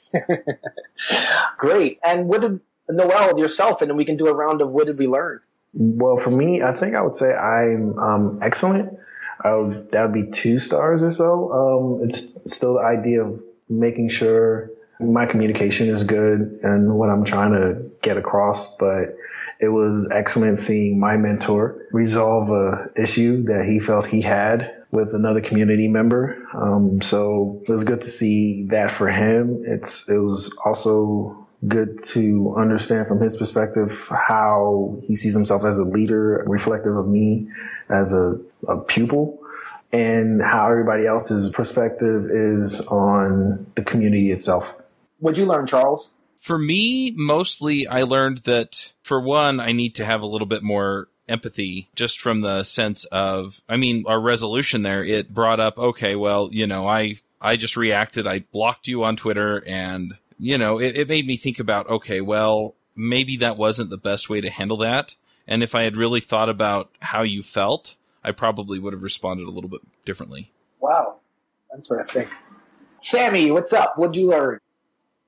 Great. 1.57 1.99
And 2.03 2.27
what 2.27 2.41
did 2.41 2.61
Noel 2.89 3.37
yourself? 3.37 3.81
And 3.81 3.89
then 3.89 3.97
we 3.97 4.05
can 4.05 4.15
do 4.15 4.27
a 4.27 4.33
round 4.33 4.61
of 4.61 4.71
what 4.71 4.87
did 4.87 4.97
we 4.97 5.07
learn? 5.07 5.41
Well, 5.73 6.21
for 6.23 6.31
me, 6.31 6.61
I 6.61 6.73
think 6.73 6.95
I 6.95 7.01
would 7.01 7.19
say 7.19 7.33
I'm 7.33 7.99
um, 7.99 8.39
excellent. 8.41 8.97
I 9.43 9.53
would, 9.55 9.89
that 9.91 10.03
would 10.03 10.13
be 10.13 10.31
two 10.41 10.59
stars 10.67 11.01
or 11.01 11.13
so. 11.17 11.51
Um, 11.51 12.09
it's 12.09 12.55
still 12.55 12.75
the 12.75 12.79
idea 12.79 13.23
of 13.23 13.39
making 13.67 14.09
sure 14.17 14.69
my 15.01 15.25
communication 15.25 15.93
is 15.93 16.07
good 16.07 16.59
and 16.63 16.95
what 16.95 17.09
I'm 17.09 17.25
trying 17.25 17.51
to 17.51 17.91
get 18.01 18.17
across. 18.17 18.75
But 18.79 19.17
it 19.59 19.69
was 19.69 20.07
excellent 20.11 20.59
seeing 20.59 20.99
my 20.99 21.17
mentor 21.17 21.87
resolve 21.91 22.49
a 22.49 22.91
issue 22.97 23.43
that 23.43 23.65
he 23.65 23.79
felt 23.79 24.05
he 24.05 24.21
had 24.21 24.83
with 24.91 25.13
another 25.13 25.41
community 25.41 25.87
member. 25.87 26.47
Um, 26.53 27.01
so 27.01 27.61
it 27.67 27.71
was 27.71 27.83
good 27.83 28.01
to 28.01 28.09
see 28.09 28.65
that 28.69 28.91
for 28.91 29.09
him. 29.09 29.63
It's 29.65 30.07
it 30.09 30.17
was 30.17 30.55
also 30.63 31.47
good 31.67 32.03
to 32.03 32.53
understand 32.57 33.07
from 33.07 33.19
his 33.19 33.37
perspective 33.37 34.09
how 34.09 34.99
he 35.03 35.15
sees 35.15 35.33
himself 35.33 35.63
as 35.63 35.77
a 35.77 35.83
leader, 35.83 36.43
reflective 36.47 36.95
of 36.95 37.07
me 37.07 37.47
as 37.89 38.11
a, 38.11 38.39
a 38.67 38.77
pupil, 38.77 39.39
and 39.91 40.41
how 40.41 40.69
everybody 40.69 41.05
else's 41.05 41.49
perspective 41.49 42.25
is 42.29 42.81
on 42.81 43.65
the 43.75 43.83
community 43.83 44.31
itself. 44.31 44.75
What'd 45.19 45.37
you 45.37 45.45
learn, 45.45 45.65
Charles? 45.65 46.13
For 46.45 46.59
me, 46.59 47.09
mostly 47.09 47.87
I 47.87 48.03
learned 48.03 48.43
that 48.43 48.93
for 49.01 49.19
one, 49.19 49.59
I 49.59 49.71
need 49.71 49.95
to 49.95 50.05
have 50.05 50.21
a 50.21 50.27
little 50.27 50.45
bit 50.45 50.61
more 50.61 51.07
empathy 51.27 51.89
just 51.95 52.21
from 52.21 52.41
the 52.41 52.61
sense 52.61 53.03
of, 53.05 53.59
I 53.67 53.77
mean, 53.77 54.03
our 54.05 54.21
resolution 54.21 54.83
there, 54.83 55.03
it 55.03 55.33
brought 55.33 55.59
up, 55.59 55.79
okay, 55.79 56.13
well, 56.13 56.49
you 56.51 56.67
know, 56.67 56.87
I, 56.87 57.15
I 57.41 57.55
just 57.55 57.75
reacted. 57.75 58.27
I 58.27 58.45
blocked 58.53 58.87
you 58.87 59.03
on 59.03 59.15
Twitter 59.15 59.63
and, 59.65 60.19
you 60.37 60.59
know, 60.59 60.77
it, 60.77 60.95
it 60.95 61.07
made 61.07 61.25
me 61.25 61.35
think 61.35 61.57
about, 61.57 61.89
okay, 61.89 62.21
well, 62.21 62.75
maybe 62.95 63.37
that 63.37 63.57
wasn't 63.57 63.89
the 63.89 63.97
best 63.97 64.29
way 64.29 64.39
to 64.39 64.51
handle 64.51 64.77
that. 64.77 65.15
And 65.47 65.63
if 65.63 65.73
I 65.73 65.81
had 65.81 65.97
really 65.97 66.21
thought 66.21 66.49
about 66.49 66.91
how 66.99 67.23
you 67.23 67.41
felt, 67.41 67.95
I 68.23 68.33
probably 68.33 68.77
would 68.77 68.93
have 68.93 69.01
responded 69.01 69.47
a 69.47 69.51
little 69.51 69.71
bit 69.71 69.81
differently. 70.05 70.51
Wow. 70.79 71.21
Interesting. 71.73 72.27
Sammy, 72.99 73.49
what's 73.49 73.73
up? 73.73 73.97
What'd 73.97 74.15
you 74.15 74.29
learn? 74.29 74.59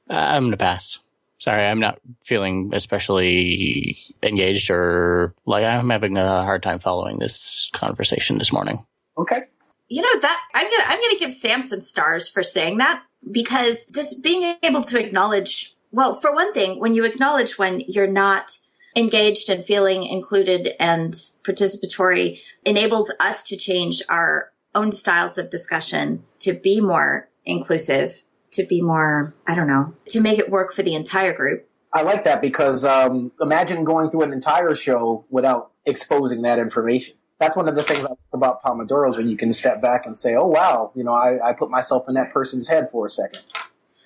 Uh, 0.07 0.13
I'm 0.13 0.43
going 0.43 0.51
to 0.51 0.57
pass. 0.57 0.99
Sorry, 1.39 1.67
I'm 1.67 1.79
not 1.79 1.99
feeling 2.25 2.71
especially 2.73 3.97
engaged 4.23 4.71
or 4.71 5.35
like 5.45 5.63
I'm 5.63 5.89
having 5.89 6.17
a 6.17 6.43
hard 6.43 6.63
time 6.63 6.79
following 6.79 7.19
this 7.19 7.69
conversation 7.73 8.37
this 8.37 8.51
morning. 8.51 8.85
Okay. 9.17 9.43
You 9.87 10.01
know 10.01 10.19
that 10.19 10.41
I'm 10.53 10.69
gonna 10.69 10.83
I'm 10.85 10.99
gonna 10.99 11.19
give 11.19 11.31
Sam 11.31 11.61
some 11.61 11.81
stars 11.81 12.27
for 12.27 12.43
saying 12.43 12.79
that 12.79 13.03
because 13.31 13.85
just 13.85 14.23
being 14.23 14.55
able 14.63 14.81
to 14.81 14.99
acknowledge 14.99 15.75
well, 15.91 16.13
for 16.13 16.33
one 16.33 16.53
thing, 16.53 16.79
when 16.79 16.93
you 16.93 17.05
acknowledge 17.05 17.57
when 17.57 17.81
you're 17.87 18.07
not 18.07 18.57
engaged 18.95 19.49
and 19.49 19.63
feeling 19.63 20.03
included 20.03 20.69
and 20.79 21.13
participatory 21.43 22.39
enables 22.65 23.11
us 23.19 23.43
to 23.43 23.55
change 23.55 24.01
our 24.09 24.51
own 24.75 24.91
styles 24.91 25.37
of 25.37 25.49
discussion 25.49 26.23
to 26.39 26.53
be 26.53 26.81
more 26.81 27.29
inclusive, 27.45 28.23
to 28.57 28.65
be 28.65 28.81
more, 28.81 29.33
I 29.47 29.55
don't 29.55 29.67
know, 29.67 29.95
to 30.09 30.21
make 30.21 30.37
it 30.37 30.51
work 30.51 30.73
for 30.73 30.83
the 30.83 30.93
entire 30.93 31.33
group. 31.33 31.67
I 31.93 32.01
like 32.01 32.25
that 32.25 32.41
because 32.41 32.85
um, 32.85 33.31
imagine 33.41 33.83
going 33.83 34.11
through 34.11 34.23
an 34.23 34.33
entire 34.33 34.75
show 34.75 35.25
without 35.29 35.71
exposing 35.85 36.41
that 36.41 36.59
information. 36.59 37.15
That's 37.39 37.55
one 37.55 37.67
of 37.67 37.75
the 37.75 37.83
things 37.83 38.05
I 38.05 38.09
like 38.09 38.17
about 38.33 38.63
Pomodoros 38.63 39.17
when 39.17 39.29
you 39.29 39.37
can 39.37 39.53
step 39.53 39.81
back 39.81 40.05
and 40.05 40.17
say, 40.17 40.35
oh, 40.35 40.47
wow, 40.47 40.91
you 40.95 41.03
know, 41.03 41.13
I, 41.13 41.49
I 41.49 41.53
put 41.53 41.69
myself 41.69 42.05
in 42.07 42.15
that 42.15 42.31
person's 42.31 42.67
head 42.67 42.89
for 42.89 43.05
a 43.05 43.09
second. 43.09 43.41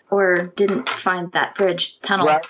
Or 0.10 0.48
didn't 0.56 0.90
find 0.90 1.32
that 1.32 1.56
bridge 1.56 2.00
tunnel. 2.02 2.28
Right. 2.28 2.42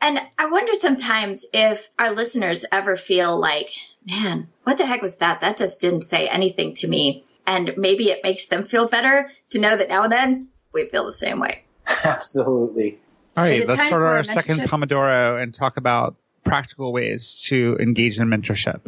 And 0.00 0.20
I 0.38 0.46
wonder 0.46 0.74
sometimes 0.74 1.44
if 1.52 1.90
our 1.98 2.12
listeners 2.12 2.64
ever 2.72 2.96
feel 2.96 3.38
like, 3.38 3.70
man, 4.06 4.48
what 4.62 4.78
the 4.78 4.86
heck 4.86 5.02
was 5.02 5.16
that? 5.16 5.40
That 5.40 5.56
just 5.56 5.80
didn't 5.80 6.02
say 6.02 6.26
anything 6.26 6.74
to 6.74 6.88
me. 6.88 7.24
And 7.46 7.72
maybe 7.76 8.10
it 8.10 8.22
makes 8.22 8.46
them 8.46 8.64
feel 8.64 8.86
better 8.88 9.30
to 9.50 9.58
know 9.58 9.76
that 9.76 9.88
now 9.88 10.04
and 10.04 10.12
then 10.12 10.48
we 10.72 10.86
feel 10.86 11.04
the 11.04 11.12
same 11.12 11.40
way. 11.40 11.64
Absolutely. 12.04 12.98
All 13.36 13.44
Is 13.44 13.52
right, 13.52 13.62
it 13.62 13.68
let's 13.68 13.86
start 13.86 14.02
our 14.02 14.24
second? 14.24 14.60
Pomodoro 14.60 15.40
and 15.40 15.54
talk 15.54 15.76
about 15.76 16.16
practical 16.44 16.92
ways 16.92 17.40
to 17.46 17.76
engage 17.80 18.18
in 18.18 18.28
mentorship. 18.28 18.80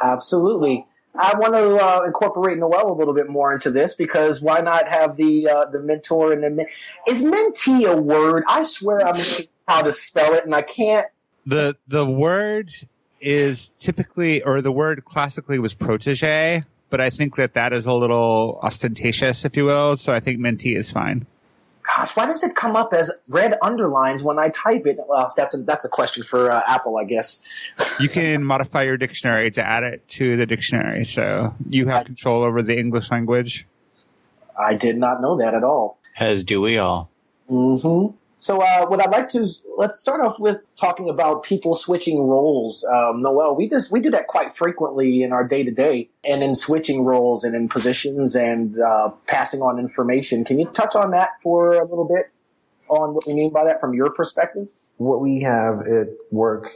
Absolutely. 0.00 0.86
I 1.18 1.36
want 1.38 1.54
to 1.54 1.76
uh, 1.76 2.02
incorporate 2.04 2.58
Noel 2.58 2.92
a 2.92 2.94
little 2.94 3.14
bit 3.14 3.28
more 3.28 3.52
into 3.52 3.70
this 3.70 3.94
because 3.94 4.42
why 4.42 4.60
not 4.60 4.88
have 4.88 5.16
the 5.16 5.48
uh, 5.48 5.64
the 5.66 5.80
mentor 5.80 6.32
and 6.32 6.42
the 6.42 6.50
men- 6.50 6.66
is 7.08 7.22
mentee 7.22 7.90
a 7.90 7.96
word? 7.96 8.44
I 8.46 8.64
swear 8.64 9.06
I'm 9.06 9.14
how 9.66 9.82
to 9.82 9.92
spell 9.92 10.34
it 10.34 10.44
and 10.44 10.54
I 10.54 10.62
can't. 10.62 11.06
The 11.46 11.76
the 11.88 12.04
word 12.04 12.70
is 13.20 13.70
typically 13.78 14.42
or 14.42 14.60
the 14.60 14.72
word 14.72 15.04
classically 15.04 15.58
was 15.58 15.72
protege, 15.72 16.64
but 16.90 17.00
I 17.00 17.10
think 17.10 17.36
that 17.36 17.54
that 17.54 17.72
is 17.72 17.86
a 17.86 17.92
little 17.92 18.58
ostentatious, 18.62 19.44
if 19.44 19.56
you 19.56 19.64
will. 19.64 19.96
So 19.96 20.12
I 20.12 20.20
think 20.20 20.40
mentee 20.40 20.76
is 20.76 20.90
fine. 20.90 21.26
Gosh, 21.96 22.16
why 22.16 22.26
does 22.26 22.42
it 22.42 22.56
come 22.56 22.74
up 22.74 22.92
as 22.92 23.12
red 23.28 23.56
underlines 23.62 24.22
when 24.22 24.38
I 24.38 24.48
type 24.48 24.86
it? 24.86 24.98
Well, 25.08 25.32
that's 25.36 25.54
a 25.54 25.58
that's 25.58 25.84
a 25.84 25.88
question 25.88 26.24
for 26.24 26.50
uh, 26.50 26.62
Apple, 26.66 26.98
I 26.98 27.04
guess. 27.04 27.44
You 28.00 28.10
can 28.10 28.44
modify 28.44 28.82
your 28.82 28.98
dictionary 28.98 29.50
to 29.52 29.66
add 29.66 29.82
it 29.82 30.06
to 30.08 30.36
the 30.36 30.44
dictionary, 30.44 31.06
so 31.06 31.54
you 31.70 31.86
have 31.86 32.04
control 32.04 32.42
over 32.42 32.60
the 32.60 32.78
English 32.78 33.10
language. 33.10 33.66
I 34.58 34.74
did 34.74 34.98
not 34.98 35.22
know 35.22 35.38
that 35.38 35.54
at 35.54 35.64
all. 35.64 35.98
As 36.18 36.44
do 36.44 36.60
we 36.60 36.76
all. 36.76 37.08
hmm 37.48 38.08
So, 38.38 38.60
uh, 38.60 38.86
what 38.86 39.00
I'd 39.00 39.10
like 39.10 39.28
to 39.30 39.48
let's 39.78 39.98
start 39.98 40.20
off 40.20 40.38
with 40.38 40.58
talking 40.76 41.08
about 41.08 41.42
people 41.42 41.74
switching 41.74 42.20
roles. 42.20 42.86
Um, 42.94 43.22
Noel, 43.22 43.56
we 43.56 43.68
just 43.68 43.90
we 43.90 44.00
do 44.00 44.10
that 44.10 44.26
quite 44.26 44.54
frequently 44.54 45.22
in 45.22 45.32
our 45.32 45.46
day 45.46 45.62
to 45.64 45.70
day, 45.70 46.10
and 46.24 46.42
in 46.42 46.54
switching 46.54 47.04
roles 47.04 47.44
and 47.44 47.54
in 47.54 47.68
positions 47.68 48.34
and 48.34 48.78
uh, 48.78 49.10
passing 49.26 49.62
on 49.62 49.78
information. 49.78 50.44
Can 50.44 50.58
you 50.58 50.66
touch 50.66 50.94
on 50.94 51.12
that 51.12 51.30
for 51.42 51.72
a 51.72 51.84
little 51.84 52.06
bit 52.06 52.30
on 52.88 53.14
what 53.14 53.26
we 53.26 53.32
mean 53.32 53.52
by 53.52 53.64
that 53.64 53.80
from 53.80 53.94
your 53.94 54.10
perspective? 54.10 54.68
what 54.98 55.20
we 55.20 55.40
have 55.40 55.80
at 55.80 56.08
work 56.30 56.68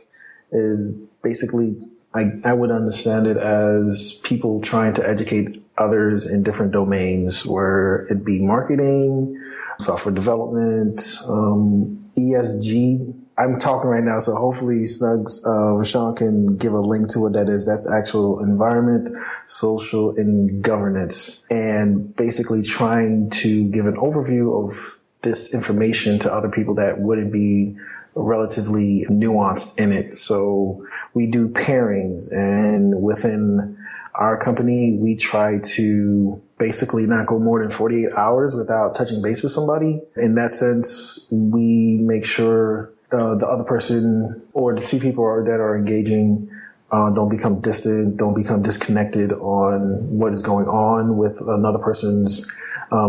is 0.53 0.93
basically 1.23 1.79
I, 2.13 2.33
I 2.43 2.55
would 2.55 2.73
understand 2.73 3.29
it 3.29 3.37
as 3.37 4.21
people 4.25 4.61
trying 4.61 4.95
to 4.95 5.09
educate 5.09 5.63
others 5.79 6.27
in 6.27 6.43
different 6.43 6.73
domains 6.73 7.47
where 7.47 8.07
it 8.11 8.25
be 8.25 8.41
marketing 8.41 9.41
software 9.81 10.15
development 10.15 11.19
um, 11.27 12.11
esg 12.19 13.15
i'm 13.39 13.59
talking 13.59 13.89
right 13.89 14.05
now 14.05 14.21
so 14.21 14.35
hopefully 14.35 14.81
snugs 14.85 15.41
uh, 15.47 15.73
rashaun 15.73 16.17
can 16.17 16.57
give 16.57 16.73
a 16.73 16.81
link 16.81 17.09
to 17.09 17.21
what 17.21 17.33
that 17.33 17.49
is. 17.49 17.67
That's 17.67 17.91
actual 17.91 18.41
environment 18.41 19.17
social 19.47 20.17
and 20.17 20.63
governance. 20.63 21.45
And 21.51 22.15
basically 22.17 22.63
trying 22.63 23.31
to 23.31 23.69
give 23.71 23.87
an 23.87 23.97
overview 23.97 24.65
of 24.65 24.99
this 25.23 25.53
information 25.53 26.19
to 26.21 26.33
other 26.33 26.49
people 26.49 26.75
that 26.77 27.01
wouldn't 27.01 27.33
be 27.33 27.77
relatively 28.15 29.07
nuanced 29.09 29.79
in 29.79 29.93
it. 29.93 30.19
So 30.19 30.85
we 31.15 31.27
do 31.27 31.49
pairings 31.49 32.31
and 32.33 33.01
within 33.03 33.77
our 34.15 34.37
company, 34.37 34.99
we 35.01 35.17
try 35.17 35.59
to 35.59 36.43
basically 36.61 37.07
not 37.07 37.27
go 37.27 37.39
more 37.39 37.61
than 37.61 37.73
48 37.73 38.13
hours 38.13 38.55
without 38.55 38.95
touching 38.95 39.23
base 39.23 39.43
with 39.43 39.51
somebody. 39.51 40.01
In 40.17 40.35
that 40.37 40.55
sense, 40.55 41.27
we 41.31 41.97
make 41.97 42.25
sure 42.25 42.93
uh, 43.11 43.35
the 43.35 43.49
other 43.49 43.65
person 43.65 44.43
or 44.53 44.77
the 44.77 44.85
two 44.85 45.01
people 45.01 45.25
are, 45.25 45.43
that 45.43 45.59
are 45.59 45.77
engaging 45.77 46.49
uh, 46.93 47.09
don't 47.11 47.31
become 47.31 47.61
distant, 47.61 48.17
don't 48.17 48.35
become 48.35 48.63
disconnected 48.63 49.33
on 49.33 50.19
what 50.19 50.33
is 50.35 50.43
going 50.43 50.67
on 50.67 51.17
with 51.17 51.41
another 51.41 51.79
person's 51.79 52.47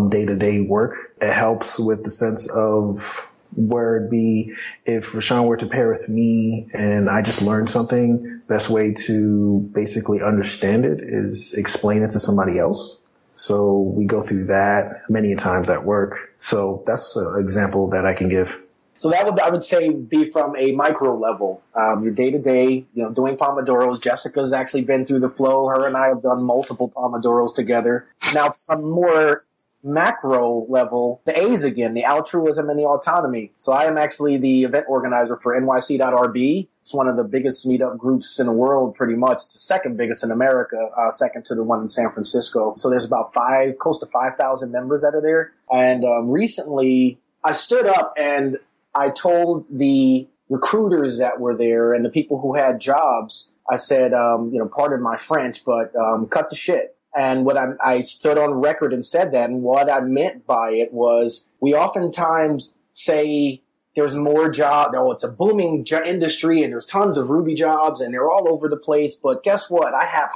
day 0.09 0.25
to 0.25 0.35
day 0.35 0.61
work. 0.61 1.13
It 1.21 1.33
helps 1.33 1.77
with 1.77 2.03
the 2.03 2.11
sense 2.11 2.49
of 2.51 3.27
where 3.55 3.97
it'd 3.97 4.09
be 4.09 4.53
if 4.85 5.11
Rashaun 5.11 5.45
were 5.45 5.57
to 5.57 5.65
pair 5.65 5.89
with 5.89 6.07
me 6.07 6.69
and 6.73 7.09
I 7.09 7.21
just 7.21 7.41
learned 7.41 7.69
something, 7.69 8.41
best 8.47 8.69
way 8.69 8.93
to 9.07 9.59
basically 9.73 10.21
understand 10.21 10.85
it 10.85 11.01
is 11.01 11.53
explain 11.53 12.03
it 12.03 12.11
to 12.11 12.19
somebody 12.19 12.57
else. 12.57 13.00
So 13.41 13.91
we 13.95 14.05
go 14.05 14.21
through 14.21 14.45
that 14.45 15.01
many 15.09 15.35
times 15.35 15.67
at 15.67 15.83
work. 15.83 16.31
So 16.37 16.83
that's 16.85 17.15
an 17.15 17.39
example 17.39 17.89
that 17.89 18.05
I 18.05 18.13
can 18.13 18.29
give. 18.29 18.55
So 18.97 19.09
that 19.09 19.25
would 19.25 19.39
I 19.39 19.49
would 19.49 19.65
say 19.65 19.89
be 19.89 20.25
from 20.25 20.55
a 20.55 20.73
micro 20.73 21.17
level. 21.17 21.63
Um, 21.73 22.03
your 22.03 22.13
day 22.13 22.29
to 22.29 22.37
day, 22.37 22.85
you 22.93 23.03
know, 23.03 23.11
doing 23.11 23.37
pomodoros. 23.37 23.99
Jessica's 23.99 24.53
actually 24.53 24.83
been 24.83 25.07
through 25.07 25.21
the 25.21 25.27
flow. 25.27 25.69
Her 25.69 25.87
and 25.87 25.97
I 25.97 26.09
have 26.09 26.21
done 26.21 26.43
multiple 26.43 26.91
pomodoros 26.95 27.55
together. 27.55 28.05
Now, 28.31 28.53
from 28.67 28.83
more 28.83 29.43
macro 29.83 30.65
level, 30.69 31.21
the 31.25 31.37
A's 31.37 31.63
again, 31.63 31.93
the 31.93 32.03
altruism 32.03 32.69
and 32.69 32.77
the 32.77 32.83
autonomy. 32.83 33.51
So 33.59 33.73
I 33.73 33.85
am 33.85 33.97
actually 33.97 34.37
the 34.37 34.63
event 34.63 34.85
organizer 34.87 35.35
for 35.35 35.59
NYC.RB. 35.59 36.67
It's 36.81 36.93
one 36.93 37.07
of 37.07 37.15
the 37.15 37.23
biggest 37.23 37.67
meetup 37.67 37.97
groups 37.97 38.39
in 38.39 38.47
the 38.47 38.51
world, 38.51 38.95
pretty 38.95 39.15
much. 39.15 39.37
It's 39.37 39.53
the 39.53 39.59
second 39.59 39.97
biggest 39.97 40.23
in 40.23 40.31
America, 40.31 40.89
uh, 40.97 41.09
second 41.11 41.45
to 41.45 41.55
the 41.55 41.63
one 41.63 41.81
in 41.81 41.89
San 41.89 42.11
Francisco. 42.11 42.73
So 42.77 42.89
there's 42.89 43.05
about 43.05 43.33
five, 43.33 43.77
close 43.77 43.99
to 43.99 44.05
5,000 44.07 44.71
members 44.71 45.01
that 45.01 45.15
are 45.15 45.21
there. 45.21 45.53
And 45.71 46.03
um, 46.03 46.29
recently 46.29 47.19
I 47.43 47.53
stood 47.53 47.85
up 47.85 48.13
and 48.17 48.57
I 48.93 49.09
told 49.09 49.65
the 49.69 50.27
recruiters 50.49 51.17
that 51.19 51.39
were 51.39 51.55
there 51.55 51.93
and 51.93 52.03
the 52.03 52.09
people 52.09 52.41
who 52.41 52.55
had 52.55 52.81
jobs, 52.81 53.51
I 53.69 53.77
said, 53.77 54.13
um, 54.13 54.51
you 54.51 54.59
know, 54.59 54.67
pardon 54.67 55.01
my 55.01 55.17
French, 55.17 55.63
but 55.63 55.95
um, 55.95 56.27
cut 56.27 56.49
the 56.49 56.55
shit. 56.55 56.97
And 57.15 57.45
what 57.45 57.57
I, 57.57 57.67
I 57.83 58.01
stood 58.01 58.37
on 58.37 58.53
record 58.53 58.93
and 58.93 59.05
said 59.05 59.33
that, 59.33 59.49
and 59.49 59.61
what 59.61 59.91
I 59.91 59.99
meant 59.99 60.45
by 60.45 60.71
it 60.71 60.93
was, 60.93 61.49
we 61.59 61.73
oftentimes 61.73 62.73
say 62.93 63.61
there's 63.95 64.15
more 64.15 64.49
job. 64.49 64.93
Oh, 64.95 65.11
it's 65.11 65.23
a 65.23 65.31
booming 65.31 65.85
industry, 66.05 66.63
and 66.63 66.71
there's 66.71 66.85
tons 66.85 67.17
of 67.17 67.29
Ruby 67.29 67.53
jobs, 67.53 67.99
and 67.99 68.13
they're 68.13 68.31
all 68.31 68.47
over 68.47 68.69
the 68.69 68.77
place. 68.77 69.15
But 69.15 69.43
guess 69.43 69.69
what? 69.69 69.93
I 69.93 70.05
have 70.05 70.29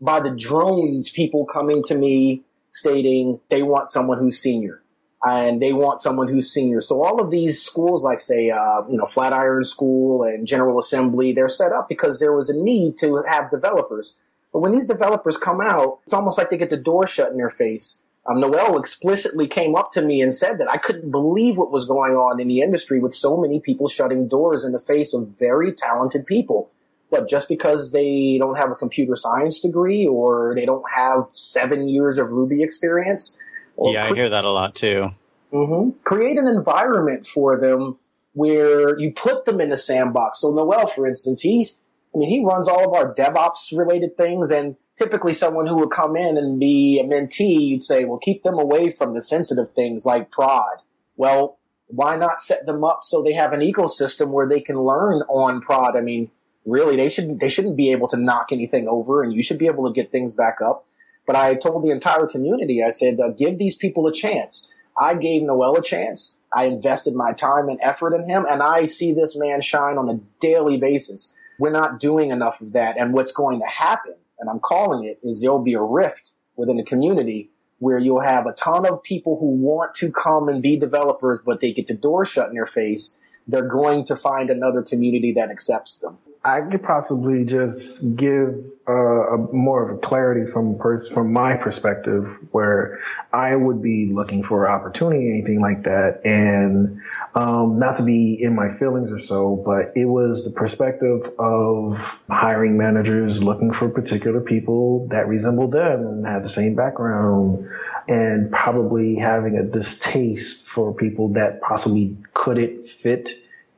by 0.00 0.20
the 0.20 0.30
drones 0.30 1.10
people 1.10 1.46
coming 1.46 1.82
to 1.84 1.94
me 1.96 2.42
stating 2.70 3.40
they 3.50 3.62
want 3.62 3.90
someone 3.90 4.18
who's 4.18 4.38
senior 4.38 4.82
and 5.24 5.62
they 5.62 5.72
want 5.72 6.00
someone 6.00 6.28
who's 6.28 6.50
senior. 6.50 6.80
So 6.80 7.02
all 7.02 7.20
of 7.20 7.30
these 7.30 7.62
schools, 7.62 8.02
like 8.02 8.20
say, 8.20 8.50
uh, 8.50 8.82
you 8.90 8.96
know, 8.96 9.06
Flatiron 9.06 9.64
School 9.64 10.24
and 10.24 10.46
General 10.46 10.78
Assembly, 10.78 11.32
they're 11.32 11.48
set 11.48 11.72
up 11.72 11.88
because 11.88 12.18
there 12.18 12.32
was 12.32 12.50
a 12.50 12.60
need 12.60 12.98
to 12.98 13.22
have 13.28 13.50
developers. 13.50 14.16
But 14.52 14.60
when 14.60 14.72
these 14.72 14.86
developers 14.86 15.36
come 15.36 15.60
out, 15.60 16.00
it's 16.04 16.12
almost 16.12 16.38
like 16.38 16.50
they 16.50 16.58
get 16.58 16.70
the 16.70 16.76
door 16.76 17.06
shut 17.06 17.30
in 17.30 17.38
their 17.38 17.50
face. 17.50 18.02
Um, 18.26 18.40
Noel 18.40 18.78
explicitly 18.78 19.48
came 19.48 19.74
up 19.74 19.90
to 19.92 20.02
me 20.02 20.20
and 20.20 20.32
said 20.32 20.58
that 20.58 20.70
I 20.70 20.76
couldn't 20.76 21.10
believe 21.10 21.56
what 21.56 21.72
was 21.72 21.86
going 21.86 22.12
on 22.12 22.40
in 22.40 22.46
the 22.46 22.60
industry 22.60 23.00
with 23.00 23.14
so 23.14 23.36
many 23.36 23.58
people 23.58 23.88
shutting 23.88 24.28
doors 24.28 24.64
in 24.64 24.72
the 24.72 24.78
face 24.78 25.12
of 25.12 25.36
very 25.38 25.72
talented 25.72 26.26
people. 26.26 26.70
But 27.10 27.28
just 27.28 27.48
because 27.48 27.92
they 27.92 28.36
don't 28.38 28.56
have 28.56 28.70
a 28.70 28.74
computer 28.74 29.16
science 29.16 29.60
degree 29.60 30.06
or 30.06 30.54
they 30.54 30.64
don't 30.64 30.84
have 30.94 31.24
seven 31.32 31.88
years 31.88 32.16
of 32.16 32.30
Ruby 32.30 32.62
experience, 32.62 33.38
yeah, 33.78 34.06
I 34.06 34.14
hear 34.14 34.28
that 34.28 34.44
a 34.44 34.50
lot 34.50 34.74
too. 34.74 35.10
Mm-hmm. 35.52 35.98
Create 36.04 36.38
an 36.38 36.46
environment 36.46 37.26
for 37.26 37.58
them 37.58 37.98
where 38.34 38.98
you 38.98 39.12
put 39.12 39.44
them 39.44 39.60
in 39.60 39.72
a 39.72 39.76
sandbox. 39.76 40.40
So 40.40 40.52
Noel, 40.52 40.86
for 40.86 41.06
instance, 41.06 41.42
he's, 41.42 41.80
I 42.14 42.18
mean, 42.18 42.28
he 42.28 42.44
runs 42.44 42.68
all 42.68 42.86
of 42.86 42.94
our 42.94 43.14
DevOps 43.14 43.76
related 43.76 44.16
things 44.16 44.50
and 44.50 44.76
typically 44.96 45.32
someone 45.32 45.66
who 45.66 45.76
would 45.76 45.90
come 45.90 46.16
in 46.16 46.36
and 46.36 46.60
be 46.60 47.00
a 47.00 47.04
mentee, 47.04 47.68
you'd 47.68 47.82
say, 47.82 48.04
well, 48.04 48.18
keep 48.18 48.42
them 48.42 48.58
away 48.58 48.90
from 48.90 49.14
the 49.14 49.22
sensitive 49.22 49.70
things 49.70 50.04
like 50.04 50.30
prod. 50.30 50.82
Well, 51.16 51.58
why 51.86 52.16
not 52.16 52.42
set 52.42 52.66
them 52.66 52.84
up 52.84 53.00
so 53.02 53.22
they 53.22 53.32
have 53.32 53.52
an 53.52 53.60
ecosystem 53.60 54.28
where 54.28 54.48
they 54.48 54.60
can 54.60 54.76
learn 54.76 55.22
on 55.28 55.60
prod? 55.60 55.96
I 55.96 56.00
mean, 56.00 56.30
really, 56.66 56.96
they 56.96 57.08
shouldn't, 57.08 57.40
they 57.40 57.48
shouldn't 57.48 57.76
be 57.76 57.92
able 57.92 58.08
to 58.08 58.16
knock 58.16 58.48
anything 58.52 58.88
over 58.88 59.22
and 59.22 59.34
you 59.34 59.42
should 59.42 59.58
be 59.58 59.66
able 59.66 59.86
to 59.86 59.94
get 59.94 60.12
things 60.12 60.32
back 60.32 60.58
up. 60.64 60.86
But 61.26 61.36
I 61.36 61.54
told 61.54 61.84
the 61.84 61.90
entire 61.90 62.26
community, 62.26 62.82
I 62.82 62.90
said, 62.90 63.20
uh, 63.20 63.28
give 63.28 63.58
these 63.58 63.76
people 63.76 64.06
a 64.06 64.12
chance. 64.12 64.68
I 64.98 65.14
gave 65.14 65.42
Noel 65.42 65.76
a 65.76 65.82
chance. 65.82 66.36
I 66.54 66.64
invested 66.64 67.14
my 67.14 67.32
time 67.32 67.68
and 67.68 67.78
effort 67.82 68.14
in 68.14 68.28
him, 68.28 68.44
and 68.48 68.62
I 68.62 68.84
see 68.84 69.14
this 69.14 69.38
man 69.38 69.62
shine 69.62 69.96
on 69.96 70.10
a 70.10 70.20
daily 70.40 70.76
basis. 70.76 71.32
We're 71.62 71.70
not 71.70 72.00
doing 72.00 72.32
enough 72.32 72.60
of 72.60 72.72
that. 72.72 72.98
And 72.98 73.12
what's 73.12 73.30
going 73.30 73.60
to 73.60 73.66
happen, 73.66 74.16
and 74.40 74.50
I'm 74.50 74.58
calling 74.58 75.04
it, 75.04 75.20
is 75.22 75.40
there'll 75.40 75.62
be 75.62 75.74
a 75.74 75.80
rift 75.80 76.32
within 76.56 76.76
the 76.76 76.82
community 76.82 77.50
where 77.78 78.00
you'll 78.00 78.22
have 78.22 78.46
a 78.46 78.52
ton 78.52 78.84
of 78.84 79.00
people 79.04 79.38
who 79.38 79.46
want 79.46 79.94
to 79.94 80.10
come 80.10 80.48
and 80.48 80.60
be 80.60 80.76
developers, 80.76 81.38
but 81.46 81.60
they 81.60 81.72
get 81.72 81.86
the 81.86 81.94
door 81.94 82.24
shut 82.24 82.48
in 82.48 82.54
their 82.54 82.66
face. 82.66 83.20
They're 83.46 83.68
going 83.68 84.02
to 84.06 84.16
find 84.16 84.50
another 84.50 84.82
community 84.82 85.32
that 85.34 85.52
accepts 85.52 86.00
them. 86.00 86.18
I 86.44 86.60
could 86.60 86.82
possibly 86.82 87.44
just 87.44 88.16
give 88.16 88.64
uh, 88.88 88.92
a 88.92 89.52
more 89.52 89.88
of 89.88 89.96
a 89.96 90.06
clarity 90.06 90.50
from 90.52 90.76
pers- 90.76 91.08
from 91.14 91.32
my 91.32 91.54
perspective, 91.54 92.24
where 92.50 92.98
I 93.32 93.54
would 93.54 93.80
be 93.80 94.10
looking 94.12 94.42
for 94.48 94.68
opportunity, 94.68 95.30
anything 95.30 95.60
like 95.60 95.84
that, 95.84 96.20
and 96.24 97.00
um, 97.36 97.78
not 97.78 97.96
to 97.98 98.02
be 98.02 98.40
in 98.42 98.56
my 98.56 98.76
feelings 98.78 99.08
or 99.12 99.20
so, 99.28 99.62
but 99.64 99.96
it 99.96 100.06
was 100.06 100.42
the 100.42 100.50
perspective 100.50 101.20
of 101.38 101.94
hiring 102.28 102.76
managers 102.76 103.40
looking 103.40 103.72
for 103.78 103.88
particular 103.88 104.40
people 104.40 105.06
that 105.12 105.28
resemble 105.28 105.70
them 105.70 106.04
and 106.04 106.26
have 106.26 106.42
the 106.42 106.52
same 106.56 106.74
background, 106.74 107.64
and 108.08 108.50
probably 108.50 109.14
having 109.14 109.58
a 109.58 109.62
distaste 109.62 110.58
for 110.74 110.92
people 110.92 111.28
that 111.34 111.60
possibly 111.60 112.16
couldn't 112.34 112.88
fit 113.00 113.28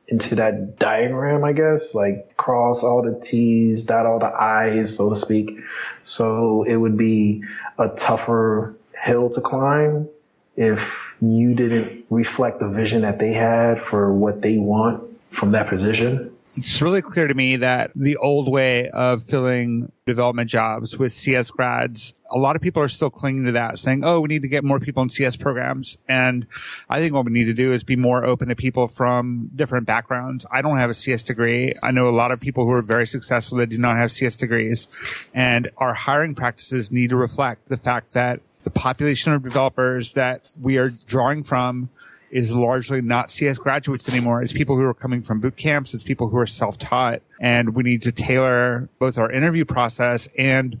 into 0.07 0.35
that 0.35 0.77
diagram, 0.77 1.43
I 1.43 1.53
guess, 1.53 1.93
like 1.93 2.37
cross 2.37 2.83
all 2.83 3.01
the 3.01 3.19
T's, 3.19 3.83
dot 3.83 4.05
all 4.05 4.19
the 4.19 4.25
I's, 4.25 4.95
so 4.95 5.09
to 5.09 5.15
speak. 5.15 5.57
So 5.99 6.63
it 6.63 6.75
would 6.75 6.97
be 6.97 7.43
a 7.77 7.89
tougher 7.89 8.75
hill 9.01 9.29
to 9.31 9.41
climb 9.41 10.07
if 10.55 11.17
you 11.21 11.55
didn't 11.55 12.05
reflect 12.09 12.59
the 12.59 12.69
vision 12.69 13.01
that 13.01 13.19
they 13.19 13.33
had 13.33 13.79
for 13.79 14.13
what 14.13 14.41
they 14.41 14.57
want 14.57 15.03
from 15.31 15.51
that 15.51 15.67
position 15.67 16.34
it's 16.57 16.81
really 16.81 17.01
clear 17.01 17.27
to 17.27 17.33
me 17.33 17.57
that 17.57 17.91
the 17.95 18.15
old 18.17 18.49
way 18.49 18.89
of 18.89 19.23
filling 19.23 19.91
development 20.05 20.49
jobs 20.49 20.97
with 20.97 21.11
CS 21.11 21.51
grads, 21.51 22.13
a 22.31 22.37
lot 22.37 22.55
of 22.55 22.61
people 22.61 22.81
are 22.81 22.87
still 22.87 23.09
clinging 23.09 23.45
to 23.45 23.51
that, 23.51 23.77
saying, 23.77 24.05
oh, 24.05 24.21
we 24.21 24.27
need 24.27 24.41
to 24.41 24.47
get 24.47 24.63
more 24.63 24.79
people 24.79 25.03
in 25.03 25.09
CS 25.09 25.35
programs. 25.35 25.97
And 26.07 26.47
I 26.89 26.99
think 26.99 27.13
what 27.13 27.25
we 27.25 27.31
need 27.31 27.45
to 27.45 27.53
do 27.53 27.73
is 27.73 27.83
be 27.83 27.97
more 27.97 28.25
open 28.25 28.47
to 28.47 28.55
people 28.55 28.87
from 28.87 29.49
different 29.55 29.85
backgrounds. 29.85 30.45
I 30.49 30.61
don't 30.61 30.77
have 30.77 30.89
a 30.89 30.93
CS 30.93 31.23
degree. 31.23 31.75
I 31.83 31.91
know 31.91 32.07
a 32.07 32.11
lot 32.11 32.31
of 32.31 32.39
people 32.39 32.65
who 32.65 32.71
are 32.71 32.81
very 32.81 33.07
successful 33.07 33.57
that 33.57 33.67
do 33.67 33.77
not 33.77 33.97
have 33.97 34.11
CS 34.11 34.37
degrees. 34.37 34.87
And 35.33 35.69
our 35.77 35.93
hiring 35.93 36.35
practices 36.35 36.89
need 36.91 37.09
to 37.09 37.17
reflect 37.17 37.67
the 37.67 37.77
fact 37.77 38.13
that 38.13 38.39
the 38.63 38.71
population 38.71 39.33
of 39.33 39.43
developers 39.43 40.13
that 40.13 40.51
we 40.63 40.77
are 40.77 40.89
drawing 41.07 41.43
from 41.43 41.89
is 42.31 42.51
largely 42.51 43.01
not 43.01 43.31
CS 43.31 43.57
graduates 43.57 44.09
anymore. 44.09 44.41
It's 44.41 44.53
people 44.53 44.75
who 44.75 44.85
are 44.85 44.93
coming 44.93 45.21
from 45.21 45.39
boot 45.39 45.55
camps. 45.55 45.93
It's 45.93 46.03
people 46.03 46.29
who 46.29 46.37
are 46.37 46.47
self-taught 46.47 47.21
and 47.39 47.75
we 47.75 47.83
need 47.83 48.01
to 48.03 48.11
tailor 48.11 48.89
both 48.99 49.17
our 49.17 49.31
interview 49.31 49.65
process 49.65 50.27
and 50.37 50.79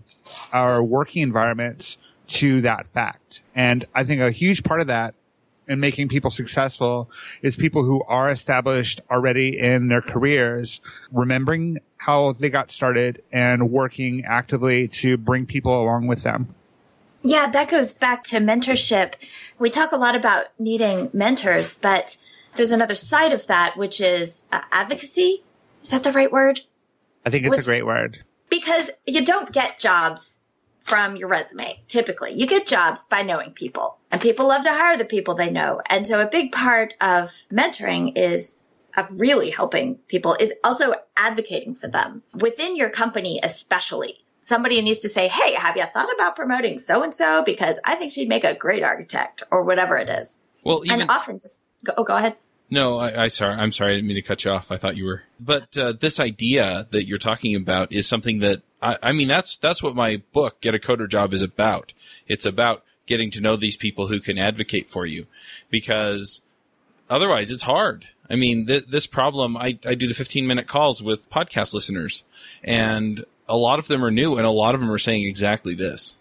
our 0.51 0.83
working 0.83 1.21
environments 1.21 1.97
to 2.27 2.61
that 2.61 2.87
fact. 2.87 3.41
And 3.53 3.85
I 3.93 4.03
think 4.03 4.21
a 4.21 4.31
huge 4.31 4.63
part 4.63 4.81
of 4.81 4.87
that 4.87 5.13
in 5.67 5.79
making 5.79 6.09
people 6.09 6.31
successful 6.31 7.09
is 7.41 7.55
people 7.55 7.83
who 7.83 8.03
are 8.03 8.29
established 8.29 9.01
already 9.09 9.59
in 9.59 9.87
their 9.87 10.01
careers, 10.01 10.81
remembering 11.11 11.79
how 11.97 12.33
they 12.33 12.49
got 12.49 12.69
started 12.69 13.21
and 13.31 13.71
working 13.71 14.23
actively 14.25 14.87
to 14.87 15.17
bring 15.17 15.45
people 15.45 15.81
along 15.81 16.07
with 16.07 16.23
them. 16.23 16.53
Yeah, 17.25 17.49
that 17.49 17.71
goes 17.71 17.91
back 17.91 18.23
to 18.25 18.37
mentorship. 18.37 19.13
We 19.57 19.71
talk 19.71 19.91
a 19.91 19.97
lot 19.97 20.15
about 20.15 20.45
needing 20.59 21.09
mentors, 21.11 21.75
but 21.75 22.17
there's 22.53 22.69
another 22.69 22.93
side 22.93 23.33
of 23.33 23.47
that, 23.47 23.75
which 23.75 23.99
is 23.99 24.43
uh, 24.51 24.61
advocacy. 24.71 25.43
Is 25.81 25.89
that 25.89 26.03
the 26.03 26.11
right 26.11 26.31
word? 26.31 26.61
I 27.25 27.31
think 27.31 27.47
it's 27.47 27.57
a 27.57 27.63
great 27.63 27.85
word. 27.85 28.23
Because 28.47 28.91
you 29.07 29.25
don't 29.25 29.51
get 29.51 29.79
jobs 29.79 30.37
from 30.81 31.15
your 31.15 31.27
resume, 31.27 31.81
typically. 31.87 32.31
You 32.31 32.45
get 32.45 32.67
jobs 32.67 33.05
by 33.05 33.23
knowing 33.23 33.53
people, 33.53 33.97
and 34.11 34.21
people 34.21 34.47
love 34.47 34.63
to 34.63 34.71
hire 34.71 34.95
the 34.95 35.03
people 35.03 35.33
they 35.33 35.49
know. 35.49 35.81
And 35.89 36.05
so 36.05 36.21
a 36.21 36.29
big 36.29 36.51
part 36.51 36.93
of 37.01 37.31
mentoring 37.51 38.13
is 38.15 38.61
of 38.95 39.07
really 39.19 39.49
helping 39.49 39.95
people 40.07 40.37
is 40.39 40.53
also 40.63 40.93
advocating 41.17 41.73
for 41.73 41.87
them 41.87 42.21
within 42.35 42.75
your 42.75 42.91
company, 42.91 43.39
especially 43.41 44.24
somebody 44.45 44.79
needs 44.81 44.99
to 44.99 45.09
say, 45.09 45.27
Hey, 45.27 45.53
have 45.53 45.75
you 45.75 45.83
thought 45.91 46.13
about 46.13 46.35
promoting 46.35 46.77
so 46.79 47.03
and 47.03 47.13
so? 47.13 47.43
Because 47.43 47.79
I 47.83 47.95
think 47.95 48.11
she'd 48.11 48.29
make 48.29 48.43
a 48.43 48.53
great 48.53 48.83
architect 48.83 49.43
or 49.51 49.63
whatever 49.63 49.97
it 49.97 50.09
is. 50.09 50.39
Well, 50.63 50.85
even, 50.85 51.01
and 51.01 51.09
often 51.09 51.39
just 51.39 51.63
go, 51.83 51.93
oh, 51.97 52.03
go 52.03 52.15
ahead. 52.15 52.35
No, 52.69 52.97
I, 52.97 53.23
I 53.23 53.27
sorry. 53.27 53.55
I'm 53.55 53.71
sorry. 53.71 53.93
I 53.93 53.95
didn't 53.95 54.07
mean 54.07 54.15
to 54.15 54.21
cut 54.21 54.45
you 54.45 54.51
off. 54.51 54.71
I 54.71 54.77
thought 54.77 54.97
you 54.97 55.05
were. 55.05 55.23
But 55.39 55.77
uh, 55.77 55.93
this 55.99 56.19
idea 56.19 56.87
that 56.91 57.07
you're 57.07 57.17
talking 57.17 57.55
about 57.55 57.91
is 57.91 58.07
something 58.07 58.39
that 58.39 58.61
I, 58.81 58.97
I 59.03 59.11
mean. 59.11 59.27
That's 59.27 59.57
that's 59.57 59.83
what 59.83 59.95
my 59.95 60.21
book, 60.31 60.61
Get 60.61 60.73
a 60.73 60.79
Coder 60.79 61.09
Job, 61.09 61.33
is 61.33 61.43
about. 61.43 61.93
It's 62.27 62.45
about 62.45 62.83
getting 63.05 63.29
to 63.31 63.41
know 63.41 63.55
these 63.55 63.77
people 63.77 64.07
who 64.07 64.19
can 64.19 64.39
advocate 64.39 64.89
for 64.89 65.05
you, 65.05 65.27
because 65.69 66.41
otherwise 67.07 67.51
it's 67.51 67.63
hard. 67.63 68.07
I 68.27 68.35
mean, 68.35 68.65
th- 68.65 68.87
this 68.87 69.05
problem. 69.05 69.55
I 69.55 69.77
I 69.85 69.93
do 69.93 70.07
the 70.07 70.15
15 70.15 70.47
minute 70.47 70.67
calls 70.67 71.03
with 71.03 71.29
podcast 71.29 71.75
listeners, 71.75 72.23
and 72.63 73.25
a 73.47 73.57
lot 73.57 73.79
of 73.79 73.87
them 73.87 74.03
are 74.03 74.11
new 74.11 74.37
and 74.37 74.45
a 74.45 74.51
lot 74.51 74.75
of 74.75 74.81
them 74.81 74.91
are 74.91 74.97
saying 74.97 75.23
exactly 75.23 75.75
this. 75.75 76.15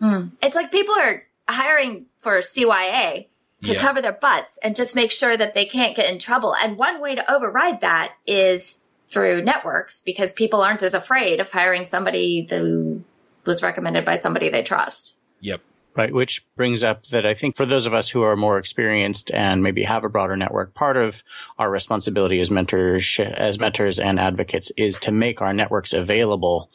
Mm. 0.00 0.32
It's 0.42 0.56
like 0.56 0.70
people 0.70 0.94
are 0.94 1.24
hiring 1.48 2.06
for 2.18 2.38
CYA 2.38 3.26
to 3.62 3.72
yeah. 3.72 3.78
cover 3.80 4.02
their 4.02 4.12
butts 4.12 4.58
and 4.62 4.76
just 4.76 4.94
make 4.94 5.10
sure 5.10 5.36
that 5.36 5.54
they 5.54 5.64
can't 5.64 5.96
get 5.96 6.10
in 6.10 6.18
trouble. 6.18 6.54
And 6.54 6.76
one 6.76 7.00
way 7.00 7.14
to 7.14 7.32
override 7.32 7.80
that 7.80 8.12
is 8.26 8.84
through 9.10 9.42
networks 9.42 10.02
because 10.02 10.32
people 10.32 10.62
aren't 10.62 10.82
as 10.82 10.94
afraid 10.94 11.40
of 11.40 11.50
hiring 11.50 11.84
somebody 11.84 12.46
who 12.48 13.02
was 13.44 13.62
recommended 13.62 14.04
by 14.04 14.16
somebody 14.16 14.48
they 14.48 14.62
trust. 14.62 15.16
Yep. 15.40 15.60
Right, 15.96 16.12
which 16.12 16.44
brings 16.56 16.82
up 16.82 17.06
that 17.06 17.24
I 17.24 17.32
think 17.32 17.56
for 17.56 17.64
those 17.64 17.86
of 17.86 17.94
us 17.94 18.10
who 18.10 18.22
are 18.22 18.36
more 18.36 18.58
experienced 18.58 19.30
and 19.32 19.62
maybe 19.62 19.82
have 19.84 20.04
a 20.04 20.10
broader 20.10 20.36
network, 20.36 20.74
part 20.74 20.98
of 20.98 21.22
our 21.58 21.70
responsibility 21.70 22.38
as 22.38 22.50
mentors, 22.50 23.18
as 23.18 23.58
mentors 23.58 23.98
and 23.98 24.20
advocates 24.20 24.70
is 24.76 24.98
to 24.98 25.10
make 25.10 25.40
our 25.40 25.54
networks 25.54 25.94
available 25.94 26.70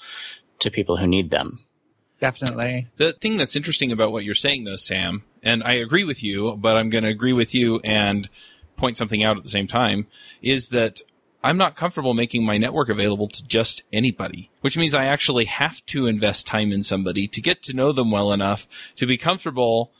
to 0.58 0.72
people 0.72 0.98
who 0.98 1.06
need 1.06 1.30
them. 1.30 1.60
Definitely. 2.20 2.88
The 2.98 3.14
thing 3.14 3.38
that's 3.38 3.56
interesting 3.56 3.92
about 3.92 4.12
what 4.12 4.24
you're 4.24 4.34
saying 4.34 4.64
though, 4.64 4.76
Sam, 4.76 5.24
and 5.44 5.62
I 5.64 5.74
agree 5.74 6.04
with 6.04 6.24
you, 6.24 6.56
but 6.58 6.76
I'm 6.76 6.90
going 6.90 7.04
to 7.04 7.10
agree 7.12 7.34
with 7.34 7.54
you 7.54 7.80
and 7.84 8.28
point 8.76 8.98
something 8.98 9.24
out 9.24 9.38
at 9.38 9.44
the 9.44 9.50
same 9.50 9.68
time, 9.68 10.08
is 10.42 10.70
that 10.70 11.02
I'm 11.44 11.58
not 11.58 11.76
comfortable 11.76 12.14
making 12.14 12.46
my 12.46 12.58
network 12.58 12.90
available 12.90 13.28
to 13.28 13.46
just 13.46 13.84
anybody, 13.92 14.52
which 14.62 14.78
means 14.78 14.94
I 14.94 15.06
actually 15.06 15.46
have 15.46 15.86
to 15.88 16.08
invest 16.08 16.48
time 16.48 16.72
in 16.72 16.84
somebody 16.84 17.28
to 17.28 17.42
get 17.42 17.64
to 17.64 17.74
know 17.74 17.92
them 17.92 18.12
well 18.12 18.32
enough 18.32 18.68
to 18.98 19.06
be 19.06 19.18
comfortable 19.18 19.92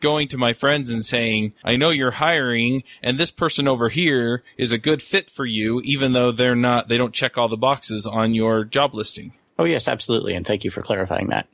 going 0.00 0.28
to 0.28 0.38
my 0.38 0.52
friends 0.52 0.90
and 0.90 1.04
saying, 1.04 1.52
I 1.64 1.76
know 1.76 1.90
you're 1.90 2.12
hiring 2.12 2.84
and 3.02 3.18
this 3.18 3.32
person 3.32 3.66
over 3.66 3.88
here 3.88 4.44
is 4.56 4.70
a 4.70 4.78
good 4.78 5.02
fit 5.02 5.28
for 5.28 5.44
you, 5.44 5.80
even 5.82 6.12
though 6.12 6.30
they're 6.30 6.54
not, 6.54 6.88
they 6.88 6.96
don't 6.96 7.14
check 7.14 7.36
all 7.36 7.48
the 7.48 7.56
boxes 7.56 8.06
on 8.06 8.34
your 8.34 8.64
job 8.64 8.94
listing. 8.94 9.32
Oh 9.58 9.64
yes, 9.64 9.88
absolutely, 9.88 10.34
and 10.34 10.46
thank 10.46 10.62
you 10.62 10.70
for 10.70 10.82
clarifying 10.82 11.30
that. 11.30 11.48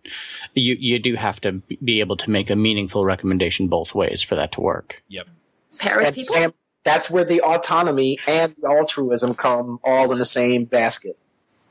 You 0.53 0.77
you 0.79 0.99
do 0.99 1.15
have 1.15 1.41
to 1.41 1.63
be 1.83 2.01
able 2.01 2.19
to 2.19 2.29
make 2.29 2.51
a 2.51 2.57
meaningful 2.57 3.03
recommendation 3.03 3.69
both 3.69 3.95
ways 3.95 4.23
for 4.23 4.37
that 4.37 4.53
to 4.53 4.61
work. 4.61 5.03
Yep. 5.09 5.29
Pair 5.79 6.01
with 6.01 6.15
people. 6.15 6.55
Sam, 6.85 6.93
that's 6.93 7.11
where 7.11 7.25
the 7.25 7.41
autonomy 7.41 8.19
and 8.27 8.55
the 8.59 8.69
altruism 8.69 9.35
come 9.35 9.81
all 9.85 10.13
in 10.13 10.19
the 10.19 10.25
same 10.25 10.65
basket. 10.65 11.19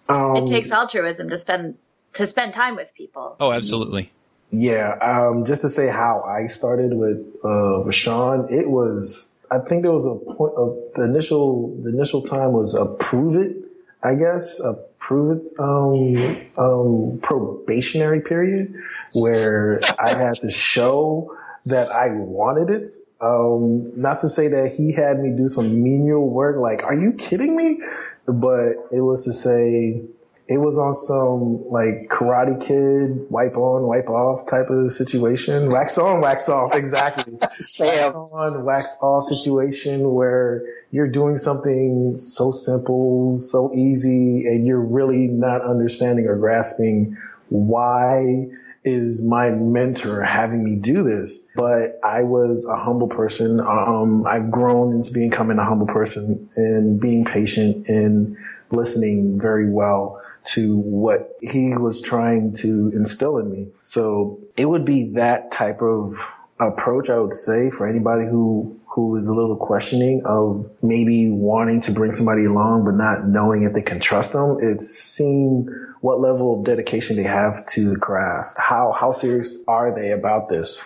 Um, 0.10 0.36
it 0.36 0.48
takes 0.48 0.72
altruism 0.72 1.30
to 1.30 1.38
spend 1.38 1.78
to 2.14 2.26
spend 2.28 2.54
time 2.54 2.76
with 2.76 2.94
people. 2.94 3.36
Oh, 3.40 3.52
absolutely. 3.52 4.12
Yeah, 4.52 4.98
um, 5.02 5.46
just 5.46 5.62
to 5.62 5.70
say 5.70 5.88
how 5.88 6.22
I 6.22 6.46
started 6.46 6.94
with 6.94 7.18
uh, 7.44 7.82
Rashaun, 7.84 8.52
it 8.52 8.70
was 8.70 9.32
I 9.50 9.60
think 9.60 9.84
there 9.84 9.92
was 9.92 10.06
a 10.06 10.16
point 10.34 10.54
of 10.56 10.78
the 10.96 11.06
initial 11.06 11.76
the 11.84 11.90
initial 11.90 12.22
time 12.22 12.52
was 12.52 12.76
approve 12.76 13.36
it. 13.36 13.58
I 14.06 14.16
guess, 14.16 14.60
a 14.60 14.74
prove 15.00 15.40
it, 15.40 15.48
um, 15.60 16.42
um, 16.58 17.20
probationary 17.22 18.20
period 18.20 18.76
where 19.14 19.80
I 19.98 20.14
had 20.14 20.36
to 20.42 20.52
show 20.52 21.38
that 21.66 21.90
I 21.90 22.10
wanted 22.12 22.70
it. 22.70 22.88
Um, 23.22 23.92
not 24.00 24.20
to 24.20 24.30
say 24.30 24.48
that 24.50 24.74
he 24.78 24.92
had 24.92 25.20
me 25.20 25.32
do 25.36 25.48
some 25.48 25.82
menial 25.82 26.30
work. 26.30 26.58
Like, 26.58 26.84
are 26.84 26.96
you 26.96 27.14
kidding 27.14 27.56
me? 27.56 27.80
But 28.26 28.74
it 28.92 29.02
was 29.02 29.24
to 29.26 29.34
say, 29.34 30.04
it 30.48 30.58
was 30.58 30.78
on 30.78 30.94
some 30.94 31.64
like 31.72 32.10
Karate 32.10 32.60
Kid, 32.60 33.30
wipe 33.30 33.56
on, 33.56 33.84
wipe 33.84 34.10
off 34.10 34.46
type 34.46 34.70
of 34.70 34.92
situation. 34.92 35.72
Wax 35.72 35.98
on, 35.98 36.20
wax 36.20 36.50
off. 36.50 36.72
Exactly. 36.74 37.38
Sam. 37.60 37.88
Wax 37.88 38.16
on, 38.16 38.66
wax 38.66 38.96
off 39.02 39.24
situation 39.24 40.12
where 40.12 40.64
you're 40.92 41.08
doing 41.08 41.38
something 41.38 42.18
so 42.18 42.52
simple, 42.52 43.36
so 43.36 43.74
easy, 43.74 44.46
and 44.46 44.66
you're 44.68 44.82
really 44.82 45.28
not 45.28 45.62
understanding 45.62 46.28
or 46.28 46.36
grasping 46.36 47.18
why 47.50 48.48
is 48.84 49.22
my 49.22 49.50
mentor 49.50 50.22
having 50.24 50.64
me 50.64 50.76
do 50.76 51.04
this? 51.04 51.38
But 51.56 52.00
I 52.04 52.24
was 52.24 52.66
a 52.66 52.76
humble 52.76 53.08
person. 53.08 53.60
Um, 53.60 54.26
I've 54.28 54.52
grown 54.52 54.94
into 54.94 55.12
becoming 55.12 55.58
a 55.58 55.66
humble 55.66 55.88
person 55.88 56.50
and 56.56 57.00
being 57.00 57.26
patient 57.26 57.88
and 57.88 58.38
listening 58.72 59.40
very 59.40 59.70
well 59.70 60.22
to 60.46 60.78
what 60.78 61.38
he 61.42 61.76
was 61.76 62.02
trying 62.02 62.52
to 62.54 62.92
instill 62.94 63.38
in 63.38 63.52
me. 63.52 63.68
So 63.84 64.40
it 64.58 64.66
would 64.66 64.84
be 64.84 65.12
that 65.12 65.52
type 65.52 65.82
of 65.82 66.16
approach, 66.60 67.10
I 67.10 67.20
would 67.20 67.34
say, 67.34 67.70
for 67.70 67.88
anybody 67.88 68.26
who 68.26 68.80
who 68.94 69.16
is 69.16 69.28
a 69.28 69.34
little 69.34 69.56
questioning 69.56 70.22
of 70.24 70.70
maybe 70.84 71.32
wanting 71.32 71.82
to 71.82 71.92
bring 71.92 72.12
somebody 72.12 72.46
along 72.46 72.86
but 72.86 72.94
not 72.94 73.26
knowing 73.26 73.64
if 73.64 73.74
they 73.74 73.82
can 73.82 74.00
trust 74.00 74.34
them. 74.34 74.60
It's 74.62 74.88
seeing 75.00 75.68
what 76.02 76.20
level 76.20 76.60
of 76.60 76.64
dedication 76.64 77.16
they 77.16 77.24
have 77.24 77.66
to 77.68 77.90
the 77.90 78.00
craft. 78.00 78.56
How 78.58 78.92
how 78.92 79.12
serious 79.12 79.58
are 79.68 79.94
they 79.94 80.12
about 80.12 80.50
this? 80.50 80.80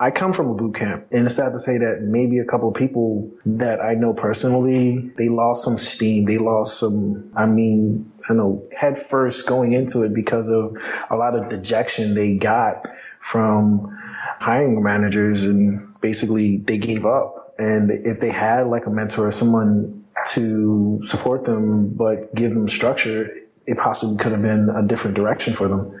I 0.00 0.10
come 0.10 0.32
from 0.32 0.48
a 0.48 0.54
boot 0.54 0.74
camp, 0.74 1.06
and 1.12 1.26
it's 1.26 1.36
sad 1.36 1.52
to 1.52 1.60
say 1.60 1.78
that 1.78 2.00
maybe 2.02 2.38
a 2.38 2.44
couple 2.44 2.68
of 2.68 2.74
people 2.74 3.30
that 3.46 3.80
I 3.80 3.94
know 3.94 4.12
personally, 4.12 5.12
they 5.16 5.28
lost 5.28 5.62
some 5.62 5.78
steam. 5.78 6.24
They 6.24 6.38
lost 6.38 6.80
some, 6.80 7.30
I 7.36 7.46
mean, 7.46 8.10
I 8.28 8.32
know, 8.32 8.66
head 8.76 8.98
first 8.98 9.46
going 9.46 9.74
into 9.74 10.02
it 10.02 10.12
because 10.12 10.48
of 10.48 10.76
a 11.08 11.14
lot 11.14 11.36
of 11.36 11.48
dejection 11.48 12.14
they 12.14 12.36
got 12.36 12.84
from 13.20 13.96
hiring 14.42 14.82
managers, 14.82 15.44
and 15.44 15.80
basically 16.00 16.58
they 16.58 16.78
gave 16.78 17.06
up. 17.06 17.54
And 17.58 17.90
if 17.90 18.20
they 18.20 18.30
had 18.30 18.66
like 18.66 18.86
a 18.86 18.90
mentor 18.90 19.28
or 19.28 19.32
someone 19.32 20.04
to 20.28 21.00
support 21.04 21.44
them, 21.44 21.88
but 21.88 22.34
give 22.34 22.54
them 22.54 22.68
structure, 22.68 23.34
it 23.66 23.78
possibly 23.78 24.16
could 24.16 24.32
have 24.32 24.42
been 24.42 24.68
a 24.70 24.82
different 24.82 25.16
direction 25.16 25.54
for 25.54 25.68
them. 25.68 26.00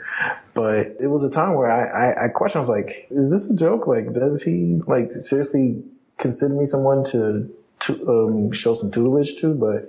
But 0.54 0.96
it 1.00 1.08
was 1.08 1.22
a 1.22 1.30
time 1.30 1.54
where 1.54 1.70
I, 1.70 1.84
I, 1.84 2.24
I 2.24 2.28
questioned, 2.28 2.64
I 2.64 2.68
was 2.68 2.68
like, 2.68 3.06
is 3.10 3.30
this 3.30 3.50
a 3.50 3.56
joke? 3.56 3.86
Like, 3.86 4.12
does 4.12 4.42
he 4.42 4.80
like 4.86 5.10
seriously 5.12 5.82
consider 6.18 6.54
me 6.54 6.66
someone 6.66 7.04
to, 7.06 7.48
to 7.80 8.08
um, 8.08 8.52
show 8.52 8.74
some 8.74 8.90
tutelage 8.90 9.36
to? 9.40 9.54
But 9.54 9.88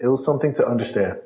it 0.00 0.08
was 0.08 0.24
something 0.24 0.54
to 0.54 0.66
understand. 0.66 1.20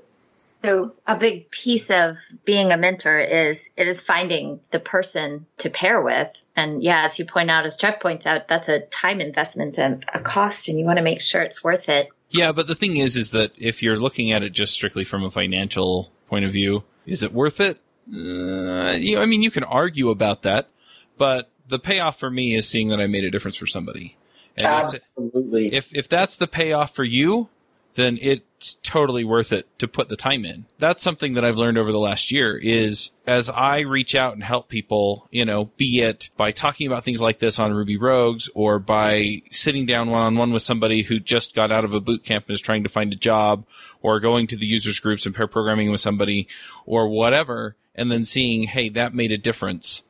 So 0.65 0.93
a 1.07 1.17
big 1.17 1.47
piece 1.51 1.85
of 1.91 2.17
being 2.45 2.73
a 2.73 2.77
mentor 2.77 3.21
is 3.21 3.59
it 3.77 3.87
is 3.87 3.99
finding 4.07 4.61
the 4.73 4.79
person 4.79 5.47
to 5.59 5.71
pair 5.71 6.03
with. 6.03 6.29
And 6.57 6.83
yeah, 6.83 7.07
as 7.07 7.19
you 7.19 7.25
point 7.25 7.51
out, 7.51 7.67
as 7.67 7.77
Jeff 7.77 8.01
points 8.01 8.27
out, 8.27 8.49
that's 8.49 8.69
a 8.69 8.81
time 8.87 9.21
investment 9.21 9.77
and 9.79 10.05
a 10.15 10.21
cost, 10.21 10.69
and 10.69 10.79
you 10.79 10.85
want 10.85 10.99
to 10.99 11.03
make 11.03 11.21
sure 11.21 11.43
it's 11.43 11.65
worth 11.65 11.89
it. 11.89 12.09
Yeah, 12.31 12.53
but 12.53 12.67
the 12.67 12.75
thing 12.75 12.97
is, 12.97 13.17
is 13.17 13.33
that 13.33 13.53
if 13.59 13.83
you're 13.83 13.99
looking 13.99 14.33
at 14.33 14.43
it 14.43 14.51
just 14.51 14.73
strictly 14.73 15.05
from 15.05 15.25
a 15.25 15.31
financial 15.31 16.13
point 16.29 16.45
of 16.45 16.53
view, 16.53 16.85
is 17.07 17.23
it 17.23 17.33
worth 17.33 17.61
it? 17.61 17.79
Uh, 18.13 18.93
you 18.93 19.17
know, 19.17 19.23
I 19.23 19.27
mean, 19.27 19.43
you 19.43 19.51
can 19.51 19.65
argue 19.65 20.11
about 20.11 20.43
that, 20.43 20.69
but 21.17 21.51
the 21.69 21.79
payoff 21.79 22.19
for 22.19 22.31
me 22.31 22.55
is 22.55 22.69
seeing 22.69 22.89
that 22.89 23.01
I 23.01 23.07
made 23.07 23.25
a 23.25 23.31
difference 23.31 23.57
for 23.57 23.67
somebody. 23.67 24.17
And 24.57 24.67
Absolutely. 24.67 25.69
If, 25.69 25.93
if, 25.93 25.95
if 25.95 26.09
that's 26.09 26.37
the 26.37 26.47
payoff 26.47 26.95
for 26.95 27.05
you, 27.05 27.49
then 27.95 28.19
it's 28.65 28.79
totally 28.83 29.25
worth 29.25 29.53
it 29.53 29.67
to 29.79 29.87
put 29.87 30.09
the 30.09 30.17
time 30.17 30.43
in. 30.43 30.65
That's 30.79 31.03
something 31.03 31.35
that 31.35 31.45
I've 31.45 31.59
learned 31.59 31.77
over 31.77 31.93
the 31.93 31.99
last 31.99 32.33
year 32.33 32.57
is 32.57 33.11
as 33.27 33.51
I 33.51 33.81
reach 33.81 34.15
out 34.15 34.33
and 34.33 34.43
help 34.43 34.71
people, 34.71 35.29
you 35.31 35.45
know, 35.45 35.67
be 35.77 36.01
it 36.01 36.31
by 36.39 36.51
talking 36.51 36.87
about 36.87 37.05
things 37.05 37.21
like 37.21 37.41
this 37.41 37.59
on 37.59 37.75
Ruby 37.75 37.99
Rogues 37.99 38.49
or 38.55 38.79
by 38.79 39.43
sitting 39.51 39.85
down 39.85 40.11
one 40.11 40.23
on 40.23 40.37
one 40.37 40.51
with 40.51 40.63
somebody 40.63 41.03
who 41.03 41.21
just 41.21 41.55
got 41.55 41.71
out 41.71 41.85
of 41.85 41.93
a 41.93 42.01
boot 42.01 42.25
camp 42.25 42.47
and 42.49 42.55
is 42.55 42.61
trying 42.63 42.85
to 42.85 42.89
find 42.89 43.13
a 43.13 43.17
job 43.17 43.67
or 44.01 44.19
going 44.19 44.47
to 44.47 44.57
the 44.57 44.67
users 44.67 44.99
groups 44.99 45.27
and 45.27 45.35
pair 45.35 45.47
programming 45.47 45.91
with 45.91 46.01
somebody 46.01 46.49
or 46.87 47.07
whatever 47.07 47.77
and 47.95 48.11
then 48.11 48.25
seeing, 48.25 48.63
hey, 48.63 48.89
that 48.89 49.13
made 49.13 49.31
a 49.31 49.37
difference. 49.37 50.05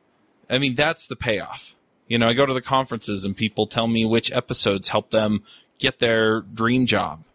I 0.49 0.59
mean, 0.59 0.75
that's 0.75 1.07
the 1.07 1.17
payoff. 1.17 1.75
You 2.07 2.19
know, 2.19 2.29
I 2.29 2.33
go 2.33 2.45
to 2.45 2.53
the 2.53 2.61
conferences 2.61 3.25
and 3.25 3.35
people 3.35 3.67
tell 3.67 3.87
me 3.87 4.05
which 4.05 4.31
episodes 4.31 4.87
help 4.87 5.09
them 5.09 5.43
get 5.77 5.99
their 5.99 6.39
dream 6.39 6.85
job. 6.85 7.25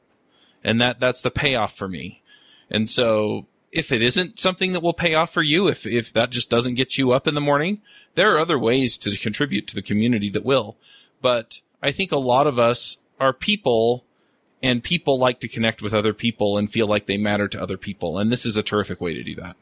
And 0.62 0.80
that, 0.80 1.00
that's 1.00 1.22
the 1.22 1.30
payoff 1.30 1.76
for 1.76 1.88
me. 1.88 2.22
And 2.70 2.88
so 2.88 3.46
if 3.72 3.92
it 3.92 4.02
isn't 4.02 4.38
something 4.38 4.72
that 4.72 4.82
will 4.82 4.92
pay 4.92 5.14
off 5.14 5.32
for 5.32 5.42
you, 5.42 5.68
if, 5.68 5.86
if 5.86 6.12
that 6.12 6.30
just 6.30 6.50
doesn't 6.50 6.74
get 6.74 6.98
you 6.98 7.12
up 7.12 7.26
in 7.26 7.34
the 7.34 7.40
morning, 7.40 7.80
there 8.14 8.34
are 8.34 8.38
other 8.38 8.58
ways 8.58 8.98
to 8.98 9.16
contribute 9.16 9.66
to 9.68 9.74
the 9.74 9.82
community 9.82 10.28
that 10.30 10.44
will. 10.44 10.76
But 11.22 11.60
I 11.82 11.92
think 11.92 12.12
a 12.12 12.18
lot 12.18 12.46
of 12.46 12.58
us 12.58 12.98
are 13.18 13.32
people 13.32 14.04
and 14.62 14.82
people 14.82 15.18
like 15.18 15.40
to 15.40 15.48
connect 15.48 15.80
with 15.82 15.94
other 15.94 16.12
people 16.12 16.58
and 16.58 16.70
feel 16.70 16.86
like 16.86 17.06
they 17.06 17.16
matter 17.16 17.48
to 17.48 17.62
other 17.62 17.76
people. 17.76 18.18
And 18.18 18.30
this 18.30 18.44
is 18.44 18.56
a 18.56 18.62
terrific 18.62 19.00
way 19.00 19.14
to 19.14 19.22
do 19.22 19.34
that. 19.36 19.56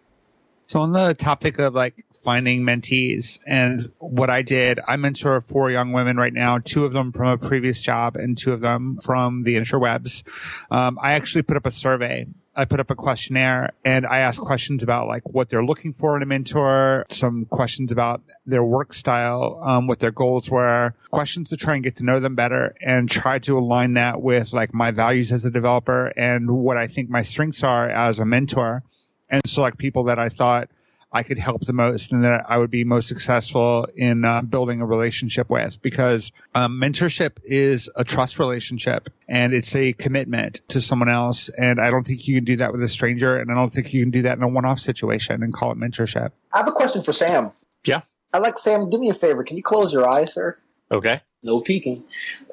So 0.67 0.81
on 0.81 0.93
the 0.93 1.15
topic 1.15 1.59
of 1.59 1.75
like 1.75 2.05
finding 2.29 2.61
mentees 2.61 3.39
and 3.47 3.91
what 4.01 4.29
I 4.29 4.43
did, 4.43 4.81
I 4.87 4.97
mentor 4.97 5.41
four 5.41 5.71
young 5.71 5.93
women 5.93 6.19
right 6.19 6.35
now, 6.35 6.59
two 6.59 6.85
of 6.85 6.93
them 6.93 7.11
from 7.11 7.29
a 7.29 7.39
previous 7.39 7.81
job 7.81 8.17
and 8.17 8.37
two 8.37 8.53
of 8.53 8.61
them 8.61 8.99
from 9.03 9.41
the 9.41 9.57
interwebs. 9.57 10.25
Um, 10.71 10.99
I 11.03 11.13
actually 11.13 11.41
put 11.41 11.57
up 11.57 11.65
a 11.65 11.71
survey. 11.71 12.27
I 12.55 12.67
put 12.67 12.81
up 12.81 12.91
a 12.91 12.95
questionnaire 12.95 13.71
and 13.83 14.05
I 14.05 14.19
asked 14.19 14.41
questions 14.41 14.83
about 14.83 15.09
like 15.09 15.23
what 15.25 15.49
they're 15.49 15.65
looking 15.65 15.95
for 15.95 16.19
in 16.19 16.23
a 16.23 16.27
mentor, 16.27 17.07
some 17.09 17.47
questions 17.47 17.91
about 17.93 18.21
their 18.45 18.63
work 18.63 18.93
style, 18.93 19.59
um, 19.65 19.87
what 19.87 20.01
their 20.01 20.11
goals 20.11 20.51
were, 20.51 20.93
questions 21.11 21.49
to 21.49 21.57
try 21.57 21.77
and 21.77 21.83
get 21.83 21.97
to 21.97 22.05
know 22.05 22.21
them 22.21 22.35
better 22.35 22.75
and 22.83 23.11
try 23.11 23.39
to 23.39 23.57
align 23.57 23.95
that 23.95 24.21
with 24.21 24.53
like 24.53 24.75
my 24.75 24.91
values 24.91 25.33
as 25.33 25.47
a 25.47 25.51
developer 25.51 26.09
and 26.09 26.51
what 26.51 26.77
I 26.77 26.89
think 26.89 27.09
my 27.09 27.23
strengths 27.23 27.63
are 27.63 27.89
as 27.89 28.19
a 28.19 28.27
mentor 28.27 28.83
and 29.31 29.41
select 29.47 29.79
people 29.79 30.05
that 30.05 30.19
I 30.19 30.29
thought 30.29 30.69
I 31.11 31.23
could 31.23 31.39
help 31.39 31.65
the 31.65 31.73
most 31.73 32.13
and 32.13 32.25
that 32.25 32.45
I 32.49 32.59
would 32.59 32.71
be 32.71 32.85
most 32.85 33.09
successful 33.09 33.87
in 33.97 34.25
uh, 34.25 34.43
building 34.43 34.81
a 34.81 34.87
relationship 34.87 35.49
with 35.49 35.81
because 35.81 36.31
um, 36.55 36.79
mentorship 36.81 37.39
is 37.45 37.91
a 37.97 38.05
trust 38.05 38.39
relationship 38.39 39.09
and 39.27 39.55
it's 39.55 39.75
a 39.75 39.95
commitment 39.95 40.61
to 40.69 40.81
someone 40.81 41.09
else. 41.09 41.49
And 41.57 41.81
I 41.81 41.91
don't 41.91 42.05
think 42.05 42.29
you 42.29 42.35
can 42.35 42.45
do 42.45 42.57
that 42.57 42.73
with 42.73 42.83
a 42.83 42.89
stranger. 42.89 43.39
And 43.39 43.51
I 43.51 43.55
don't 43.55 43.73
think 43.73 43.95
you 43.95 44.03
can 44.03 44.11
do 44.11 44.23
that 44.23 44.37
in 44.37 44.43
a 44.43 44.49
one 44.49 44.67
off 44.67 44.81
situation 44.81 45.43
and 45.43 45.53
call 45.53 45.73
it 45.73 45.79
mentorship. 45.79 46.33
I 46.53 46.59
have 46.59 46.69
a 46.69 46.73
question 46.73 47.01
for 47.01 47.15
Sam. 47.15 47.53
Yeah. 47.85 48.03
I'd 48.33 48.43
like 48.43 48.59
Sam, 48.59 48.91
do 48.91 48.99
me 48.99 49.09
a 49.09 49.15
favor. 49.15 49.43
Can 49.43 49.57
you 49.57 49.63
close 49.63 49.93
your 49.93 50.07
eyes, 50.07 50.35
sir? 50.35 50.57
Okay. 50.91 51.23
No 51.43 51.61
peeking. 51.61 52.05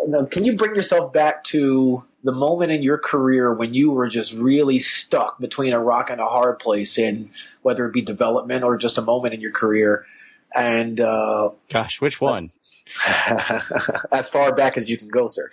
Now, 0.08 0.26
can 0.26 0.46
you 0.46 0.56
bring 0.56 0.76
yourself 0.76 1.12
back 1.12 1.44
to 1.46 2.06
the 2.26 2.34
moment 2.34 2.72
in 2.72 2.82
your 2.82 2.98
career 2.98 3.54
when 3.54 3.76
you 3.76 3.92
were 3.92 4.10
just 4.10 4.34
really 4.34 4.80
stuck 4.80 5.40
between 5.40 5.74
a 5.74 5.80
rock 5.80 6.10
and 6.10 6.20
a 6.20 6.26
hard 6.26 6.58
place 6.58 6.98
and 6.98 7.30
whether 7.62 7.86
it 7.86 7.94
be 7.94 8.02
development 8.02 8.64
or 8.64 8.78
just 8.78 8.98
a 8.98 9.02
moment 9.02 9.36
in 9.36 9.42
your 9.42 9.52
career? 9.52 10.08
And 10.56 11.00
uh, 11.00 11.52
gosh, 11.70 12.02
which 12.02 12.20
one? 12.20 12.50
as 14.12 14.28
far 14.28 14.56
back 14.56 14.76
as 14.76 14.90
you 14.90 14.98
can 14.98 15.10
go, 15.10 15.28
sir. 15.28 15.52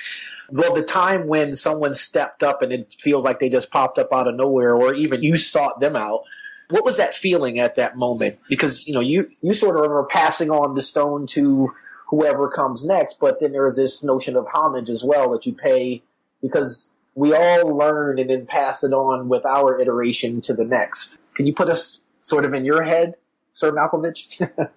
Well, 0.48 0.74
the 0.74 0.82
time 0.82 1.28
when 1.28 1.54
someone 1.54 1.92
stepped 1.92 2.42
up 2.42 2.62
and 2.62 2.72
it 2.72 2.96
feels 2.98 3.22
like 3.22 3.38
they 3.38 3.50
just 3.50 3.70
popped 3.70 3.98
up 3.98 4.08
out 4.10 4.26
of 4.26 4.34
nowhere, 4.34 4.74
or 4.74 4.94
even 4.94 5.22
you 5.22 5.36
sought 5.36 5.80
them 5.80 5.94
out. 5.94 6.22
What 6.70 6.84
was 6.86 6.96
that 6.96 7.14
feeling 7.14 7.58
at 7.58 7.74
that 7.76 7.96
moment? 7.96 8.38
Because 8.48 8.86
you 8.86 8.94
know 8.94 9.00
you 9.00 9.28
you 9.42 9.52
sort 9.52 9.76
of 9.76 9.90
are 9.90 10.06
passing 10.06 10.50
on 10.50 10.74
the 10.74 10.82
stone 10.82 11.26
to 11.28 11.72
whoever 12.06 12.48
comes 12.48 12.86
next. 12.86 13.18
But 13.20 13.40
then 13.40 13.52
there 13.52 13.66
is 13.66 13.76
this 13.76 14.02
notion 14.04 14.36
of 14.36 14.46
homage 14.46 14.88
as 14.88 15.02
well 15.04 15.32
that 15.32 15.44
you 15.44 15.52
pay 15.52 16.02
because 16.42 16.90
we 17.14 17.34
all 17.34 17.76
learn 17.76 18.18
and 18.18 18.30
then 18.30 18.46
pass 18.46 18.82
it 18.82 18.92
on 18.92 19.28
with 19.28 19.44
our 19.44 19.78
iteration 19.80 20.40
to 20.42 20.54
the 20.54 20.64
next. 20.64 21.18
Can 21.34 21.46
you 21.46 21.54
put 21.54 21.68
us 21.68 22.00
sort 22.22 22.44
of 22.44 22.54
in 22.54 22.64
your 22.64 22.82
head, 22.82 23.14
Sir 23.52 23.72
Malkovich? 23.72 24.50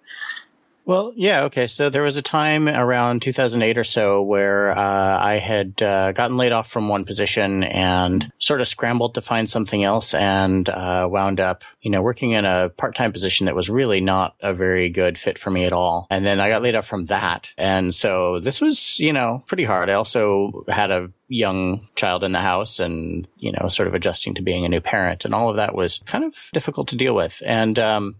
Well, 0.85 1.13
yeah, 1.15 1.45
okay. 1.45 1.65
So 1.65 1.89
there 1.89 2.03
was 2.03 2.15
a 2.15 2.21
time 2.21 2.67
around 2.67 3.23
2008 3.23 3.77
or 3.77 3.83
so 3.83 4.21
where 4.21 4.77
uh, 4.77 5.19
I 5.19 5.39
had 5.39 5.81
uh, 5.81 6.11
gotten 6.11 6.37
laid 6.37 6.51
off 6.51 6.69
from 6.69 6.89
one 6.89 7.05
position 7.05 7.63
and 7.63 8.31
sort 8.37 8.61
of 8.61 8.67
scrambled 8.67 9.15
to 9.15 9.21
find 9.21 9.49
something 9.49 9.83
else 9.83 10.13
and 10.13 10.69
uh, 10.69 11.07
wound 11.09 11.39
up, 11.39 11.63
you 11.81 11.89
know, 11.89 12.03
working 12.03 12.31
in 12.31 12.45
a 12.45 12.69
part-time 12.69 13.11
position 13.11 13.47
that 13.47 13.55
was 13.55 13.67
really 13.67 13.99
not 13.99 14.35
a 14.41 14.53
very 14.53 14.89
good 14.89 15.17
fit 15.17 15.39
for 15.39 15.49
me 15.49 15.65
at 15.65 15.73
all. 15.73 16.05
And 16.11 16.23
then 16.23 16.39
I 16.39 16.49
got 16.49 16.61
laid 16.61 16.75
off 16.75 16.85
from 16.87 17.07
that. 17.07 17.47
And 17.57 17.93
so 17.93 18.39
this 18.39 18.61
was, 18.61 18.99
you 18.99 19.11
know, 19.11 19.43
pretty 19.47 19.63
hard. 19.63 19.89
I 19.89 19.93
also 19.93 20.65
had 20.67 20.91
a 20.91 21.07
young 21.27 21.87
child 21.95 22.23
in 22.23 22.31
the 22.31 22.41
house 22.41 22.79
and, 22.79 23.27
you 23.37 23.51
know, 23.51 23.69
sort 23.69 23.87
of 23.87 23.95
adjusting 23.95 24.35
to 24.35 24.43
being 24.43 24.65
a 24.65 24.69
new 24.69 24.81
parent 24.81 25.25
and 25.25 25.33
all 25.33 25.49
of 25.49 25.55
that 25.55 25.73
was 25.73 25.99
kind 26.05 26.23
of 26.23 26.35
difficult 26.53 26.89
to 26.89 26.95
deal 26.95 27.15
with. 27.15 27.41
And, 27.43 27.79
um, 27.79 28.17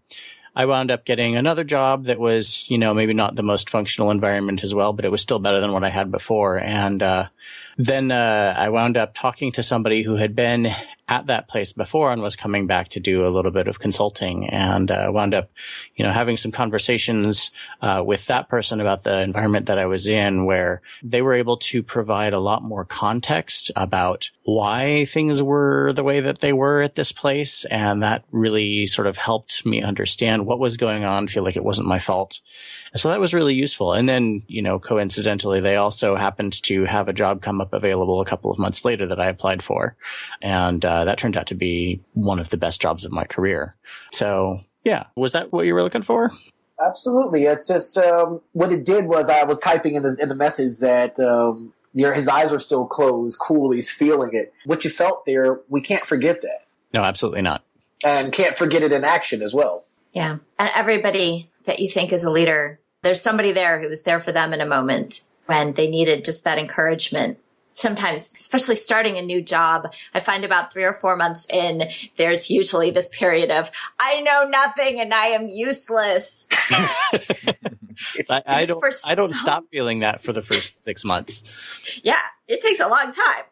I 0.56 0.66
wound 0.66 0.90
up 0.90 1.06
getting 1.06 1.36
another 1.36 1.64
job 1.64 2.06
that 2.06 2.20
was, 2.20 2.66
you 2.70 2.78
know, 2.78 2.94
maybe 2.94 3.14
not 3.14 3.36
the 3.36 3.44
most 3.44 3.70
functional 3.70 4.10
environment 4.10 4.64
as 4.64 4.74
well, 4.74 4.94
but 4.94 5.04
it 5.04 5.12
was 5.12 5.22
still 5.22 5.40
better 5.40 5.60
than 5.60 5.74
what 5.74 5.84
I 5.84 5.90
had 5.90 6.12
before. 6.12 6.58
And 6.58 7.04
uh, 7.04 7.28
then 7.78 8.12
uh, 8.12 8.56
I 8.58 8.70
wound 8.70 8.98
up 8.98 9.14
talking 9.14 9.52
to 9.54 9.64
somebody 9.64 10.04
who 10.04 10.16
had 10.16 10.36
been 10.36 10.74
at 11.08 11.28
that 11.28 11.48
place 11.48 11.72
before 11.72 12.12
and 12.12 12.22
was 12.22 12.36
coming 12.36 12.66
back 12.66 12.90
to 12.90 13.00
do 13.00 13.28
a 13.28 13.30
little 13.30 13.52
bit 13.52 13.68
of 13.68 13.80
consulting 13.80 14.50
and 14.50 14.90
uh, 14.90 15.10
wound 15.14 15.36
up, 15.36 15.52
you 15.96 16.04
know, 16.04 16.12
having 16.12 16.36
some 16.36 16.52
conversations 16.52 17.52
uh, 17.82 18.02
with 18.04 18.26
that 18.26 18.50
person 18.50 18.82
about 18.82 19.04
the 19.04 19.22
environment 19.22 19.68
that 19.68 19.78
I 19.78 19.86
was 19.86 20.08
in 20.08 20.46
where 20.46 20.82
they 21.04 21.22
were 21.22 21.36
able 21.36 21.58
to 21.58 21.84
provide 21.84 22.34
a 22.34 22.40
lot 22.40 22.64
more 22.64 22.86
context 22.86 23.72
about 23.76 24.32
why 24.46 25.06
things 25.06 25.44
were 25.44 25.94
the 25.94 26.04
way 26.04 26.22
that 26.22 26.40
they 26.40 26.54
were 26.54 26.82
at 26.82 26.96
this 26.96 27.12
place. 27.12 27.66
And 27.66 28.02
that 28.02 28.24
really 28.32 28.88
sort 28.88 29.08
of 29.08 29.18
helped 29.18 29.64
me 29.64 29.84
understand 29.84 30.48
what 30.48 30.60
was 30.60 30.78
going 30.78 31.04
on, 31.04 31.28
feel 31.28 31.44
like 31.44 31.56
it 31.56 31.64
wasn't 31.64 31.88
my 31.88 32.00
fault. 32.00 32.40
So 32.96 33.10
that 33.10 33.20
was 33.20 33.34
really 33.34 33.54
useful. 33.54 33.94
And 33.94 34.10
then, 34.10 34.42
you 34.48 34.62
know, 34.62 34.80
coincidentally, 34.80 35.60
they 35.60 35.76
also 35.76 36.16
happened 36.16 36.64
to 36.64 36.86
have 36.86 37.08
a 37.08 37.14
job 37.14 37.44
come 37.44 37.62
up 37.66 37.74
available 37.74 38.22
a 38.22 38.26
couple 38.26 38.52
of 38.52 38.58
months 38.60 38.86
later 38.86 39.06
that 39.08 39.20
I 39.20 39.28
applied 39.28 39.64
for. 39.64 39.96
And 40.42 40.84
uh, 40.86 41.06
that 41.06 41.18
turned 41.18 41.36
out 41.38 41.48
to 41.48 41.56
be 41.56 42.02
one 42.14 42.40
of 42.40 42.50
the 42.50 42.58
best 42.58 42.82
jobs 42.82 43.06
of 43.06 43.12
my 43.12 43.26
career. 43.26 43.76
So, 44.14 44.62
yeah, 44.84 45.06
was 45.16 45.32
that 45.34 45.52
what 45.52 45.66
you 45.66 45.74
were 45.74 45.84
looking 45.84 46.02
for? 46.04 46.32
Absolutely. 46.86 47.44
It's 47.44 47.68
just 47.68 47.98
um, 47.98 48.42
what 48.52 48.72
it 48.72 48.86
did 48.86 49.06
was 49.06 49.30
I 49.30 49.44
was 49.44 49.60
typing 49.60 49.96
in 49.96 50.04
the 50.04 50.16
in 50.20 50.28
the 50.30 50.36
message 50.36 50.80
that 50.80 51.18
um, 51.20 51.74
your, 51.94 52.14
his 52.14 52.28
eyes 52.28 52.52
were 52.52 52.60
still 52.60 52.86
closed. 52.86 53.40
Cool. 53.40 53.72
He's 53.72 53.90
feeling 53.90 54.32
it. 54.34 54.54
What 54.66 54.84
you 54.84 54.90
felt 54.90 55.26
there, 55.26 55.62
we 55.70 55.80
can't 55.82 56.04
forget 56.06 56.42
that, 56.42 56.66
No, 56.94 57.02
absolutely 57.02 57.42
not. 57.42 57.64
and 58.04 58.32
can't 58.34 58.56
forget 58.56 58.84
it 58.84 58.92
in 58.92 59.04
action 59.06 59.42
as 59.42 59.54
well. 59.54 59.86
Yeah. 60.12 60.38
And 60.60 60.70
everybody 60.76 61.50
that 61.64 61.80
you 61.80 61.90
think 61.90 62.12
is 62.12 62.24
a 62.26 62.32
leader, 62.32 62.80
there's 63.04 63.22
somebody 63.22 63.54
there 63.54 63.82
who 63.82 63.88
was 63.88 64.04
there 64.04 64.20
for 64.20 64.32
them 64.34 64.52
in 64.54 64.60
a 64.62 64.66
moment 64.66 65.22
when 65.46 65.74
they 65.74 65.88
needed 65.88 66.26
just 66.26 66.44
that 66.44 66.58
encouragement. 66.58 67.38
Sometimes, 67.76 68.34
especially 68.38 68.78
starting 68.78 69.18
a 69.18 69.22
new 69.22 69.42
job, 69.42 69.94
I 70.14 70.22
find 70.22 70.46
about 70.46 70.72
three 70.72 70.86
or 70.86 70.94
four 70.94 71.18
months 71.18 71.46
in, 71.50 71.84
there's 72.18 72.50
usually 72.50 72.90
this 72.90 73.10
period 73.10 73.52
of, 73.52 73.70
I 74.00 74.22
know 74.22 74.48
nothing 74.48 75.02
and 75.02 75.14
I 75.14 75.28
am 75.28 75.50
useless. 75.50 76.48
I, 78.30 78.42
I 78.46 78.66
don't. 78.66 78.84
I 79.06 79.14
don't 79.16 79.30
some- 79.30 79.38
stop 79.38 79.64
feeling 79.72 80.00
that 80.00 80.24
for 80.24 80.32
the 80.32 80.42
first 80.42 80.74
six 80.86 81.04
months. 81.04 81.44
Yeah. 82.02 82.16
It 82.48 82.62
takes 82.62 82.80
a 82.80 82.88
long 82.88 83.12
time. 83.12 83.44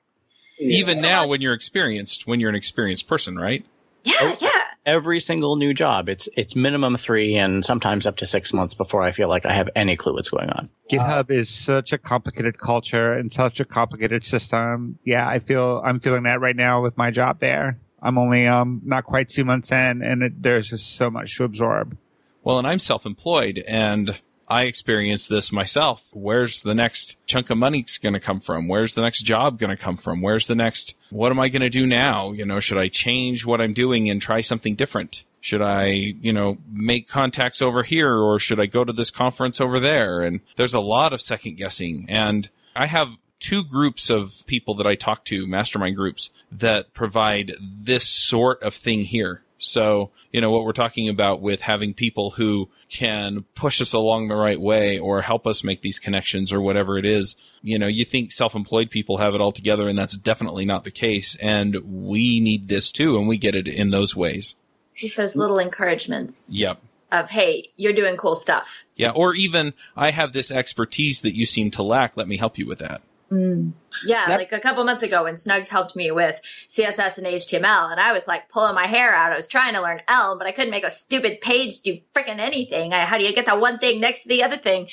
Even 0.58 1.02
now, 1.02 1.28
when 1.28 1.42
you're 1.42 1.54
experienced, 1.54 2.26
when 2.26 2.40
you're 2.40 2.50
an 2.50 2.56
experienced 2.56 3.08
person, 3.08 3.36
right? 3.36 3.66
Yeah. 4.04 4.14
Oh. 4.22 4.38
Yeah. 4.40 4.50
Every 4.86 5.22
single 5.22 5.56
new 5.56 5.74
job, 5.74 6.10
it's 6.10 6.28
it's 6.36 6.56
minimum 6.56 6.98
three 6.98 7.36
and 7.36 7.64
sometimes 7.64 8.06
up 8.06 8.18
to 8.18 8.26
six 8.26 8.52
months 8.52 8.76
before 8.76 9.02
I 9.02 9.14
feel 9.14 9.30
like 9.30 9.46
I 9.46 9.54
have 9.54 9.70
any 9.76 9.96
clue 9.96 10.14
what's 10.14 10.30
going 10.30 10.50
on. 10.50 10.70
GitHub 10.92 11.32
is 11.32 11.50
such 11.50 11.94
a 11.94 11.98
complicated 11.98 12.60
culture 12.60 13.14
and 13.14 13.32
such 13.32 13.62
a 13.62 13.66
complicated 13.66 14.26
system. 14.26 15.00
Yeah, 15.06 15.28
I 15.28 15.40
feel 15.40 15.82
I'm 15.86 16.02
feeling 16.02 16.24
that 16.24 16.42
right 16.42 16.56
now 16.56 16.82
with 16.82 16.98
my 16.98 17.12
job 17.12 17.40
there. 17.40 17.80
I'm 18.02 18.18
only 18.18 18.46
um 18.46 18.82
not 18.84 19.06
quite 19.06 19.30
two 19.30 19.46
months 19.46 19.72
in, 19.72 20.02
and 20.02 20.22
it, 20.24 20.44
there's 20.44 20.70
just 20.70 20.98
so 20.98 21.10
much 21.10 21.38
to 21.38 21.46
absorb. 21.46 21.98
Well, 22.44 22.58
and 22.60 22.68
I'm 22.68 22.80
self-employed 22.80 23.64
and 23.66 24.20
I 24.48 24.64
experienced 24.64 25.30
this 25.30 25.52
myself. 25.52 26.06
Where's 26.12 26.64
the 26.64 26.74
next 26.74 27.18
chunk 27.26 27.50
of 27.50 27.58
money 27.58 27.86
going 28.02 28.14
to 28.14 28.20
come 28.20 28.40
from? 28.40 28.68
Where's 28.68 28.94
the 28.94 29.02
next 29.02 29.22
job 29.22 29.60
going 29.60 29.70
to 29.70 29.82
come 29.82 29.98
from? 29.98 30.22
Where's 30.22 30.48
the 30.48 30.56
next, 30.56 30.96
what 31.10 31.32
am 31.32 31.40
I 31.40 31.50
going 31.50 31.62
to 31.62 31.70
do 31.70 31.86
now? 31.86 32.32
You 32.32 32.46
know, 32.46 32.60
should 32.60 32.78
I 32.78 32.88
change 32.88 33.46
what 33.46 33.62
I'm 33.62 33.74
doing 33.74 34.10
and 34.10 34.22
try 34.22 34.42
something 34.42 34.76
different? 34.76 35.24
Should 35.42 35.62
I, 35.62 35.88
you 35.88 36.32
know, 36.32 36.58
make 36.72 37.08
contacts 37.08 37.62
over 37.62 37.84
here 37.84 38.16
or 38.16 38.40
should 38.40 38.60
I 38.60 38.66
go 38.66 38.84
to 38.84 38.94
this 38.94 39.12
conference 39.12 39.60
over 39.60 39.80
there? 39.80 40.22
And 40.22 40.40
there's 40.56 40.74
a 40.74 40.80
lot 40.80 41.14
of 41.14 41.22
second 41.22 41.56
guessing. 41.56 42.06
And 42.08 42.50
I 42.76 42.88
have 42.88 43.10
two 43.40 43.64
groups 43.66 44.10
of 44.10 44.44
people 44.48 44.76
that 44.76 44.88
I 44.88 44.96
talk 44.96 45.26
to, 45.26 45.46
mastermind 45.46 45.98
groups, 45.98 46.30
that 46.50 46.94
provide 46.94 47.54
this 47.60 48.08
sort 48.08 48.64
of 48.64 48.74
thing 48.74 49.02
here. 49.04 49.42
So, 49.64 50.12
you 50.32 50.42
know, 50.42 50.52
what 50.52 50.66
we're 50.66 50.74
talking 50.74 51.08
about 51.08 51.42
with 51.42 51.62
having 51.62 51.94
people 51.94 52.32
who 52.32 52.70
can 52.90 53.46
push 53.56 53.80
us 53.82 53.94
along 53.94 54.28
the 54.28 54.36
right 54.36 54.60
way 54.60 55.00
or 55.00 55.22
help 55.22 55.48
us 55.48 55.64
make 55.64 55.82
these 55.82 56.00
connections 56.00 56.52
or 56.52 56.62
whatever 56.62 56.98
it 56.98 57.06
is. 57.06 57.36
You 57.62 57.80
know, 57.80 57.88
you 57.88 58.04
think 58.04 58.32
self-employed 58.32 58.92
people 58.92 59.18
have 59.18 59.34
it 59.34 59.42
all 59.42 59.52
together 59.54 59.88
and 59.88 59.98
that's 59.98 60.18
definitely 60.18 60.66
not 60.66 60.84
the 60.84 60.92
case. 60.92 61.38
And 61.42 61.78
we 61.86 62.40
need 62.40 62.68
this 62.68 62.92
too. 62.92 63.18
And 63.18 63.28
we 63.28 63.38
get 63.38 63.56
it 63.56 63.68
in 63.68 63.92
those 63.92 64.16
ways. 64.16 64.56
Just 64.96 65.16
those 65.18 65.36
little 65.36 65.60
encouragements 65.60 66.48
Yep. 66.52 66.80
of, 67.12 67.30
hey, 67.30 67.70
you're 67.78 67.94
doing 67.94 68.18
cool 68.18 68.36
stuff. 68.36 68.84
Yeah. 68.96 69.12
Or 69.12 69.34
even 69.34 69.74
I 69.96 70.12
have 70.12 70.34
this 70.34 70.52
expertise 70.52 71.22
that 71.22 71.36
you 71.36 71.46
seem 71.46 71.72
to 71.72 71.84
lack. 71.84 72.18
Let 72.18 72.28
me 72.28 72.38
help 72.38 72.58
you 72.58 72.68
with 72.68 72.80
that. 72.80 73.02
Mm. 73.34 73.74
Yeah, 74.06 74.28
That- 74.28 74.40
like 74.40 74.52
a 74.52 74.60
couple 74.60 74.84
months 74.84 75.02
ago 75.02 75.24
when 75.24 75.38
Snuggs 75.38 75.70
helped 75.70 75.96
me 75.96 76.12
with 76.12 76.40
CSS 76.68 77.18
and 77.18 77.26
HTML, 77.26 77.92
and 77.92 78.00
I 78.00 78.14
was 78.14 78.28
like 78.28 78.48
pulling 78.48 78.76
my 78.76 78.86
hair 78.86 79.16
out. 79.16 79.32
I 79.32 79.36
was 79.36 79.48
trying 79.48 79.74
to 79.74 79.82
learn 79.82 80.02
Elm, 80.08 80.38
but 80.38 80.46
I 80.46 80.52
couldn't 80.52 80.72
make 80.72 80.84
a 80.84 80.92
stupid 80.92 81.42
page 81.42 81.80
do 81.80 82.00
freaking 82.16 82.40
anything. 82.40 82.94
I, 82.94 83.06
how 83.06 83.18
do 83.18 83.24
you 83.24 83.34
get 83.34 83.48
that 83.48 83.60
one 83.60 83.80
thing 83.80 84.00
next 84.00 84.24
to 84.24 84.30
the 84.30 84.44
other 84.44 84.58
thing? 84.58 84.88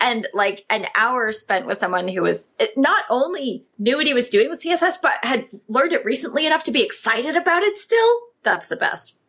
And 0.00 0.28
like 0.32 0.64
an 0.70 0.86
hour 0.94 1.30
spent 1.32 1.66
with 1.66 1.78
someone 1.78 2.08
who 2.08 2.22
was 2.22 2.48
it 2.58 2.70
not 2.76 3.04
only 3.10 3.64
knew 3.78 3.96
what 3.96 4.06
he 4.06 4.14
was 4.14 4.30
doing 4.30 4.48
with 4.48 4.62
CSS, 4.62 4.94
but 5.02 5.12
had 5.22 5.48
learned 5.68 5.92
it 5.92 6.04
recently 6.04 6.46
enough 6.46 6.64
to 6.64 6.72
be 6.72 6.82
excited 6.82 7.36
about 7.36 7.62
it 7.62 7.76
still. 7.76 8.20
That's 8.42 8.68
the 8.68 8.76
best. 8.76 9.20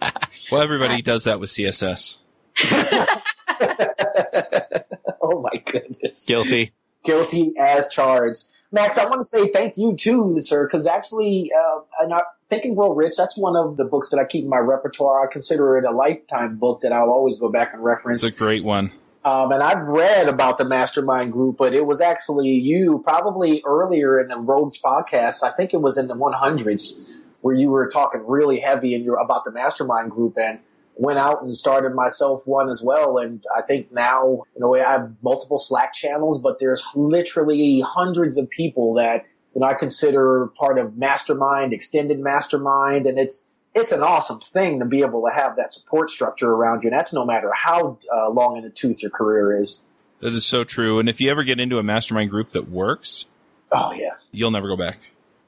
Well, 0.50 0.62
everybody 0.62 1.02
does 1.02 1.24
that 1.24 1.38
with 1.38 1.50
CSS. 1.50 2.16
oh 5.22 5.40
my 5.42 5.62
goodness. 5.64 6.24
Guilty. 6.26 6.72
Guilty 7.04 7.52
as 7.58 7.88
charged. 7.88 8.44
Max, 8.72 8.98
I 8.98 9.04
want 9.06 9.20
to 9.20 9.24
say 9.24 9.48
thank 9.48 9.76
you 9.76 9.96
too, 9.96 10.36
sir, 10.38 10.66
because 10.66 10.86
actually, 10.86 11.50
uh, 11.56 11.80
and 12.00 12.14
I, 12.14 12.20
Think 12.48 12.64
and 12.64 12.76
Grow 12.76 12.92
Rich, 12.92 13.14
that's 13.16 13.36
one 13.36 13.56
of 13.56 13.76
the 13.76 13.84
books 13.84 14.10
that 14.10 14.18
I 14.18 14.24
keep 14.24 14.44
in 14.44 14.50
my 14.50 14.58
repertoire. 14.58 15.26
I 15.26 15.32
consider 15.32 15.76
it 15.76 15.84
a 15.84 15.92
lifetime 15.92 16.56
book 16.56 16.80
that 16.82 16.92
I'll 16.92 17.10
always 17.10 17.38
go 17.38 17.48
back 17.48 17.72
and 17.72 17.82
reference. 17.82 18.24
It's 18.24 18.34
a 18.34 18.38
great 18.38 18.64
one. 18.64 18.92
Um, 19.24 19.52
and 19.52 19.62
I've 19.62 19.86
read 19.86 20.28
about 20.28 20.58
the 20.58 20.64
mastermind 20.64 21.32
group, 21.32 21.58
but 21.58 21.74
it 21.74 21.84
was 21.84 22.00
actually 22.00 22.48
you 22.48 23.02
probably 23.04 23.62
earlier 23.66 24.18
in 24.18 24.28
the 24.28 24.38
Rogues 24.38 24.80
podcast. 24.80 25.42
I 25.42 25.50
think 25.50 25.74
it 25.74 25.80
was 25.80 25.98
in 25.98 26.08
the 26.08 26.14
100s 26.14 27.04
where 27.42 27.54
you 27.54 27.70
were 27.70 27.88
talking 27.88 28.22
really 28.26 28.60
heavy 28.60 28.94
and 28.94 29.04
you're 29.04 29.18
about 29.18 29.44
the 29.44 29.52
mastermind 29.52 30.10
group 30.10 30.36
and 30.38 30.58
went 31.00 31.18
out 31.18 31.42
and 31.42 31.56
started 31.56 31.94
myself 31.94 32.42
one 32.46 32.68
as 32.68 32.82
well. 32.82 33.16
And 33.16 33.42
I 33.56 33.62
think 33.62 33.90
now, 33.90 34.44
you 34.54 34.60
know, 34.60 34.74
I 34.76 34.80
have 34.80 35.14
multiple 35.22 35.58
Slack 35.58 35.94
channels, 35.94 36.38
but 36.42 36.58
there's 36.58 36.84
literally 36.94 37.80
hundreds 37.80 38.36
of 38.36 38.50
people 38.50 38.92
that, 38.94 39.24
you 39.54 39.62
know, 39.62 39.66
I 39.66 39.72
consider 39.72 40.48
part 40.58 40.78
of 40.78 40.98
mastermind, 40.98 41.72
extended 41.72 42.20
mastermind. 42.20 43.06
And 43.06 43.18
it's, 43.18 43.48
it's 43.74 43.92
an 43.92 44.02
awesome 44.02 44.40
thing 44.40 44.78
to 44.80 44.84
be 44.84 45.00
able 45.00 45.26
to 45.26 45.34
have 45.34 45.56
that 45.56 45.72
support 45.72 46.10
structure 46.10 46.50
around 46.50 46.82
you. 46.82 46.90
And 46.90 46.98
that's 46.98 47.14
no 47.14 47.24
matter 47.24 47.50
how 47.54 47.96
uh, 48.14 48.28
long 48.28 48.58
in 48.58 48.64
the 48.64 48.70
tooth 48.70 49.00
your 49.02 49.10
career 49.10 49.58
is. 49.58 49.84
That 50.20 50.34
is 50.34 50.44
so 50.44 50.64
true. 50.64 50.98
And 50.98 51.08
if 51.08 51.18
you 51.18 51.30
ever 51.30 51.44
get 51.44 51.58
into 51.58 51.78
a 51.78 51.82
mastermind 51.82 52.28
group 52.30 52.50
that 52.50 52.68
works, 52.68 53.24
Oh 53.72 53.92
yeah. 53.94 54.10
you'll 54.32 54.50
never 54.50 54.68
go 54.68 54.76
back. 54.76 54.98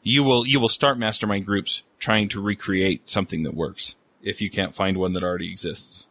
You 0.02 0.22
will 0.24 0.46
you 0.46 0.60
will 0.60 0.70
start 0.70 0.96
mastermind 0.98 1.44
groups 1.44 1.82
trying 1.98 2.30
to 2.30 2.40
recreate 2.40 3.08
something 3.08 3.42
that 3.42 3.54
works 3.54 3.96
if 4.22 4.40
you 4.40 4.50
can't 4.50 4.74
find 4.74 4.96
one 4.96 5.12
that 5.14 5.22
already 5.22 5.50
exists. 5.50 6.06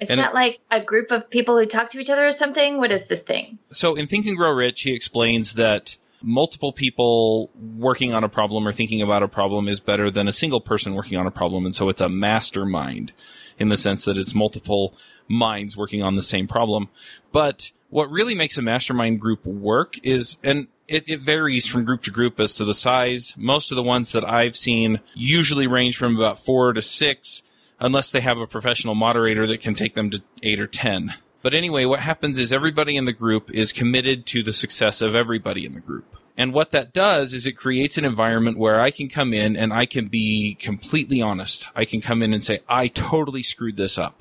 Is 0.00 0.10
And- 0.10 0.20
that 0.20 0.34
like 0.34 0.60
a 0.70 0.82
group 0.82 1.10
of 1.10 1.30
people 1.30 1.58
who 1.58 1.66
talk 1.66 1.90
to 1.92 1.98
each 1.98 2.10
other 2.10 2.26
or 2.26 2.32
something? 2.32 2.78
What 2.78 2.92
is 2.92 3.08
this 3.08 3.22
thing? 3.22 3.58
So 3.72 3.94
in 3.94 4.06
Think 4.06 4.26
and 4.26 4.36
Grow 4.36 4.52
Rich, 4.52 4.82
he 4.82 4.92
explains 4.92 5.54
that 5.54 5.96
multiple 6.22 6.72
people 6.72 7.50
working 7.78 8.12
on 8.12 8.24
a 8.24 8.28
problem 8.28 8.66
or 8.66 8.72
thinking 8.72 9.00
about 9.00 9.22
a 9.22 9.28
problem 9.28 9.68
is 9.68 9.80
better 9.80 10.10
than 10.10 10.28
a 10.28 10.32
single 10.32 10.60
person 10.60 10.94
working 10.94 11.18
on 11.18 11.26
a 11.26 11.30
problem. 11.30 11.64
And 11.64 11.74
so 11.74 11.88
it's 11.88 12.00
a 12.00 12.08
mastermind 12.08 13.12
in 13.58 13.68
the 13.68 13.76
sense 13.76 14.04
that 14.04 14.18
it's 14.18 14.34
multiple 14.34 14.94
minds 15.28 15.76
working 15.76 16.02
on 16.02 16.16
the 16.16 16.22
same 16.22 16.46
problem. 16.46 16.88
But 17.32 17.70
what 17.88 18.10
really 18.10 18.34
makes 18.34 18.58
a 18.58 18.62
mastermind 18.62 19.20
group 19.20 19.46
work 19.46 19.98
is, 20.02 20.36
and 20.42 20.68
it, 20.88 21.04
it 21.06 21.20
varies 21.20 21.66
from 21.66 21.84
group 21.84 22.02
to 22.02 22.10
group 22.10 22.38
as 22.38 22.54
to 22.56 22.64
the 22.64 22.74
size. 22.74 23.34
Most 23.36 23.72
of 23.72 23.76
the 23.76 23.82
ones 23.82 24.12
that 24.12 24.24
I've 24.24 24.56
seen 24.56 25.00
usually 25.14 25.66
range 25.66 25.96
from 25.96 26.16
about 26.16 26.38
four 26.38 26.72
to 26.72 26.82
six, 26.82 27.42
unless 27.80 28.10
they 28.10 28.20
have 28.20 28.38
a 28.38 28.46
professional 28.46 28.94
moderator 28.94 29.46
that 29.46 29.60
can 29.60 29.74
take 29.74 29.94
them 29.94 30.10
to 30.10 30.22
eight 30.42 30.60
or 30.60 30.66
ten. 30.66 31.14
But 31.42 31.54
anyway, 31.54 31.84
what 31.84 32.00
happens 32.00 32.38
is 32.38 32.52
everybody 32.52 32.96
in 32.96 33.04
the 33.04 33.12
group 33.12 33.50
is 33.52 33.72
committed 33.72 34.26
to 34.26 34.42
the 34.42 34.52
success 34.52 35.00
of 35.00 35.14
everybody 35.14 35.64
in 35.64 35.74
the 35.74 35.80
group. 35.80 36.16
And 36.36 36.52
what 36.52 36.72
that 36.72 36.92
does 36.92 37.32
is 37.32 37.46
it 37.46 37.52
creates 37.52 37.96
an 37.96 38.04
environment 38.04 38.58
where 38.58 38.80
I 38.80 38.90
can 38.90 39.08
come 39.08 39.32
in 39.32 39.56
and 39.56 39.72
I 39.72 39.86
can 39.86 40.08
be 40.08 40.54
completely 40.54 41.22
honest. 41.22 41.68
I 41.74 41.84
can 41.84 42.00
come 42.00 42.22
in 42.22 42.34
and 42.34 42.44
say, 42.44 42.60
I 42.68 42.88
totally 42.88 43.42
screwed 43.42 43.76
this 43.76 43.96
up. 43.96 44.20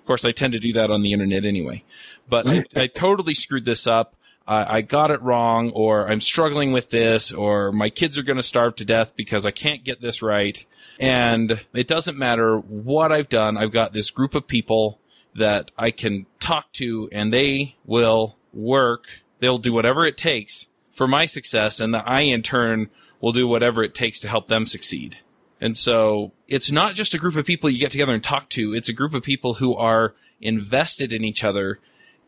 Of 0.00 0.06
course, 0.06 0.24
I 0.24 0.32
tend 0.32 0.54
to 0.54 0.58
do 0.58 0.72
that 0.72 0.90
on 0.90 1.02
the 1.02 1.12
internet 1.12 1.44
anyway, 1.44 1.84
but 2.28 2.48
I, 2.48 2.64
I 2.82 2.86
totally 2.88 3.34
screwed 3.34 3.64
this 3.64 3.86
up. 3.86 4.15
I, 4.46 4.78
I 4.78 4.80
got 4.82 5.10
it 5.10 5.22
wrong, 5.22 5.70
or 5.72 6.08
I'm 6.08 6.20
struggling 6.20 6.72
with 6.72 6.90
this, 6.90 7.32
or 7.32 7.72
my 7.72 7.90
kids 7.90 8.18
are 8.18 8.22
going 8.22 8.36
to 8.36 8.42
starve 8.42 8.76
to 8.76 8.84
death 8.84 9.14
because 9.16 9.44
I 9.44 9.50
can't 9.50 9.84
get 9.84 10.00
this 10.00 10.22
right. 10.22 10.64
And 10.98 11.60
it 11.74 11.88
doesn't 11.88 12.16
matter 12.16 12.58
what 12.58 13.12
I've 13.12 13.28
done. 13.28 13.56
I've 13.56 13.72
got 13.72 13.92
this 13.92 14.10
group 14.10 14.34
of 14.34 14.46
people 14.46 15.00
that 15.34 15.70
I 15.76 15.90
can 15.90 16.26
talk 16.40 16.72
to 16.74 17.08
and 17.12 17.32
they 17.32 17.76
will 17.84 18.36
work. 18.54 19.04
They'll 19.40 19.58
do 19.58 19.72
whatever 19.72 20.06
it 20.06 20.16
takes 20.16 20.68
for 20.92 21.06
my 21.06 21.26
success 21.26 21.78
and 21.78 21.94
that 21.94 22.08
I 22.08 22.22
in 22.22 22.42
turn 22.42 22.88
will 23.20 23.32
do 23.32 23.46
whatever 23.46 23.82
it 23.82 23.94
takes 23.94 24.20
to 24.20 24.28
help 24.28 24.48
them 24.48 24.66
succeed. 24.66 25.18
And 25.60 25.76
so 25.76 26.32
it's 26.48 26.70
not 26.70 26.94
just 26.94 27.14
a 27.14 27.18
group 27.18 27.36
of 27.36 27.46
people 27.46 27.68
you 27.68 27.78
get 27.78 27.90
together 27.90 28.14
and 28.14 28.24
talk 28.24 28.48
to. 28.50 28.74
It's 28.74 28.88
a 28.88 28.94
group 28.94 29.14
of 29.14 29.22
people 29.22 29.54
who 29.54 29.74
are 29.74 30.14
invested 30.40 31.12
in 31.12 31.24
each 31.24 31.44
other 31.44 31.78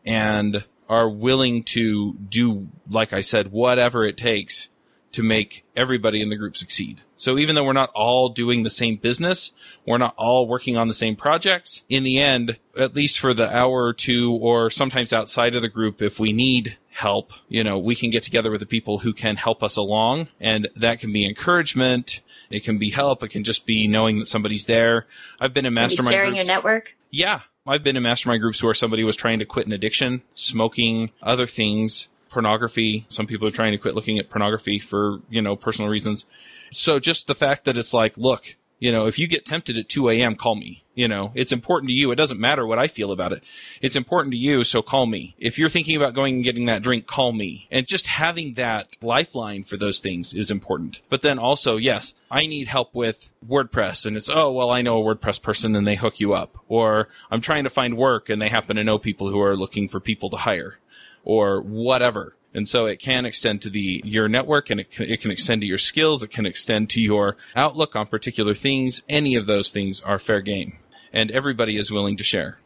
and 0.05 0.63
are 0.89 1.09
willing 1.09 1.63
to 1.63 2.13
do, 2.13 2.67
like 2.89 3.13
I 3.13 3.21
said, 3.21 3.51
whatever 3.51 4.03
it 4.03 4.17
takes 4.17 4.69
to 5.11 5.23
make 5.23 5.63
everybody 5.75 6.21
in 6.21 6.29
the 6.29 6.35
group 6.35 6.57
succeed. 6.57 7.01
So 7.17 7.37
even 7.37 7.55
though 7.55 7.63
we're 7.63 7.73
not 7.73 7.91
all 7.93 8.29
doing 8.29 8.63
the 8.63 8.69
same 8.69 8.95
business, 8.95 9.51
we're 9.85 9.97
not 9.97 10.15
all 10.17 10.47
working 10.47 10.77
on 10.77 10.87
the 10.87 10.93
same 10.93 11.15
projects, 11.15 11.83
in 11.89 12.03
the 12.03 12.19
end, 12.19 12.57
at 12.77 12.95
least 12.95 13.19
for 13.19 13.33
the 13.33 13.53
hour 13.53 13.83
or 13.83 13.93
two, 13.93 14.33
or 14.33 14.69
sometimes 14.69 15.11
outside 15.11 15.55
of 15.55 15.61
the 15.61 15.67
group, 15.67 16.01
if 16.01 16.19
we 16.19 16.31
need 16.31 16.77
help, 16.91 17.31
you 17.47 17.63
know, 17.63 17.77
we 17.77 17.95
can 17.95 18.09
get 18.09 18.23
together 18.23 18.51
with 18.51 18.59
the 18.59 18.65
people 18.65 18.99
who 18.99 19.13
can 19.13 19.35
help 19.35 19.63
us 19.63 19.77
along. 19.77 20.27
And 20.39 20.69
that 20.75 20.99
can 20.99 21.11
be 21.11 21.25
encouragement. 21.25 22.21
It 22.49 22.63
can 22.63 22.77
be 22.77 22.89
help. 22.89 23.23
It 23.23 23.29
can 23.29 23.43
just 23.43 23.65
be 23.65 23.87
knowing 23.87 24.19
that 24.19 24.27
somebody's 24.27 24.65
there. 24.65 25.07
I've 25.39 25.53
been 25.53 25.65
in 25.65 25.73
mastermind 25.73 26.13
sharing 26.13 26.33
groups. 26.33 26.47
your 26.47 26.55
network. 26.55 26.95
Yeah. 27.11 27.41
I've 27.69 27.83
been 27.83 27.95
in 27.95 28.01
mastermind 28.01 28.41
groups 28.41 28.63
where 28.63 28.73
somebody 28.73 29.03
was 29.03 29.15
trying 29.15 29.37
to 29.37 29.45
quit 29.45 29.67
an 29.67 29.73
addiction, 29.73 30.23
smoking, 30.33 31.11
other 31.21 31.45
things, 31.45 32.07
pornography. 32.31 33.05
Some 33.09 33.27
people 33.27 33.47
are 33.47 33.51
trying 33.51 33.73
to 33.73 33.77
quit 33.77 33.93
looking 33.93 34.17
at 34.17 34.31
pornography 34.31 34.79
for, 34.79 35.19
you 35.29 35.39
know, 35.39 35.55
personal 35.55 35.87
reasons. 35.87 36.25
So 36.73 36.99
just 36.99 37.27
the 37.27 37.35
fact 37.35 37.65
that 37.65 37.77
it's 37.77 37.93
like, 37.93 38.17
look, 38.17 38.55
you 38.79 38.91
know, 38.91 39.05
if 39.05 39.19
you 39.19 39.27
get 39.27 39.45
tempted 39.45 39.77
at 39.77 39.89
2 39.89 40.09
a.m., 40.09 40.35
call 40.35 40.55
me. 40.55 40.83
You 40.95 41.07
know, 41.07 41.31
it's 41.33 41.53
important 41.53 41.89
to 41.89 41.93
you. 41.93 42.11
It 42.11 42.15
doesn't 42.17 42.41
matter 42.41 42.67
what 42.67 42.79
I 42.79 42.89
feel 42.89 43.13
about 43.13 43.31
it. 43.31 43.41
It's 43.81 43.95
important 43.95 44.33
to 44.33 44.37
you, 44.37 44.65
so 44.65 44.81
call 44.81 45.05
me. 45.05 45.33
If 45.37 45.57
you're 45.57 45.69
thinking 45.69 45.95
about 45.95 46.13
going 46.13 46.35
and 46.35 46.43
getting 46.43 46.65
that 46.65 46.81
drink, 46.81 47.07
call 47.07 47.31
me. 47.31 47.67
And 47.71 47.87
just 47.87 48.07
having 48.07 48.55
that 48.55 48.97
lifeline 49.01 49.63
for 49.63 49.77
those 49.77 49.99
things 49.99 50.33
is 50.33 50.51
important. 50.51 51.01
But 51.07 51.21
then 51.21 51.39
also, 51.39 51.77
yes, 51.77 52.15
I 52.29 52.47
need 52.47 52.67
help 52.67 52.93
with 52.93 53.31
WordPress 53.47 54.05
and 54.05 54.17
it's, 54.17 54.29
oh, 54.29 54.51
well, 54.51 54.71
I 54.71 54.81
know 54.81 54.99
a 54.99 55.15
WordPress 55.15 55.41
person 55.41 55.73
and 55.73 55.87
they 55.87 55.95
hook 55.95 56.19
you 56.19 56.33
up. 56.33 56.57
Or 56.67 57.07
I'm 57.31 57.39
trying 57.39 57.63
to 57.63 57.69
find 57.69 57.95
work 57.95 58.29
and 58.29 58.41
they 58.41 58.49
happen 58.49 58.75
to 58.75 58.83
know 58.83 58.99
people 58.99 59.29
who 59.29 59.39
are 59.39 59.55
looking 59.55 59.87
for 59.87 60.01
people 60.01 60.29
to 60.31 60.37
hire 60.37 60.79
or 61.23 61.61
whatever. 61.61 62.35
And 62.53 62.67
so 62.67 62.87
it 62.87 62.99
can 62.99 63.25
extend 63.25 63.61
to 63.61 63.69
the 63.69 64.01
your 64.03 64.27
network 64.27 64.69
and 64.69 64.79
it 64.79 64.91
can, 64.91 65.05
it 65.05 65.21
can 65.21 65.31
extend 65.31 65.61
to 65.61 65.67
your 65.67 65.77
skills. 65.77 66.23
It 66.23 66.31
can 66.31 66.45
extend 66.45 66.89
to 66.91 67.01
your 67.01 67.37
outlook 67.55 67.95
on 67.95 68.07
particular 68.07 68.55
things. 68.55 69.01
Any 69.07 69.35
of 69.35 69.45
those 69.45 69.71
things 69.71 70.01
are 70.01 70.17
fair 70.17 70.41
game 70.41 70.77
and 71.13 71.31
everybody 71.31 71.77
is 71.77 71.91
willing 71.91 72.17
to 72.17 72.23
share. 72.23 72.59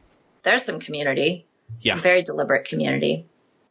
There's 0.43 0.63
some 0.63 0.79
community. 0.79 1.45
Yeah. 1.81 1.95
Some 1.95 2.03
very 2.03 2.23
deliberate 2.23 2.65
community. 2.65 3.25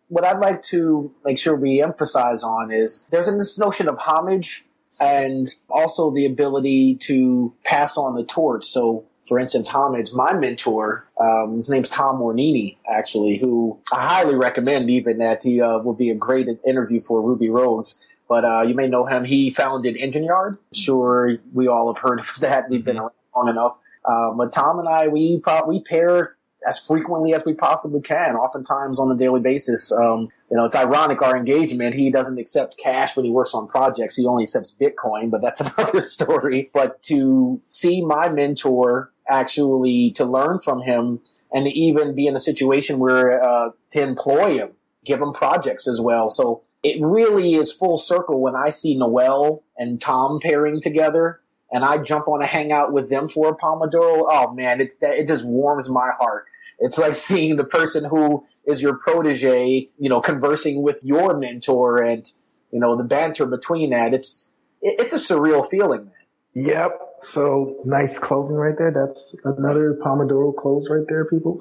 What 0.08 0.24
I'd 0.24 0.38
like 0.38 0.62
to 0.64 1.14
make 1.24 1.38
sure 1.38 1.54
we 1.54 1.82
emphasize 1.82 2.42
on 2.42 2.70
is 2.70 3.06
there's 3.10 3.26
this 3.26 3.58
notion 3.58 3.88
of 3.88 3.98
homage 3.98 4.64
and 5.00 5.48
also 5.70 6.10
the 6.10 6.26
ability 6.26 6.96
to 6.96 7.54
pass 7.64 7.96
on 7.96 8.14
the 8.14 8.24
torch. 8.24 8.64
So 8.64 9.06
for 9.26 9.38
instance, 9.38 9.68
homage, 9.68 10.12
my 10.12 10.32
mentor, 10.32 11.06
um, 11.20 11.54
his 11.54 11.68
name's 11.68 11.88
Tom 11.88 12.18
Mornini, 12.20 12.76
actually, 12.90 13.38
who 13.38 13.78
I 13.92 14.00
highly 14.06 14.34
recommend 14.34 14.90
even 14.90 15.18
that 15.18 15.42
he 15.42 15.60
uh, 15.60 15.78
will 15.78 15.94
be 15.94 16.10
a 16.10 16.14
great 16.14 16.48
interview 16.66 17.00
for 17.00 17.22
Ruby 17.22 17.48
Rogues. 17.48 18.02
But 18.28 18.44
uh, 18.44 18.62
you 18.62 18.74
may 18.74 18.88
know 18.88 19.06
him. 19.06 19.24
He 19.24 19.50
founded 19.50 19.96
Engine 19.96 20.24
Yard. 20.24 20.58
I'm 20.58 20.80
sure 20.80 21.36
we 21.52 21.68
all 21.68 21.92
have 21.92 22.02
heard 22.02 22.20
of 22.20 22.40
that. 22.40 22.68
We've 22.68 22.84
been 22.84 22.98
around 22.98 23.12
long 23.36 23.48
enough. 23.48 23.78
Um, 24.08 24.36
but 24.36 24.50
Tom 24.52 24.78
and 24.78 24.88
I, 24.88 25.08
we 25.08 25.38
pro- 25.38 25.66
we 25.66 25.80
pair 25.82 26.36
as 26.66 26.78
frequently 26.78 27.34
as 27.34 27.44
we 27.44 27.54
possibly 27.54 28.00
can, 28.00 28.36
oftentimes 28.36 28.98
on 28.98 29.10
a 29.10 29.16
daily 29.16 29.40
basis. 29.40 29.92
Um, 29.92 30.28
you 30.50 30.56
know, 30.56 30.64
it's 30.64 30.76
ironic 30.76 31.22
our 31.22 31.36
engagement. 31.36 31.94
He 31.94 32.10
doesn't 32.10 32.38
accept 32.38 32.78
cash 32.78 33.16
when 33.16 33.24
he 33.24 33.30
works 33.30 33.54
on 33.54 33.66
projects. 33.66 34.16
He 34.16 34.26
only 34.26 34.44
accepts 34.44 34.76
Bitcoin, 34.80 35.30
but 35.30 35.42
that's 35.42 35.60
another 35.78 36.00
story. 36.00 36.70
But 36.72 37.02
to 37.04 37.60
see 37.68 38.04
my 38.04 38.28
mentor 38.28 39.11
actually 39.32 40.12
to 40.12 40.24
learn 40.24 40.58
from 40.58 40.82
him 40.82 41.20
and 41.52 41.66
to 41.66 41.72
even 41.72 42.14
be 42.14 42.26
in 42.26 42.36
a 42.36 42.40
situation 42.40 42.98
where 42.98 43.42
uh, 43.42 43.70
to 43.90 44.00
employ 44.00 44.54
him, 44.54 44.72
give 45.04 45.20
him 45.20 45.32
projects 45.32 45.88
as 45.88 46.00
well. 46.00 46.30
So 46.30 46.62
it 46.82 46.98
really 47.00 47.54
is 47.54 47.72
full 47.72 47.96
circle 47.96 48.40
when 48.40 48.54
I 48.56 48.70
see 48.70 48.96
Noel 48.96 49.62
and 49.76 50.00
Tom 50.00 50.40
pairing 50.40 50.80
together 50.80 51.40
and 51.72 51.84
I 51.84 51.98
jump 52.02 52.28
on 52.28 52.42
a 52.42 52.46
hangout 52.46 52.92
with 52.92 53.08
them 53.08 53.28
for 53.28 53.48
a 53.48 53.56
Pomodoro. 53.56 54.24
Oh 54.28 54.52
man, 54.52 54.80
it's 54.80 54.98
that 54.98 55.14
it 55.14 55.28
just 55.28 55.44
warms 55.44 55.88
my 55.88 56.10
heart. 56.18 56.46
It's 56.78 56.98
like 56.98 57.14
seeing 57.28 57.56
the 57.56 57.64
person 57.64 58.04
who 58.04 58.44
is 58.66 58.82
your 58.82 58.98
protege, 58.98 59.88
you 59.98 60.08
know, 60.08 60.20
conversing 60.20 60.82
with 60.82 61.00
your 61.02 61.38
mentor 61.38 62.02
and, 62.02 62.28
you 62.70 62.80
know, 62.80 62.96
the 62.96 63.04
banter 63.04 63.46
between 63.46 63.90
that. 63.90 64.12
It's, 64.12 64.52
it, 64.80 65.00
it's 65.00 65.14
a 65.14 65.34
surreal 65.34 65.68
feeling, 65.68 66.04
man. 66.04 66.66
Yep. 66.66 67.00
So 67.34 67.80
nice 67.84 68.10
clothing 68.22 68.56
right 68.56 68.76
there. 68.76 68.90
That's 68.90 69.56
another 69.58 69.98
Pomodoro 70.04 70.54
close 70.54 70.86
right 70.90 71.06
there, 71.08 71.24
people. 71.24 71.58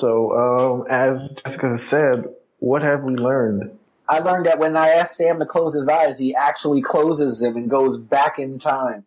So, 0.00 0.32
um, 0.32 0.86
as 0.90 1.18
Jessica 1.44 1.78
said, 1.90 2.24
what 2.58 2.82
have 2.82 3.04
we 3.04 3.14
learned? 3.14 3.78
I 4.08 4.18
learned 4.18 4.46
that 4.46 4.58
when 4.58 4.76
I 4.76 4.88
ask 4.88 5.14
Sam 5.14 5.38
to 5.38 5.46
close 5.46 5.74
his 5.74 5.88
eyes, 5.88 6.18
he 6.18 6.34
actually 6.34 6.82
closes 6.82 7.40
them 7.40 7.56
and 7.56 7.70
goes 7.70 7.96
back 7.96 8.38
in 8.38 8.58
time. 8.58 9.04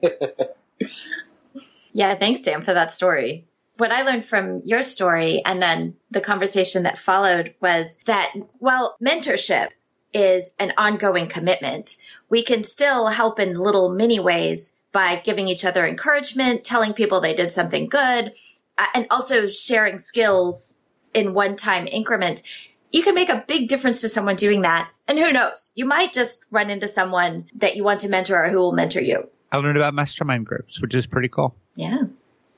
yeah, 1.92 2.14
thanks, 2.14 2.44
Sam, 2.44 2.64
for 2.64 2.72
that 2.72 2.90
story. 2.90 3.44
What 3.76 3.92
I 3.92 4.02
learned 4.02 4.26
from 4.26 4.62
your 4.64 4.82
story 4.82 5.42
and 5.44 5.62
then 5.62 5.96
the 6.10 6.20
conversation 6.20 6.82
that 6.84 6.98
followed 6.98 7.54
was 7.60 7.98
that, 8.06 8.32
well, 8.58 8.96
mentorship 9.02 9.70
is 10.14 10.50
an 10.58 10.72
ongoing 10.78 11.28
commitment. 11.28 11.96
We 12.30 12.42
can 12.42 12.64
still 12.64 13.08
help 13.08 13.38
in 13.38 13.54
little 13.54 13.90
mini 13.90 14.18
ways 14.18 14.77
by 14.92 15.16
giving 15.16 15.48
each 15.48 15.64
other 15.64 15.86
encouragement, 15.86 16.64
telling 16.64 16.92
people 16.92 17.20
they 17.20 17.34
did 17.34 17.52
something 17.52 17.88
good, 17.88 18.32
uh, 18.78 18.86
and 18.94 19.06
also 19.10 19.46
sharing 19.46 19.98
skills 19.98 20.78
in 21.14 21.34
one 21.34 21.56
time 21.56 21.86
increments 21.86 22.42
you 22.90 23.02
can 23.02 23.14
make 23.14 23.28
a 23.28 23.44
big 23.46 23.68
difference 23.68 24.00
to 24.00 24.08
someone 24.08 24.36
doing 24.36 24.62
that. 24.62 24.90
And 25.06 25.18
who 25.18 25.32
knows, 25.32 25.70
you 25.74 25.84
might 25.84 26.12
just 26.12 26.44
run 26.50 26.70
into 26.70 26.88
someone 26.88 27.46
that 27.54 27.76
you 27.76 27.84
want 27.84 28.00
to 28.00 28.08
mentor 28.08 28.44
or 28.44 28.50
who 28.50 28.58
will 28.58 28.72
mentor 28.72 29.00
you. 29.00 29.28
I 29.52 29.58
learned 29.58 29.76
about 29.76 29.94
mastermind 29.94 30.46
groups, 30.46 30.80
which 30.80 30.94
is 30.94 31.06
pretty 31.06 31.28
cool. 31.28 31.54
Yeah. 31.74 32.02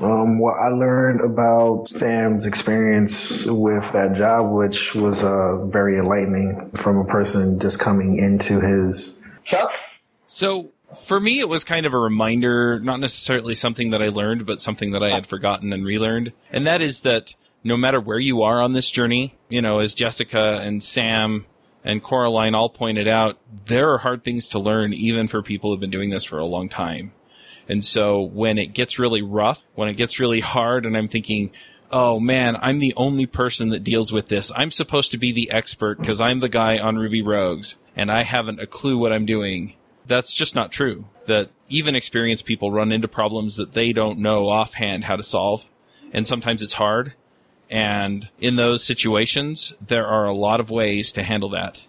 Um, 0.00 0.38
well, 0.38 0.54
I 0.54 0.68
learned 0.68 1.20
about 1.20 1.88
Sam's 1.90 2.46
experience 2.46 3.44
with 3.46 3.92
that 3.92 4.14
job, 4.14 4.50
which 4.50 4.94
was 4.94 5.22
uh, 5.22 5.64
very 5.66 5.98
enlightening 5.98 6.70
from 6.74 6.96
a 6.96 7.04
person 7.04 7.58
just 7.60 7.78
coming 7.78 8.16
into 8.16 8.60
his. 8.60 9.16
Chuck? 9.44 9.78
So 10.26 10.70
for 10.96 11.20
me, 11.20 11.40
it 11.40 11.48
was 11.48 11.64
kind 11.64 11.86
of 11.86 11.94
a 11.94 11.98
reminder, 11.98 12.80
not 12.80 13.00
necessarily 13.00 13.54
something 13.54 13.90
that 13.90 14.02
I 14.02 14.08
learned, 14.08 14.46
but 14.46 14.60
something 14.60 14.92
that 14.92 15.02
I 15.02 15.10
had 15.10 15.26
forgotten 15.26 15.72
and 15.72 15.84
relearned. 15.84 16.32
And 16.50 16.66
that 16.66 16.82
is 16.82 17.00
that 17.00 17.34
no 17.62 17.76
matter 17.76 18.00
where 18.00 18.18
you 18.18 18.42
are 18.42 18.60
on 18.60 18.72
this 18.72 18.90
journey, 18.90 19.36
you 19.48 19.62
know, 19.62 19.78
as 19.78 19.94
Jessica 19.94 20.58
and 20.62 20.82
Sam 20.82 21.46
and 21.84 22.02
Coraline 22.02 22.54
all 22.54 22.68
pointed 22.68 23.08
out, 23.08 23.38
there 23.66 23.90
are 23.92 23.98
hard 23.98 24.24
things 24.24 24.46
to 24.48 24.58
learn 24.58 24.92
even 24.92 25.28
for 25.28 25.42
people 25.42 25.70
who've 25.70 25.80
been 25.80 25.90
doing 25.90 26.10
this 26.10 26.24
for 26.24 26.38
a 26.38 26.46
long 26.46 26.68
time. 26.68 27.12
And 27.68 27.84
so 27.84 28.20
when 28.20 28.58
it 28.58 28.74
gets 28.74 28.98
really 28.98 29.22
rough, 29.22 29.62
when 29.74 29.88
it 29.88 29.94
gets 29.94 30.18
really 30.18 30.40
hard 30.40 30.84
and 30.86 30.96
I'm 30.96 31.08
thinking, 31.08 31.52
oh 31.92 32.18
man, 32.18 32.56
I'm 32.60 32.78
the 32.78 32.94
only 32.96 33.26
person 33.26 33.68
that 33.70 33.84
deals 33.84 34.12
with 34.12 34.28
this. 34.28 34.50
I'm 34.56 34.70
supposed 34.70 35.12
to 35.12 35.18
be 35.18 35.32
the 35.32 35.50
expert 35.50 35.98
because 35.98 36.20
I'm 36.20 36.40
the 36.40 36.48
guy 36.48 36.78
on 36.78 36.96
Ruby 36.96 37.22
Rogues 37.22 37.76
and 37.94 38.10
I 38.10 38.22
haven't 38.22 38.60
a 38.60 38.66
clue 38.66 38.98
what 38.98 39.12
I'm 39.12 39.26
doing. 39.26 39.74
That's 40.10 40.34
just 40.34 40.56
not 40.56 40.72
true. 40.72 41.04
That 41.26 41.50
even 41.68 41.94
experienced 41.94 42.44
people 42.44 42.72
run 42.72 42.90
into 42.90 43.06
problems 43.06 43.54
that 43.54 43.74
they 43.74 43.92
don't 43.92 44.18
know 44.18 44.48
offhand 44.48 45.04
how 45.04 45.14
to 45.14 45.22
solve. 45.22 45.64
And 46.12 46.26
sometimes 46.26 46.62
it's 46.62 46.72
hard. 46.72 47.12
And 47.70 48.28
in 48.40 48.56
those 48.56 48.82
situations, 48.82 49.72
there 49.80 50.08
are 50.08 50.24
a 50.24 50.34
lot 50.34 50.58
of 50.58 50.68
ways 50.68 51.12
to 51.12 51.22
handle 51.22 51.48
that. 51.50 51.84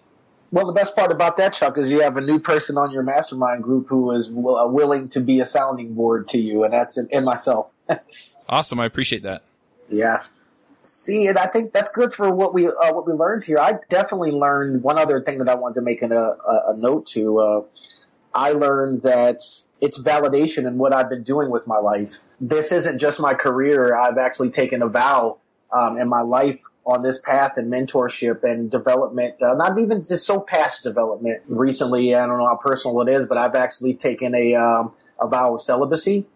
Well, 0.52 0.68
the 0.68 0.72
best 0.72 0.94
part 0.94 1.10
about 1.10 1.36
that, 1.38 1.54
Chuck, 1.54 1.76
is 1.76 1.90
you 1.90 2.02
have 2.02 2.16
a 2.16 2.20
new 2.20 2.38
person 2.38 2.78
on 2.78 2.92
your 2.92 3.02
mastermind 3.02 3.64
group 3.64 3.88
who 3.88 4.12
is 4.12 4.28
w- 4.28 4.56
uh, 4.56 4.68
willing 4.68 5.08
to 5.08 5.20
be 5.20 5.40
a 5.40 5.44
sounding 5.44 5.94
board 5.94 6.28
to 6.28 6.38
you, 6.38 6.62
and 6.62 6.72
that's 6.72 6.96
in, 6.96 7.08
in 7.10 7.24
myself. 7.24 7.74
awesome. 8.48 8.78
I 8.78 8.86
appreciate 8.86 9.24
that. 9.24 9.42
Yeah. 9.90 10.22
See, 10.84 11.26
and 11.26 11.38
I 11.38 11.46
think 11.48 11.72
that's 11.72 11.90
good 11.90 12.12
for 12.12 12.32
what 12.32 12.54
we 12.54 12.68
uh, 12.68 12.92
what 12.92 13.04
we 13.04 13.14
learned 13.14 13.46
here. 13.46 13.58
I 13.58 13.78
definitely 13.88 14.30
learned 14.30 14.84
one 14.84 14.96
other 14.96 15.20
thing 15.20 15.38
that 15.38 15.48
I 15.48 15.56
wanted 15.56 15.74
to 15.76 15.82
make 15.82 16.02
a, 16.02 16.06
a, 16.06 16.72
a 16.72 16.76
note 16.76 17.06
to. 17.06 17.38
Uh, 17.38 17.62
I 18.34 18.52
learned 18.52 19.02
that 19.02 19.40
it's 19.80 19.98
validation 19.98 20.66
in 20.66 20.78
what 20.78 20.92
I've 20.92 21.10
been 21.10 21.22
doing 21.22 21.50
with 21.50 21.66
my 21.66 21.78
life. 21.78 22.18
This 22.40 22.72
isn't 22.72 22.98
just 22.98 23.20
my 23.20 23.34
career. 23.34 23.96
I've 23.96 24.18
actually 24.18 24.50
taken 24.50 24.82
a 24.82 24.88
vow 24.88 25.38
um, 25.72 25.98
in 25.98 26.08
my 26.08 26.22
life 26.22 26.60
on 26.84 27.02
this 27.02 27.20
path 27.20 27.56
and 27.56 27.72
mentorship 27.72 28.42
and 28.42 28.70
development. 28.70 29.40
Uh, 29.42 29.54
not 29.54 29.78
even 29.78 29.98
just 29.98 30.26
so 30.26 30.40
past 30.40 30.82
development. 30.82 31.42
Recently, 31.46 32.14
I 32.14 32.26
don't 32.26 32.38
know 32.38 32.46
how 32.46 32.56
personal 32.56 33.00
it 33.02 33.08
is, 33.08 33.26
but 33.26 33.38
I've 33.38 33.54
actually 33.54 33.94
taken 33.94 34.34
a 34.34 34.54
um, 34.54 34.92
a 35.20 35.28
vow 35.28 35.54
of 35.54 35.62
celibacy, 35.62 36.26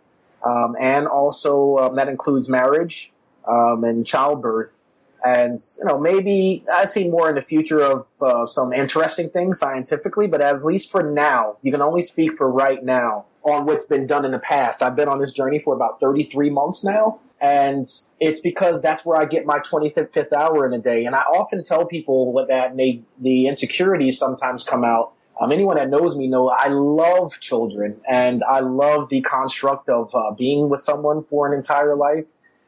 um, 0.44 0.76
and 0.78 1.08
also 1.08 1.78
um, 1.78 1.96
that 1.96 2.08
includes 2.08 2.48
marriage 2.48 3.12
um, 3.48 3.84
and 3.84 4.06
childbirth. 4.06 4.76
And 5.24 5.58
you 5.78 5.84
know, 5.84 5.98
maybe 5.98 6.64
I 6.72 6.84
see 6.84 7.08
more 7.08 7.28
in 7.28 7.34
the 7.34 7.42
future 7.42 7.80
of 7.80 8.06
uh, 8.22 8.46
some 8.46 8.72
interesting 8.72 9.30
things 9.30 9.58
scientifically, 9.58 10.28
but 10.28 10.40
at 10.40 10.64
least 10.64 10.90
for 10.90 11.02
now, 11.02 11.56
you 11.62 11.72
can 11.72 11.82
only 11.82 12.02
speak 12.02 12.34
for 12.34 12.50
right 12.50 12.82
now 12.84 13.26
on 13.42 13.64
what's 13.64 13.86
been 13.86 14.06
done 14.06 14.24
in 14.24 14.32
the 14.32 14.38
past. 14.38 14.82
I've 14.82 14.96
been 14.96 15.08
on 15.08 15.18
this 15.18 15.32
journey 15.32 15.58
for 15.58 15.74
about 15.74 16.00
33 16.00 16.50
months 16.50 16.84
now, 16.84 17.20
and 17.40 17.86
it's 18.20 18.40
because 18.40 18.82
that's 18.82 19.04
where 19.04 19.20
I 19.20 19.24
get 19.24 19.46
my 19.46 19.58
25th 19.58 20.32
hour 20.32 20.66
in 20.66 20.72
a 20.72 20.78
day. 20.78 21.04
And 21.04 21.14
I 21.14 21.20
often 21.20 21.62
tell 21.62 21.86
people 21.86 22.32
what 22.32 22.48
that 22.48 22.74
may, 22.74 23.02
the 23.20 23.46
insecurities 23.46 24.18
sometimes 24.18 24.64
come 24.64 24.84
out. 24.84 25.12
Um, 25.40 25.52
anyone 25.52 25.76
that 25.76 25.90
knows 25.90 26.16
me 26.16 26.28
know 26.28 26.48
I 26.48 26.68
love 26.68 27.40
children 27.40 28.00
and 28.08 28.42
I 28.48 28.60
love 28.60 29.10
the 29.10 29.20
construct 29.20 29.88
of 29.88 30.14
uh, 30.14 30.30
being 30.30 30.70
with 30.70 30.82
someone 30.82 31.22
for 31.22 31.46
an 31.46 31.52
entire 31.52 31.94
life. 31.94 32.24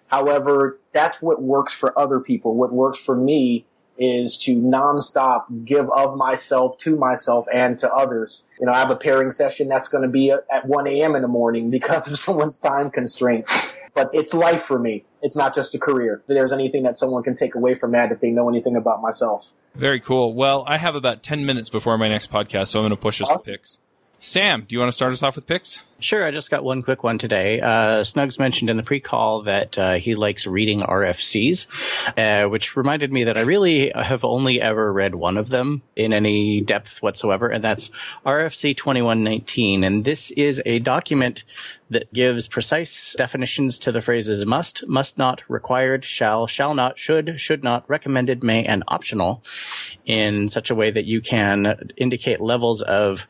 However, 0.09 0.79
that's 0.93 1.23
what 1.23 1.41
works 1.43 1.73
for 1.73 1.97
other 1.99 2.21
people. 2.21 2.55
What 2.55 2.73
works 2.73 2.99
for 2.99 3.17
me 3.17 3.67
is 4.01 4.39
to 4.39 4.55
nonstop 4.55 5.65
give 5.65 5.91
of 5.91 6.17
myself 6.17 6.79
to 6.79 6.97
myself 6.97 7.47
and 7.53 7.79
to 7.79 7.93
others. 7.93 8.45
You 8.61 8.67
know, 8.67 8.73
I 8.73 8.79
have 8.79 8.91
a 8.91 8.97
pairing 8.97 9.33
session 9.33 9.69
that's 9.69 9.89
going 9.89 10.03
to 10.03 10.09
be 10.09 10.31
at 10.31 10.67
1 10.67 10.87
a.m. 10.87 11.17
in 11.17 11.23
the 11.23 11.29
morning 11.29 11.71
because 11.71 12.11
of 12.11 12.19
someone's 12.19 12.59
time 12.59 12.91
constraints 12.91 13.73
but 13.99 14.11
it's 14.13 14.33
life 14.33 14.63
for 14.63 14.79
me. 14.79 15.05
It's 15.23 15.37
not 15.37 15.55
just 15.55 15.75
a 15.75 15.79
career. 15.79 16.23
If 16.23 16.27
there's 16.29 16.53
anything 16.53 16.85
that 16.85 16.97
someone 16.97 17.25
can 17.25 17.35
take 17.35 17.57
away 17.57 17.75
from 17.75 17.91
that 17.93 18.13
if 18.13 18.21
they 18.21 18.31
know 18.31 18.49
anything 18.49 18.77
about 18.77 19.03
myself. 19.03 19.53
Very 19.75 19.99
cool. 19.99 20.35
Well, 20.35 20.65
I 20.69 20.79
have 20.79 20.95
about 20.95 21.25
10 21.25 21.45
minutes 21.45 21.69
before 21.69 21.99
my 21.99 22.09
next 22.09 22.31
podcast, 22.31 22.69
so 22.69 22.79
I'm 22.79 22.85
going 22.85 22.91
to 22.91 22.97
push 22.97 23.21
us 23.21 23.29
awesome. 23.29 23.53
to 23.53 23.59
picks. 23.59 23.79
Sam, 24.21 24.67
do 24.69 24.75
you 24.75 24.81
want 24.81 24.89
to 24.89 24.97
start 24.97 25.13
us 25.13 25.23
off 25.23 25.37
with 25.37 25.47
picks? 25.47 25.81
Sure. 26.01 26.25
I 26.25 26.33
just 26.33 26.51
got 26.51 26.65
one 26.65 26.83
quick 26.83 27.05
one 27.05 27.19
today. 27.19 27.61
Uh, 27.61 28.03
Snuggs 28.03 28.39
mentioned 28.39 28.69
in 28.69 28.77
the 28.77 28.83
pre-call 28.83 29.43
that 29.43 29.79
uh, 29.79 29.95
he 29.95 30.17
likes 30.17 30.45
reading 30.45 30.81
RFCs, 30.81 31.67
uh, 32.17 32.49
which 32.49 32.77
reminded 32.77 33.13
me 33.13 33.25
that 33.25 33.39
I 33.39 33.43
really 33.43 33.91
have 33.91 34.25
only 34.25 34.61
ever 34.61 34.93
read 34.93 35.15
one 35.15 35.37
of 35.37 35.51
them 35.51 35.83
in 35.95 36.13
any 36.13 36.61
depth 36.61 37.01
whatsoever, 37.01 37.49
and 37.49 37.63
that's 37.63 37.91
RFC 38.27 38.77
2119. 38.77 39.85
And 39.85 40.05
this 40.05 40.33
is 40.33 40.61
a 40.67 40.81
document 40.81 41.45
that 41.91 42.13
gives 42.13 42.49
precise 42.49 43.15
definitions 43.17 43.79
to 43.81 43.93
the 43.93 44.01
phrases 44.01 44.45
must, 44.45 44.87
must 44.89 45.17
not, 45.17 45.43
required, 45.49 46.05
shall, 46.05 46.49
shall 46.49 46.75
not, 46.75 46.99
should, 46.99 47.41
should 47.41 47.63
not, 47.63 47.89
recommended, 47.89 48.43
may, 48.43 48.65
and 48.65 48.83
optional 48.89 49.43
in 50.07 50.49
such 50.49 50.71
a 50.71 50.75
way 50.75 50.91
that 50.91 51.07
you 51.07 51.21
can 51.21 51.91
indicate 51.97 52.41
levels 52.41 52.83
of 52.83 53.27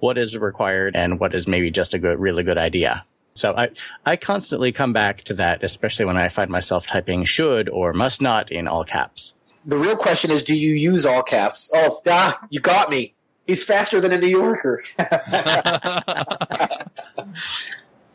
what 0.00 0.18
is 0.18 0.36
required 0.36 0.96
and 0.96 1.20
what 1.20 1.34
is 1.34 1.46
maybe 1.46 1.70
just 1.70 1.94
a 1.94 1.98
good, 1.98 2.18
really 2.18 2.42
good 2.42 2.58
idea. 2.58 3.04
So 3.34 3.54
I, 3.56 3.70
I 4.04 4.16
constantly 4.16 4.72
come 4.72 4.92
back 4.92 5.22
to 5.24 5.34
that, 5.34 5.62
especially 5.62 6.04
when 6.04 6.16
I 6.16 6.28
find 6.28 6.50
myself 6.50 6.86
typing 6.86 7.24
should 7.24 7.68
or 7.68 7.92
must 7.92 8.20
not 8.20 8.50
in 8.50 8.66
all 8.66 8.84
caps. 8.84 9.34
The 9.64 9.78
real 9.78 9.96
question 9.96 10.30
is, 10.30 10.42
do 10.42 10.54
you 10.56 10.74
use 10.74 11.06
all 11.06 11.22
caps? 11.22 11.70
Oh, 11.72 12.00
ah, 12.08 12.46
you 12.50 12.60
got 12.60 12.90
me. 12.90 13.14
He's 13.46 13.62
faster 13.62 14.00
than 14.00 14.12
a 14.12 14.18
New 14.18 14.28
Yorker. 14.28 14.80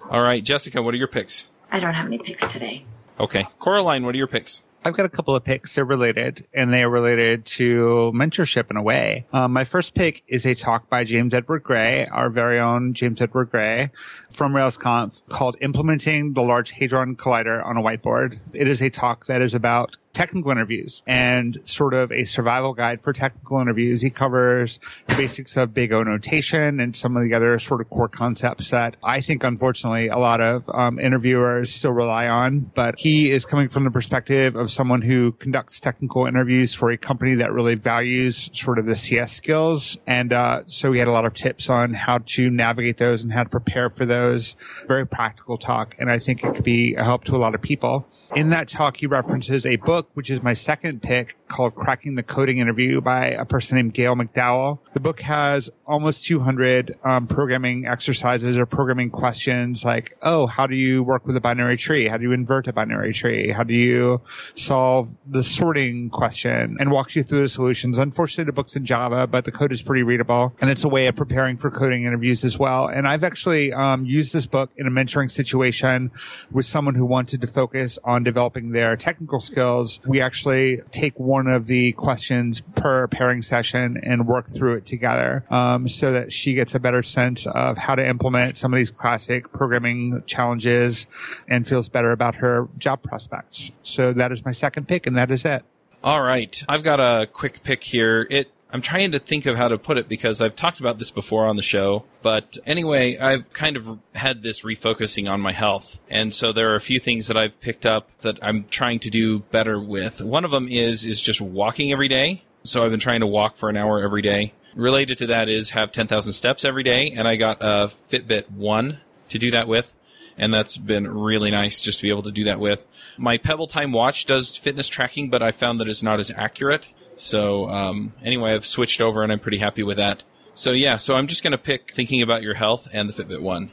all 0.09 0.21
right, 0.21 0.43
Jessica, 0.43 0.81
what 0.81 0.93
are 0.93 0.97
your 0.97 1.07
picks? 1.07 1.47
I 1.71 1.79
don't 1.79 1.93
have 1.93 2.07
any 2.07 2.17
picks 2.17 2.41
today. 2.53 2.85
Okay. 3.19 3.47
Coraline, 3.59 4.05
what 4.05 4.15
are 4.15 4.17
your 4.17 4.27
picks? 4.27 4.63
I've 4.85 4.95
got 4.95 5.07
a 5.07 5.09
couple 5.09 5.35
of 5.35 5.43
picks. 5.43 5.73
They're 5.73 5.83
related, 5.83 6.45
and 6.53 6.71
they 6.71 6.83
are 6.83 6.89
related 6.89 7.43
to 7.45 8.11
mentorship 8.13 8.69
in 8.69 8.77
a 8.77 8.83
way. 8.83 9.25
Um, 9.33 9.51
my 9.51 9.63
first 9.63 9.95
pick 9.95 10.21
is 10.27 10.45
a 10.45 10.53
talk 10.53 10.87
by 10.91 11.03
James 11.03 11.33
Edward 11.33 11.63
Gray, 11.63 12.05
our 12.05 12.29
very 12.29 12.59
own 12.59 12.93
James 12.93 13.19
Edward 13.19 13.49
Gray, 13.49 13.89
from 14.31 14.53
RailsConf, 14.53 15.13
called 15.29 15.57
"Implementing 15.59 16.33
the 16.33 16.43
Large 16.43 16.69
Hadron 16.69 17.15
Collider 17.15 17.65
on 17.65 17.77
a 17.77 17.81
Whiteboard." 17.81 18.39
It 18.53 18.67
is 18.67 18.79
a 18.79 18.91
talk 18.91 19.25
that 19.25 19.41
is 19.41 19.55
about 19.55 19.97
technical 20.15 20.51
interviews 20.51 21.03
and 21.05 21.59
sort 21.65 21.93
of 21.93 22.11
a 22.11 22.23
survival 22.23 22.73
guide 22.73 23.01
for 23.01 23.13
technical 23.13 23.59
interviews. 23.59 24.01
He 24.01 24.09
covers 24.09 24.79
the 25.07 25.15
basics 25.15 25.57
of 25.57 25.73
big 25.73 25.93
O 25.93 26.01
notation 26.03 26.79
and 26.79 26.95
some 26.95 27.15
of 27.15 27.23
the 27.23 27.35
other 27.35 27.59
sort 27.59 27.81
of 27.81 27.89
core 27.89 28.07
concepts 28.07 28.69
that 28.71 28.95
I 29.03 29.21
think, 29.21 29.43
unfortunately, 29.43 30.07
a 30.07 30.17
lot 30.17 30.41
of 30.41 30.69
um, 30.73 30.99
interviewers 30.99 31.73
still 31.73 31.91
rely 31.91 32.27
on. 32.27 32.71
But 32.73 32.95
he 32.97 33.31
is 33.31 33.45
coming 33.45 33.69
from 33.69 33.83
the 33.83 33.91
perspective 33.91 34.55
of 34.55 34.71
someone 34.71 35.01
who 35.01 35.33
conducts 35.33 35.79
technical 35.79 36.25
interviews 36.25 36.73
for 36.73 36.91
a 36.91 36.97
company 36.97 37.35
that 37.35 37.51
really 37.51 37.75
values 37.75 38.49
sort 38.53 38.79
of 38.79 38.85
the 38.85 38.95
CS 38.95 39.33
skills. 39.33 39.97
And 40.07 40.33
uh, 40.33 40.63
so 40.65 40.91
he 40.91 40.99
had 40.99 41.07
a 41.07 41.11
lot 41.11 41.25
of 41.25 41.33
tips 41.33 41.69
on 41.69 41.93
how 41.93 42.19
to 42.19 42.49
navigate 42.49 42.97
those 42.97 43.21
and 43.21 43.33
how 43.33 43.43
to 43.43 43.49
prepare 43.49 43.89
for 43.89 44.05
those. 44.05 44.55
Very 44.87 45.05
practical 45.05 45.57
talk. 45.57 45.95
And 45.99 46.09
I 46.09 46.19
think 46.19 46.43
it 46.43 46.55
could 46.55 46.63
be 46.63 46.95
a 46.95 47.03
help 47.03 47.25
to 47.25 47.35
a 47.35 47.37
lot 47.37 47.53
of 47.53 47.61
people. 47.61 48.07
In 48.35 48.49
that 48.49 48.67
talk, 48.67 48.97
he 48.97 49.07
references 49.07 49.65
a 49.65 49.77
book, 49.77 50.09
which 50.13 50.29
is 50.29 50.43
my 50.43 50.53
second 50.53 51.01
pick, 51.01 51.37
called 51.47 51.73
Cracking 51.75 52.15
the 52.15 52.23
Coding 52.23 52.57
Interview 52.57 52.99
by 52.99 53.27
a 53.27 53.45
person 53.45 53.77
named 53.77 53.93
Gayle 53.93 54.15
McDowell. 54.15 54.79
The 54.93 54.99
book 54.99 55.21
has 55.21 55.69
almost 55.85 56.25
200 56.25 56.97
um, 57.03 57.27
programming 57.27 57.85
exercises 57.85 58.57
or 58.57 58.65
programming 58.65 59.09
questions 59.09 59.85
like, 59.85 60.17
oh, 60.21 60.47
how 60.47 60.67
do 60.67 60.75
you 60.75 61.03
work 61.03 61.25
with 61.25 61.37
a 61.37 61.39
binary 61.39 61.77
tree? 61.77 62.07
How 62.07 62.17
do 62.17 62.23
you 62.23 62.33
invert 62.33 62.67
a 62.67 62.73
binary 62.73 63.13
tree? 63.13 63.51
How 63.51 63.63
do 63.63 63.73
you 63.73 64.21
solve 64.55 65.09
the 65.25 65.43
sorting 65.43 66.09
question? 66.09 66.75
And 66.79 66.91
walks 66.91 67.15
you 67.15 67.23
through 67.23 67.43
the 67.43 67.49
solutions. 67.49 67.97
Unfortunately, 67.97 68.45
the 68.45 68.53
book's 68.53 68.75
in 68.75 68.85
Java, 68.85 69.27
but 69.27 69.45
the 69.45 69.51
code 69.51 69.71
is 69.71 69.81
pretty 69.81 70.03
readable. 70.03 70.53
And 70.59 70.69
it's 70.69 70.83
a 70.83 70.89
way 70.89 71.07
of 71.07 71.15
preparing 71.15 71.55
for 71.55 71.71
coding 71.71 72.03
interviews 72.03 72.43
as 72.43 72.59
well. 72.59 72.87
And 72.87 73.07
I've 73.07 73.23
actually 73.23 73.71
um, 73.71 74.05
used 74.05 74.33
this 74.33 74.45
book 74.45 74.71
in 74.75 74.87
a 74.87 74.91
mentoring 74.91 75.31
situation 75.31 76.11
with 76.51 76.65
someone 76.65 76.95
who 76.95 77.05
wanted 77.05 77.39
to 77.41 77.47
focus 77.47 77.97
on 78.03 78.24
developing 78.25 78.71
their 78.71 78.97
technical 78.97 79.39
skills. 79.39 79.99
We 80.05 80.19
actually 80.19 80.81
take 80.91 81.17
one 81.17 81.47
of 81.47 81.67
the 81.67 81.93
questions 81.93 82.61
per 82.75 83.07
pairing 83.07 83.41
session 83.41 83.97
and 84.03 84.27
work 84.27 84.49
through 84.49 84.75
it 84.75 84.85
together 84.85 85.45
um, 85.49 85.87
so 85.87 86.11
that 86.11 86.33
she 86.33 86.53
gets 86.53 86.75
a 86.75 86.79
better 86.79 87.03
sense 87.03 87.47
of 87.47 87.77
how 87.77 87.95
to 87.95 88.05
implement 88.05 88.57
some 88.57 88.73
of 88.73 88.77
these 88.77 88.91
classic 88.91 89.51
programming 89.53 90.23
challenges 90.25 91.07
and 91.47 91.67
feels 91.67 91.87
better 91.87 92.11
about 92.11 92.35
her 92.35 92.67
job 92.77 93.01
prospects. 93.01 93.71
So 93.83 94.11
that 94.13 94.31
is 94.31 94.43
my 94.43 94.51
second 94.51 94.87
pick, 94.87 95.07
and 95.07 95.15
that 95.17 95.31
is 95.31 95.45
it. 95.45 95.63
All 96.03 96.21
right. 96.21 96.63
I've 96.69 96.83
got 96.83 96.99
a 96.99 97.25
quick 97.25 97.63
pick 97.63 97.83
here. 97.83 98.27
It 98.29 98.51
I'm 98.75 98.81
trying 98.81 99.13
to 99.13 99.19
think 99.19 99.45
of 99.45 99.55
how 99.55 99.69
to 99.69 99.77
put 99.77 99.97
it 99.97 100.09
because 100.09 100.41
I've 100.41 100.53
talked 100.53 100.81
about 100.81 100.99
this 100.99 101.09
before 101.09 101.45
on 101.45 101.55
the 101.55 101.61
show. 101.61 102.03
But 102.21 102.57
anyway, 102.65 103.17
I've 103.17 103.53
kind 103.53 103.77
of 103.77 103.99
had 104.13 104.43
this 104.43 104.63
refocusing 104.63 105.31
on 105.31 105.39
my 105.39 105.53
health. 105.53 105.97
And 106.09 106.33
so 106.33 106.51
there 106.51 106.73
are 106.73 106.75
a 106.75 106.81
few 106.81 106.99
things 106.99 107.27
that 107.27 107.37
I've 107.37 107.57
picked 107.61 107.85
up 107.85 108.09
that 108.19 108.37
I'm 108.41 108.65
trying 108.65 108.99
to 108.99 109.09
do 109.09 109.39
better 109.39 109.79
with. 109.79 110.19
One 110.21 110.43
of 110.43 110.51
them 110.51 110.67
is, 110.67 111.05
is 111.05 111.21
just 111.21 111.39
walking 111.39 111.93
every 111.93 112.09
day. 112.09 112.43
So 112.63 112.83
I've 112.83 112.91
been 112.91 112.99
trying 112.99 113.21
to 113.21 113.27
walk 113.27 113.55
for 113.55 113.69
an 113.69 113.77
hour 113.77 114.03
every 114.03 114.21
day. 114.21 114.51
Related 114.75 115.19
to 115.19 115.27
that 115.27 115.47
is 115.47 115.69
have 115.69 115.93
10,000 115.93 116.33
steps 116.33 116.65
every 116.65 116.83
day. 116.83 117.11
And 117.11 117.29
I 117.29 117.37
got 117.37 117.61
a 117.61 117.89
Fitbit 118.09 118.51
1 118.51 118.99
to 119.29 119.39
do 119.39 119.51
that 119.51 119.69
with 119.69 119.93
and 120.37 120.53
that's 120.53 120.75
been 120.77 121.07
really 121.07 121.51
nice 121.51 121.81
just 121.81 121.99
to 121.99 122.03
be 122.03 122.09
able 122.09 122.23
to 122.23 122.31
do 122.31 122.43
that 122.43 122.59
with. 122.59 122.85
My 123.17 123.37
Pebble 123.37 123.67
Time 123.67 123.91
watch 123.91 124.25
does 124.25 124.57
fitness 124.57 124.89
tracking, 124.89 125.29
but 125.29 125.41
I 125.41 125.51
found 125.51 125.79
that 125.79 125.87
it's 125.87 126.03
not 126.03 126.19
as 126.19 126.29
accurate. 126.31 126.87
So 127.17 127.69
um, 127.69 128.13
anyway, 128.23 128.53
I've 128.53 128.65
switched 128.65 129.01
over 129.01 129.23
and 129.23 129.31
I'm 129.31 129.39
pretty 129.39 129.57
happy 129.57 129.83
with 129.83 129.97
that. 129.97 130.23
So 130.53 130.71
yeah, 130.71 130.97
so 130.97 131.15
I'm 131.15 131.27
just 131.27 131.43
going 131.43 131.51
to 131.51 131.57
pick 131.57 131.93
thinking 131.93 132.21
about 132.21 132.41
your 132.41 132.55
health 132.55 132.87
and 132.93 133.09
the 133.09 133.23
Fitbit 133.23 133.41
one. 133.41 133.71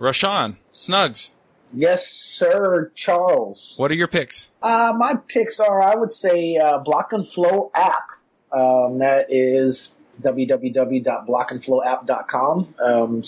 Rashaun, 0.00 0.56
Snuggs. 0.72 1.30
Yes, 1.72 2.06
sir, 2.06 2.92
Charles. 2.94 3.74
What 3.78 3.90
are 3.90 3.94
your 3.94 4.08
picks? 4.08 4.48
Uh, 4.62 4.94
my 4.96 5.16
picks 5.28 5.58
are, 5.58 5.82
I 5.82 5.96
would 5.96 6.12
say, 6.12 6.56
uh, 6.56 6.78
Block 6.78 7.12
and 7.12 7.26
Flow 7.26 7.70
app. 7.74 8.10
Um, 8.52 8.98
that 8.98 9.26
is 9.28 9.98
www.blockandflowapp.com. 10.20 12.74
Um, 12.84 13.22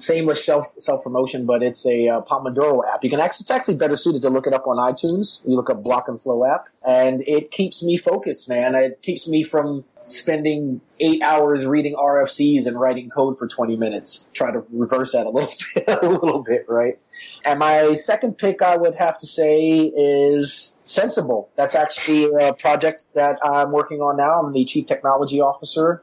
shameless 0.00 0.44
self 0.44 0.72
self 0.78 1.02
promotion, 1.02 1.46
but 1.46 1.62
it's 1.62 1.86
a 1.86 2.08
uh, 2.08 2.20
Pomodoro 2.22 2.82
app. 2.92 3.04
You 3.04 3.10
can 3.10 3.20
actually 3.20 3.44
it's 3.44 3.50
actually 3.50 3.76
better 3.76 3.96
suited 3.96 4.22
to 4.22 4.30
look 4.30 4.46
it 4.46 4.52
up 4.52 4.66
on 4.66 4.76
iTunes. 4.76 5.46
You 5.46 5.56
look 5.56 5.70
up 5.70 5.82
Block 5.82 6.08
and 6.08 6.20
Flow 6.20 6.44
app, 6.44 6.68
and 6.86 7.22
it 7.26 7.50
keeps 7.50 7.82
me 7.82 7.96
focused, 7.96 8.48
man. 8.48 8.74
It 8.74 9.02
keeps 9.02 9.28
me 9.28 9.42
from 9.42 9.84
spending 10.04 10.80
eight 10.98 11.22
hours 11.22 11.66
reading 11.66 11.94
RFCs 11.94 12.66
and 12.66 12.78
writing 12.78 13.10
code 13.10 13.38
for 13.38 13.46
20 13.46 13.76
minutes. 13.76 14.28
Try 14.32 14.50
to 14.50 14.62
reverse 14.70 15.12
that 15.12 15.26
a 15.26 15.30
little 15.30 15.54
bit, 15.74 15.88
a 15.88 16.08
little 16.08 16.42
bit, 16.42 16.64
right? 16.68 16.98
And 17.44 17.58
my 17.58 17.94
second 17.94 18.38
pick, 18.38 18.62
I 18.62 18.76
would 18.76 18.96
have 18.96 19.18
to 19.18 19.26
say, 19.26 19.92
is 19.96 20.78
Censible. 20.86 21.48
That's 21.56 21.74
actually 21.74 22.30
a 22.40 22.52
project 22.52 23.14
that 23.14 23.38
I'm 23.44 23.72
working 23.72 24.00
on 24.00 24.16
now. 24.16 24.40
I'm 24.40 24.52
the 24.52 24.64
chief 24.64 24.86
technology 24.86 25.40
officer 25.40 26.02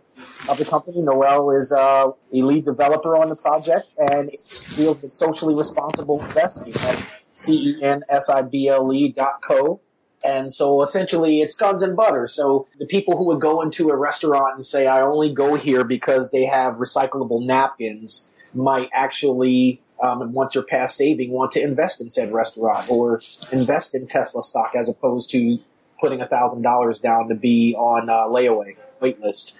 of 0.49 0.57
the 0.57 0.65
company. 0.65 1.01
Noel 1.01 1.51
is 1.51 1.71
uh, 1.71 2.11
a 2.33 2.41
lead 2.41 2.65
developer 2.65 3.17
on 3.17 3.29
the 3.29 3.35
project, 3.35 3.87
and 4.11 4.29
deals 4.75 5.01
with 5.01 5.13
socially 5.13 5.55
responsible 5.55 6.21
investing. 6.21 6.71
That's 6.73 7.09
C-E-N-S-I-B-L-E 7.33 9.11
dot 9.11 9.41
co. 9.41 9.81
And 10.23 10.51
so 10.51 10.81
essentially 10.81 11.41
it's 11.41 11.55
guns 11.55 11.83
and 11.83 11.95
butter. 11.95 12.27
So 12.27 12.67
the 12.79 12.85
people 12.85 13.17
who 13.17 13.25
would 13.25 13.39
go 13.39 13.61
into 13.61 13.89
a 13.89 13.95
restaurant 13.95 14.55
and 14.55 14.65
say, 14.65 14.87
I 14.87 15.01
only 15.01 15.31
go 15.31 15.55
here 15.55 15.83
because 15.83 16.31
they 16.31 16.45
have 16.45 16.75
recyclable 16.75 17.45
napkins 17.45 18.33
might 18.53 18.89
actually, 18.93 19.81
um, 20.01 20.33
once 20.33 20.55
you're 20.55 20.63
past 20.63 20.97
saving, 20.97 21.31
want 21.31 21.51
to 21.51 21.61
invest 21.61 22.01
in 22.01 22.09
said 22.09 22.33
restaurant 22.33 22.89
or 22.89 23.21
invest 23.51 23.93
in 23.93 24.07
Tesla 24.07 24.43
stock 24.43 24.71
as 24.75 24.89
opposed 24.89 25.29
to 25.31 25.59
putting 25.99 26.21
a 26.21 26.27
thousand 26.27 26.61
dollars 26.61 26.99
down 26.99 27.27
to 27.29 27.35
be 27.35 27.75
on 27.77 28.09
uh, 28.09 28.27
layaway 28.27 28.77
waitlist. 29.01 29.57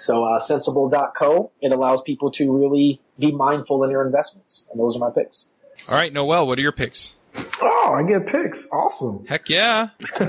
So 0.00 0.24
uh, 0.24 0.38
censible.co, 0.38 1.50
it 1.60 1.72
allows 1.72 2.00
people 2.02 2.30
to 2.32 2.56
really 2.56 3.00
be 3.18 3.32
mindful 3.32 3.82
in 3.84 3.90
their 3.90 4.04
investments. 4.04 4.68
And 4.70 4.80
those 4.80 4.96
are 4.96 5.00
my 5.00 5.10
picks. 5.10 5.50
All 5.88 5.96
right, 5.96 6.12
Noel, 6.12 6.46
what 6.46 6.58
are 6.58 6.62
your 6.62 6.72
picks? 6.72 7.14
Oh, 7.60 7.94
I 7.96 8.02
get 8.02 8.26
picks. 8.26 8.68
Awesome. 8.70 9.24
Heck 9.26 9.48
yeah. 9.48 9.88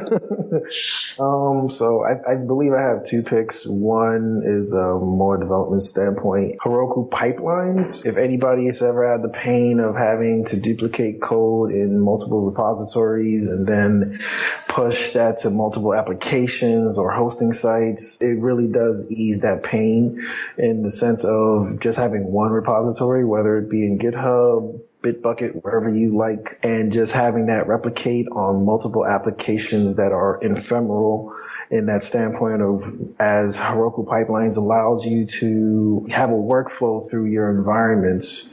um, 1.19 1.69
so 1.69 2.03
I, 2.03 2.31
I, 2.31 2.35
believe 2.45 2.73
I 2.73 2.81
have 2.81 3.05
two 3.05 3.21
picks. 3.21 3.65
One 3.65 4.41
is 4.43 4.73
a 4.73 4.93
more 4.95 5.37
development 5.37 5.81
standpoint. 5.83 6.57
Heroku 6.65 7.09
pipelines. 7.09 8.05
If 8.05 8.17
anybody 8.17 8.67
has 8.67 8.81
ever 8.81 9.11
had 9.11 9.21
the 9.21 9.29
pain 9.29 9.79
of 9.79 9.95
having 9.95 10.45
to 10.45 10.59
duplicate 10.59 11.21
code 11.21 11.71
in 11.71 11.99
multiple 11.99 12.41
repositories 12.41 13.47
and 13.47 13.67
then 13.67 14.19
push 14.67 15.11
that 15.11 15.39
to 15.39 15.49
multiple 15.49 15.93
applications 15.93 16.97
or 16.97 17.11
hosting 17.11 17.53
sites, 17.53 18.17
it 18.21 18.39
really 18.39 18.67
does 18.67 19.11
ease 19.11 19.41
that 19.41 19.63
pain 19.63 20.19
in 20.57 20.83
the 20.83 20.91
sense 20.91 21.23
of 21.23 21.79
just 21.79 21.97
having 21.97 22.31
one 22.31 22.51
repository, 22.51 23.25
whether 23.25 23.57
it 23.57 23.69
be 23.69 23.83
in 23.83 23.99
GitHub, 23.99 24.79
Bitbucket, 25.01 25.63
wherever 25.63 25.93
you 25.93 26.15
like, 26.15 26.59
and 26.61 26.91
just 26.91 27.13
having 27.13 27.45
that 27.45 27.67
replicate 27.67 28.27
on 28.29 28.65
multiple 28.65 29.05
applications 29.05 29.95
that 29.95 30.11
are 30.11 30.39
ephemeral 30.41 31.33
in 31.71 31.85
that 31.85 32.03
standpoint 32.03 32.61
of 32.61 32.83
as 33.19 33.55
Heroku 33.55 34.05
Pipelines 34.05 34.57
allows 34.57 35.05
you 35.05 35.25
to 35.25 36.07
have 36.09 36.31
a 36.31 36.33
workflow 36.33 37.07
through 37.09 37.25
your 37.25 37.49
environments 37.49 38.49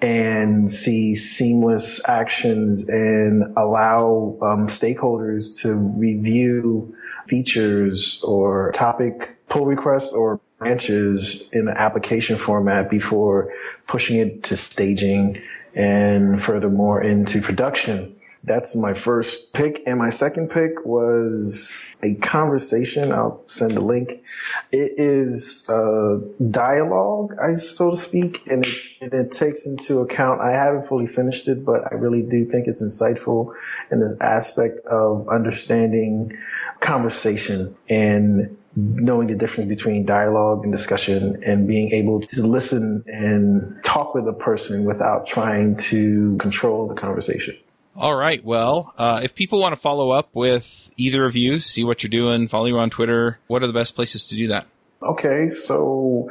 and 0.00 0.72
see 0.72 1.14
seamless 1.14 2.00
actions 2.08 2.84
and 2.88 3.44
allow 3.56 4.36
um, 4.42 4.66
stakeholders 4.68 5.56
to 5.60 5.74
review 5.74 6.96
features 7.26 8.22
or 8.24 8.72
topic 8.72 9.36
pull 9.48 9.66
requests 9.66 10.12
or 10.12 10.40
branches 10.58 11.42
in 11.52 11.66
the 11.66 11.78
application 11.78 12.38
format 12.38 12.88
before 12.90 13.52
pushing 13.86 14.18
it 14.18 14.42
to 14.42 14.56
staging 14.56 15.40
and 15.74 16.42
furthermore 16.42 17.02
into 17.02 17.40
production. 17.40 18.16
That's 18.46 18.76
my 18.76 18.92
first 18.92 19.54
pick. 19.54 19.82
And 19.86 19.98
my 19.98 20.10
second 20.10 20.50
pick 20.50 20.84
was 20.84 21.80
a 22.02 22.14
conversation. 22.16 23.10
I'll 23.10 23.42
send 23.46 23.72
a 23.72 23.80
link. 23.80 24.22
It 24.70 24.92
is 24.98 25.66
a 25.68 26.20
dialogue, 26.50 27.34
I 27.42 27.54
so 27.54 27.92
to 27.92 27.96
speak, 27.96 28.46
and 28.46 28.66
it, 28.66 28.76
and 29.00 29.14
it 29.14 29.32
takes 29.32 29.64
into 29.64 30.00
account, 30.00 30.42
I 30.42 30.50
haven't 30.50 30.86
fully 30.86 31.06
finished 31.06 31.48
it, 31.48 31.64
but 31.64 31.90
I 31.90 31.94
really 31.94 32.22
do 32.22 32.44
think 32.44 32.66
it's 32.66 32.82
insightful 32.82 33.54
in 33.90 34.00
the 34.00 34.16
aspect 34.20 34.80
of 34.80 35.26
understanding 35.28 36.36
conversation 36.80 37.74
and 37.88 38.58
knowing 38.76 39.28
the 39.28 39.36
difference 39.36 39.68
between 39.68 40.04
dialogue 40.04 40.64
and 40.64 40.72
discussion 40.72 41.42
and 41.44 41.66
being 41.66 41.92
able 41.92 42.20
to 42.20 42.42
listen 42.42 43.04
and 43.06 43.82
talk 43.84 44.14
with 44.14 44.26
a 44.26 44.32
person 44.32 44.84
without 44.84 45.26
trying 45.26 45.76
to 45.76 46.36
control 46.38 46.88
the 46.88 46.94
conversation. 46.94 47.56
All 47.96 48.16
right. 48.16 48.44
Well, 48.44 48.92
uh, 48.98 49.20
if 49.22 49.34
people 49.34 49.60
want 49.60 49.74
to 49.74 49.80
follow 49.80 50.10
up 50.10 50.28
with 50.34 50.90
either 50.96 51.24
of 51.26 51.36
you, 51.36 51.60
see 51.60 51.84
what 51.84 52.02
you're 52.02 52.10
doing, 52.10 52.48
follow 52.48 52.66
you 52.66 52.78
on 52.78 52.90
Twitter, 52.90 53.38
what 53.46 53.62
are 53.62 53.68
the 53.68 53.72
best 53.72 53.94
places 53.94 54.24
to 54.26 54.36
do 54.36 54.48
that? 54.48 54.66
Okay, 55.02 55.48
so 55.48 56.28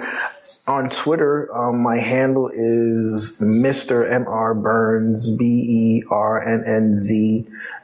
on 0.66 0.90
Twitter, 0.90 1.54
um, 1.54 1.82
my 1.82 2.00
handle 2.00 2.50
is 2.54 3.38
Mr. 3.40 4.10
M.R. 4.10 4.56
Bernz, 4.56 5.38
B-E-R-N-N-Z. 5.38 7.08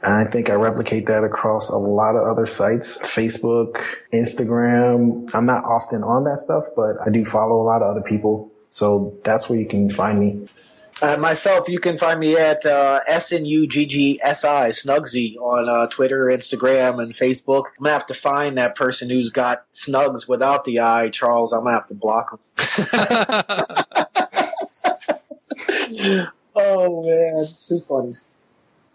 And 0.02 0.14
I 0.14 0.24
think 0.24 0.50
I 0.50 0.54
replicate 0.54 1.06
that 1.08 1.26
across 1.26 1.68
a 1.68 1.76
lot 1.76 2.16
of 2.16 2.26
other 2.26 2.48
sites, 2.48 2.98
Facebook, 3.00 3.84
Instagram. 4.14 5.30
I'm 5.34 5.46
not 5.46 5.66
often 5.66 6.04
on 6.04 6.24
that 6.24 6.38
stuff, 6.38 6.64
but 6.76 6.96
I 7.06 7.10
do 7.10 7.26
follow 7.26 7.58
a 7.58 7.64
lot 7.64 7.82
of 7.82 7.90
other 7.90 8.02
people. 8.02 8.50
So 8.70 9.14
that's 9.26 9.50
where 9.50 9.60
you 9.60 9.66
can 9.66 9.90
find 9.90 10.18
me. 10.20 10.48
Uh, 11.02 11.16
myself, 11.18 11.70
you 11.70 11.80
can 11.80 11.98
find 11.98 12.20
me 12.20 12.36
at 12.36 12.66
uh, 12.66 13.00
S-N-U-G-G-S-I, 13.08 14.70
Snuggsi, 14.70 15.38
on 15.38 15.70
uh, 15.70 15.88
Twitter, 15.88 16.26
Instagram, 16.26 17.02
and 17.02 17.14
Facebook. 17.14 17.66
I'm 17.78 17.84
going 17.84 17.90
to 17.90 17.94
have 17.94 18.08
to 18.08 18.14
find 18.14 18.58
that 18.58 18.76
person 18.76 19.10
who's 19.10 19.30
got 19.30 19.64
Snuggs 19.72 20.28
without 20.28 20.66
the 20.66 20.80
I, 20.80 21.10
Charles. 21.10 21.54
I'm 21.54 21.62
going 21.62 21.74
to 21.74 21.80
have 21.80 21.88
to 21.88 21.94
block 21.94 22.32
him. 22.34 22.40
oh, 26.56 27.04
man. 27.04 27.48
Too 27.68 27.80
funny. 27.88 28.16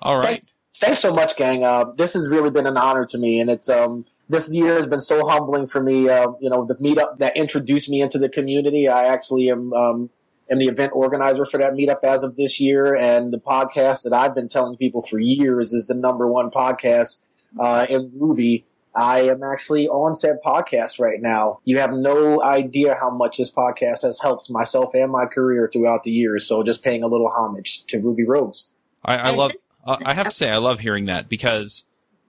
All 0.02 0.18
right. 0.18 0.26
Thanks, 0.26 0.52
thanks 0.74 0.98
so 0.98 1.14
much, 1.14 1.36
gang. 1.36 1.64
Uh, 1.64 1.84
this 1.96 2.12
has 2.12 2.28
really 2.28 2.50
been 2.50 2.66
an 2.66 2.76
honor 2.76 3.06
to 3.06 3.16
me, 3.16 3.40
and 3.40 3.50
it's 3.50 3.70
um, 3.70 4.04
this 4.28 4.52
year 4.52 4.74
has 4.74 4.86
been 4.86 5.00
so 5.00 5.26
humbling 5.26 5.66
for 5.66 5.82
me. 5.82 6.10
Uh, 6.10 6.32
you 6.40 6.50
know, 6.50 6.66
the 6.66 6.74
meetup 6.74 7.18
that 7.18 7.34
introduced 7.34 7.88
me 7.88 8.02
into 8.02 8.18
the 8.18 8.28
community. 8.28 8.88
I 8.88 9.06
actually 9.06 9.48
am 9.48 9.72
um, 9.72 10.10
am 10.50 10.58
the 10.58 10.66
event 10.66 10.92
organizer 10.94 11.46
for 11.46 11.58
that 11.58 11.72
meetup 11.72 12.04
as 12.04 12.22
of 12.22 12.36
this 12.36 12.60
year. 12.60 12.94
And 12.94 13.32
the 13.32 13.38
podcast 13.38 14.02
that 14.02 14.12
I've 14.12 14.34
been 14.34 14.48
telling 14.48 14.76
people 14.76 15.02
for 15.02 15.18
years 15.18 15.72
is 15.72 15.86
the 15.86 15.94
number 15.94 16.26
one 16.26 16.50
podcast 16.50 17.22
uh, 17.58 17.86
in 17.88 18.12
Ruby. 18.14 18.66
I 18.96 19.22
am 19.22 19.42
actually 19.42 19.88
on 19.88 20.14
said 20.14 20.36
podcast 20.44 21.00
right 21.00 21.20
now. 21.20 21.58
You 21.64 21.78
have 21.78 21.92
no 21.92 22.42
idea 22.42 22.96
how 22.98 23.10
much 23.10 23.38
this 23.38 23.52
podcast 23.52 24.02
has 24.02 24.20
helped 24.20 24.48
myself 24.50 24.90
and 24.94 25.10
my 25.10 25.24
career 25.24 25.68
throughout 25.72 26.04
the 26.04 26.12
years. 26.12 26.46
So 26.46 26.62
just 26.62 26.84
paying 26.84 27.02
a 27.02 27.08
little 27.08 27.28
homage 27.28 27.84
to 27.86 27.98
Ruby 27.98 28.24
Rogues. 28.24 28.74
I, 29.04 29.16
I 29.16 29.30
love. 29.30 29.52
Uh, 29.84 29.96
I 30.04 30.14
have 30.14 30.28
to 30.28 30.34
say, 30.34 30.48
I 30.48 30.58
love 30.58 30.78
hearing 30.78 31.06
that 31.06 31.28
because, 31.28 31.84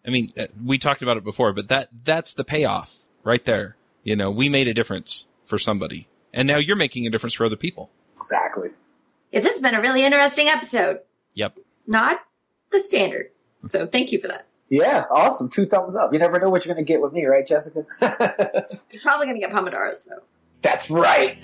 I 0.05 0.09
mean, 0.09 0.34
uh, 0.38 0.47
we 0.63 0.78
talked 0.78 1.01
about 1.01 1.18
it 1.18 1.24
before, 1.24 1.53
but 1.53 1.70
that 1.70 1.89
that's 2.03 2.34
the 2.34 2.43
payoff 2.43 2.95
right 3.24 3.45
there. 3.45 3.78
You 4.03 4.16
know, 4.16 4.32
we 4.32 4.49
made 4.49 4.68
a 4.68 4.74
difference 4.74 5.26
for 5.45 5.57
somebody, 5.57 6.07
and 6.34 6.47
now 6.47 6.57
you're 6.57 6.76
making 6.76 7.05
a 7.05 7.09
difference 7.09 7.36
for 7.36 7.45
other 7.45 7.55
people. 7.55 7.91
Exactly. 8.18 8.70
Yeah, 9.32 9.41
this 9.41 9.53
has 9.53 9.61
been 9.61 9.76
a 9.76 9.82
really 9.82 10.03
interesting 10.03 10.47
episode. 10.47 10.99
Yep. 11.34 11.57
Not 11.88 12.20
the 12.72 12.80
standard. 12.80 13.32
So 13.70 13.88
thank 13.88 14.11
you 14.11 14.20
for 14.22 14.28
that. 14.28 14.47
Yeah, 14.70 15.05
awesome. 15.11 15.49
Two 15.49 15.66
thumbs 15.66 15.95
up. 15.95 16.11
You 16.11 16.20
never 16.20 16.39
know 16.39 16.49
what 16.49 16.66
you're 16.66 16.74
going 16.74 16.84
to 16.84 16.91
get 16.91 17.01
with 17.01 17.13
me, 17.13 17.26
right, 17.26 17.45
Jessica? 17.45 17.86
you're 18.01 19.01
probably 19.01 19.28
going 19.28 19.36
to 19.36 19.39
get 19.39 19.51
Pomodoros, 19.51 20.05
though. 20.05 20.24
That's 20.61 20.89
right. 20.89 21.39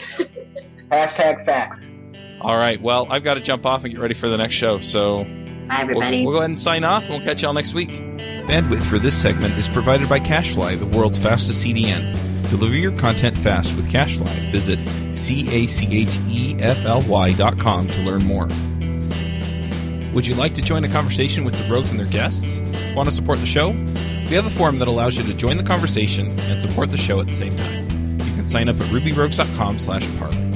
Hashtag 0.91 1.45
facts. 1.45 1.99
All 2.41 2.57
right. 2.57 2.81
Well, 2.81 3.07
I've 3.11 3.23
got 3.23 3.35
to 3.35 3.41
jump 3.41 3.65
off 3.65 3.83
and 3.83 3.93
get 3.93 4.01
ready 4.01 4.15
for 4.15 4.29
the 4.29 4.37
next 4.37 4.55
show. 4.55 4.79
So, 4.79 5.23
bye, 5.23 5.77
everybody. 5.81 6.17
We'll, 6.17 6.27
we'll 6.27 6.33
go 6.33 6.39
ahead 6.39 6.49
and 6.49 6.59
sign 6.59 6.83
off. 6.83 7.03
And 7.03 7.11
we'll 7.11 7.21
catch 7.21 7.43
y'all 7.43 7.53
next 7.53 7.75
week. 7.75 7.91
Bandwidth 7.91 8.83
for 8.83 8.97
this 8.97 9.19
segment 9.19 9.55
is 9.57 9.69
provided 9.69 10.09
by 10.09 10.19
CacheFly, 10.19 10.79
the 10.79 10.97
world's 10.97 11.19
fastest 11.19 11.63
CDN. 11.63 12.30
Deliver 12.51 12.75
your 12.75 12.91
content 12.97 13.37
fast 13.37 13.73
with 13.77 13.89
CacheFly. 13.89 14.51
Visit 14.51 14.77
com 17.57 17.87
to 17.87 18.01
learn 18.01 18.25
more. 18.25 18.49
Would 20.13 20.27
you 20.27 20.35
like 20.35 20.53
to 20.55 20.61
join 20.61 20.83
a 20.83 20.89
conversation 20.89 21.45
with 21.45 21.57
the 21.57 21.73
rogues 21.73 21.91
and 21.91 21.99
their 21.99 22.07
guests? 22.07 22.59
Want 22.93 23.07
to 23.07 23.15
support 23.15 23.39
the 23.39 23.45
show? 23.45 23.69
We 23.69 24.35
have 24.35 24.45
a 24.45 24.49
forum 24.49 24.79
that 24.79 24.89
allows 24.89 25.15
you 25.15 25.23
to 25.23 25.33
join 25.33 25.55
the 25.55 25.63
conversation 25.63 26.37
and 26.41 26.61
support 26.61 26.91
the 26.91 26.97
show 26.97 27.21
at 27.21 27.27
the 27.27 27.33
same 27.33 27.55
time. 27.55 28.19
You 28.19 28.35
can 28.35 28.45
sign 28.45 28.67
up 28.67 28.75
at 28.75 28.87
rubyrogues.com 28.87 29.79
slash 29.79 30.05
parley. 30.17 30.50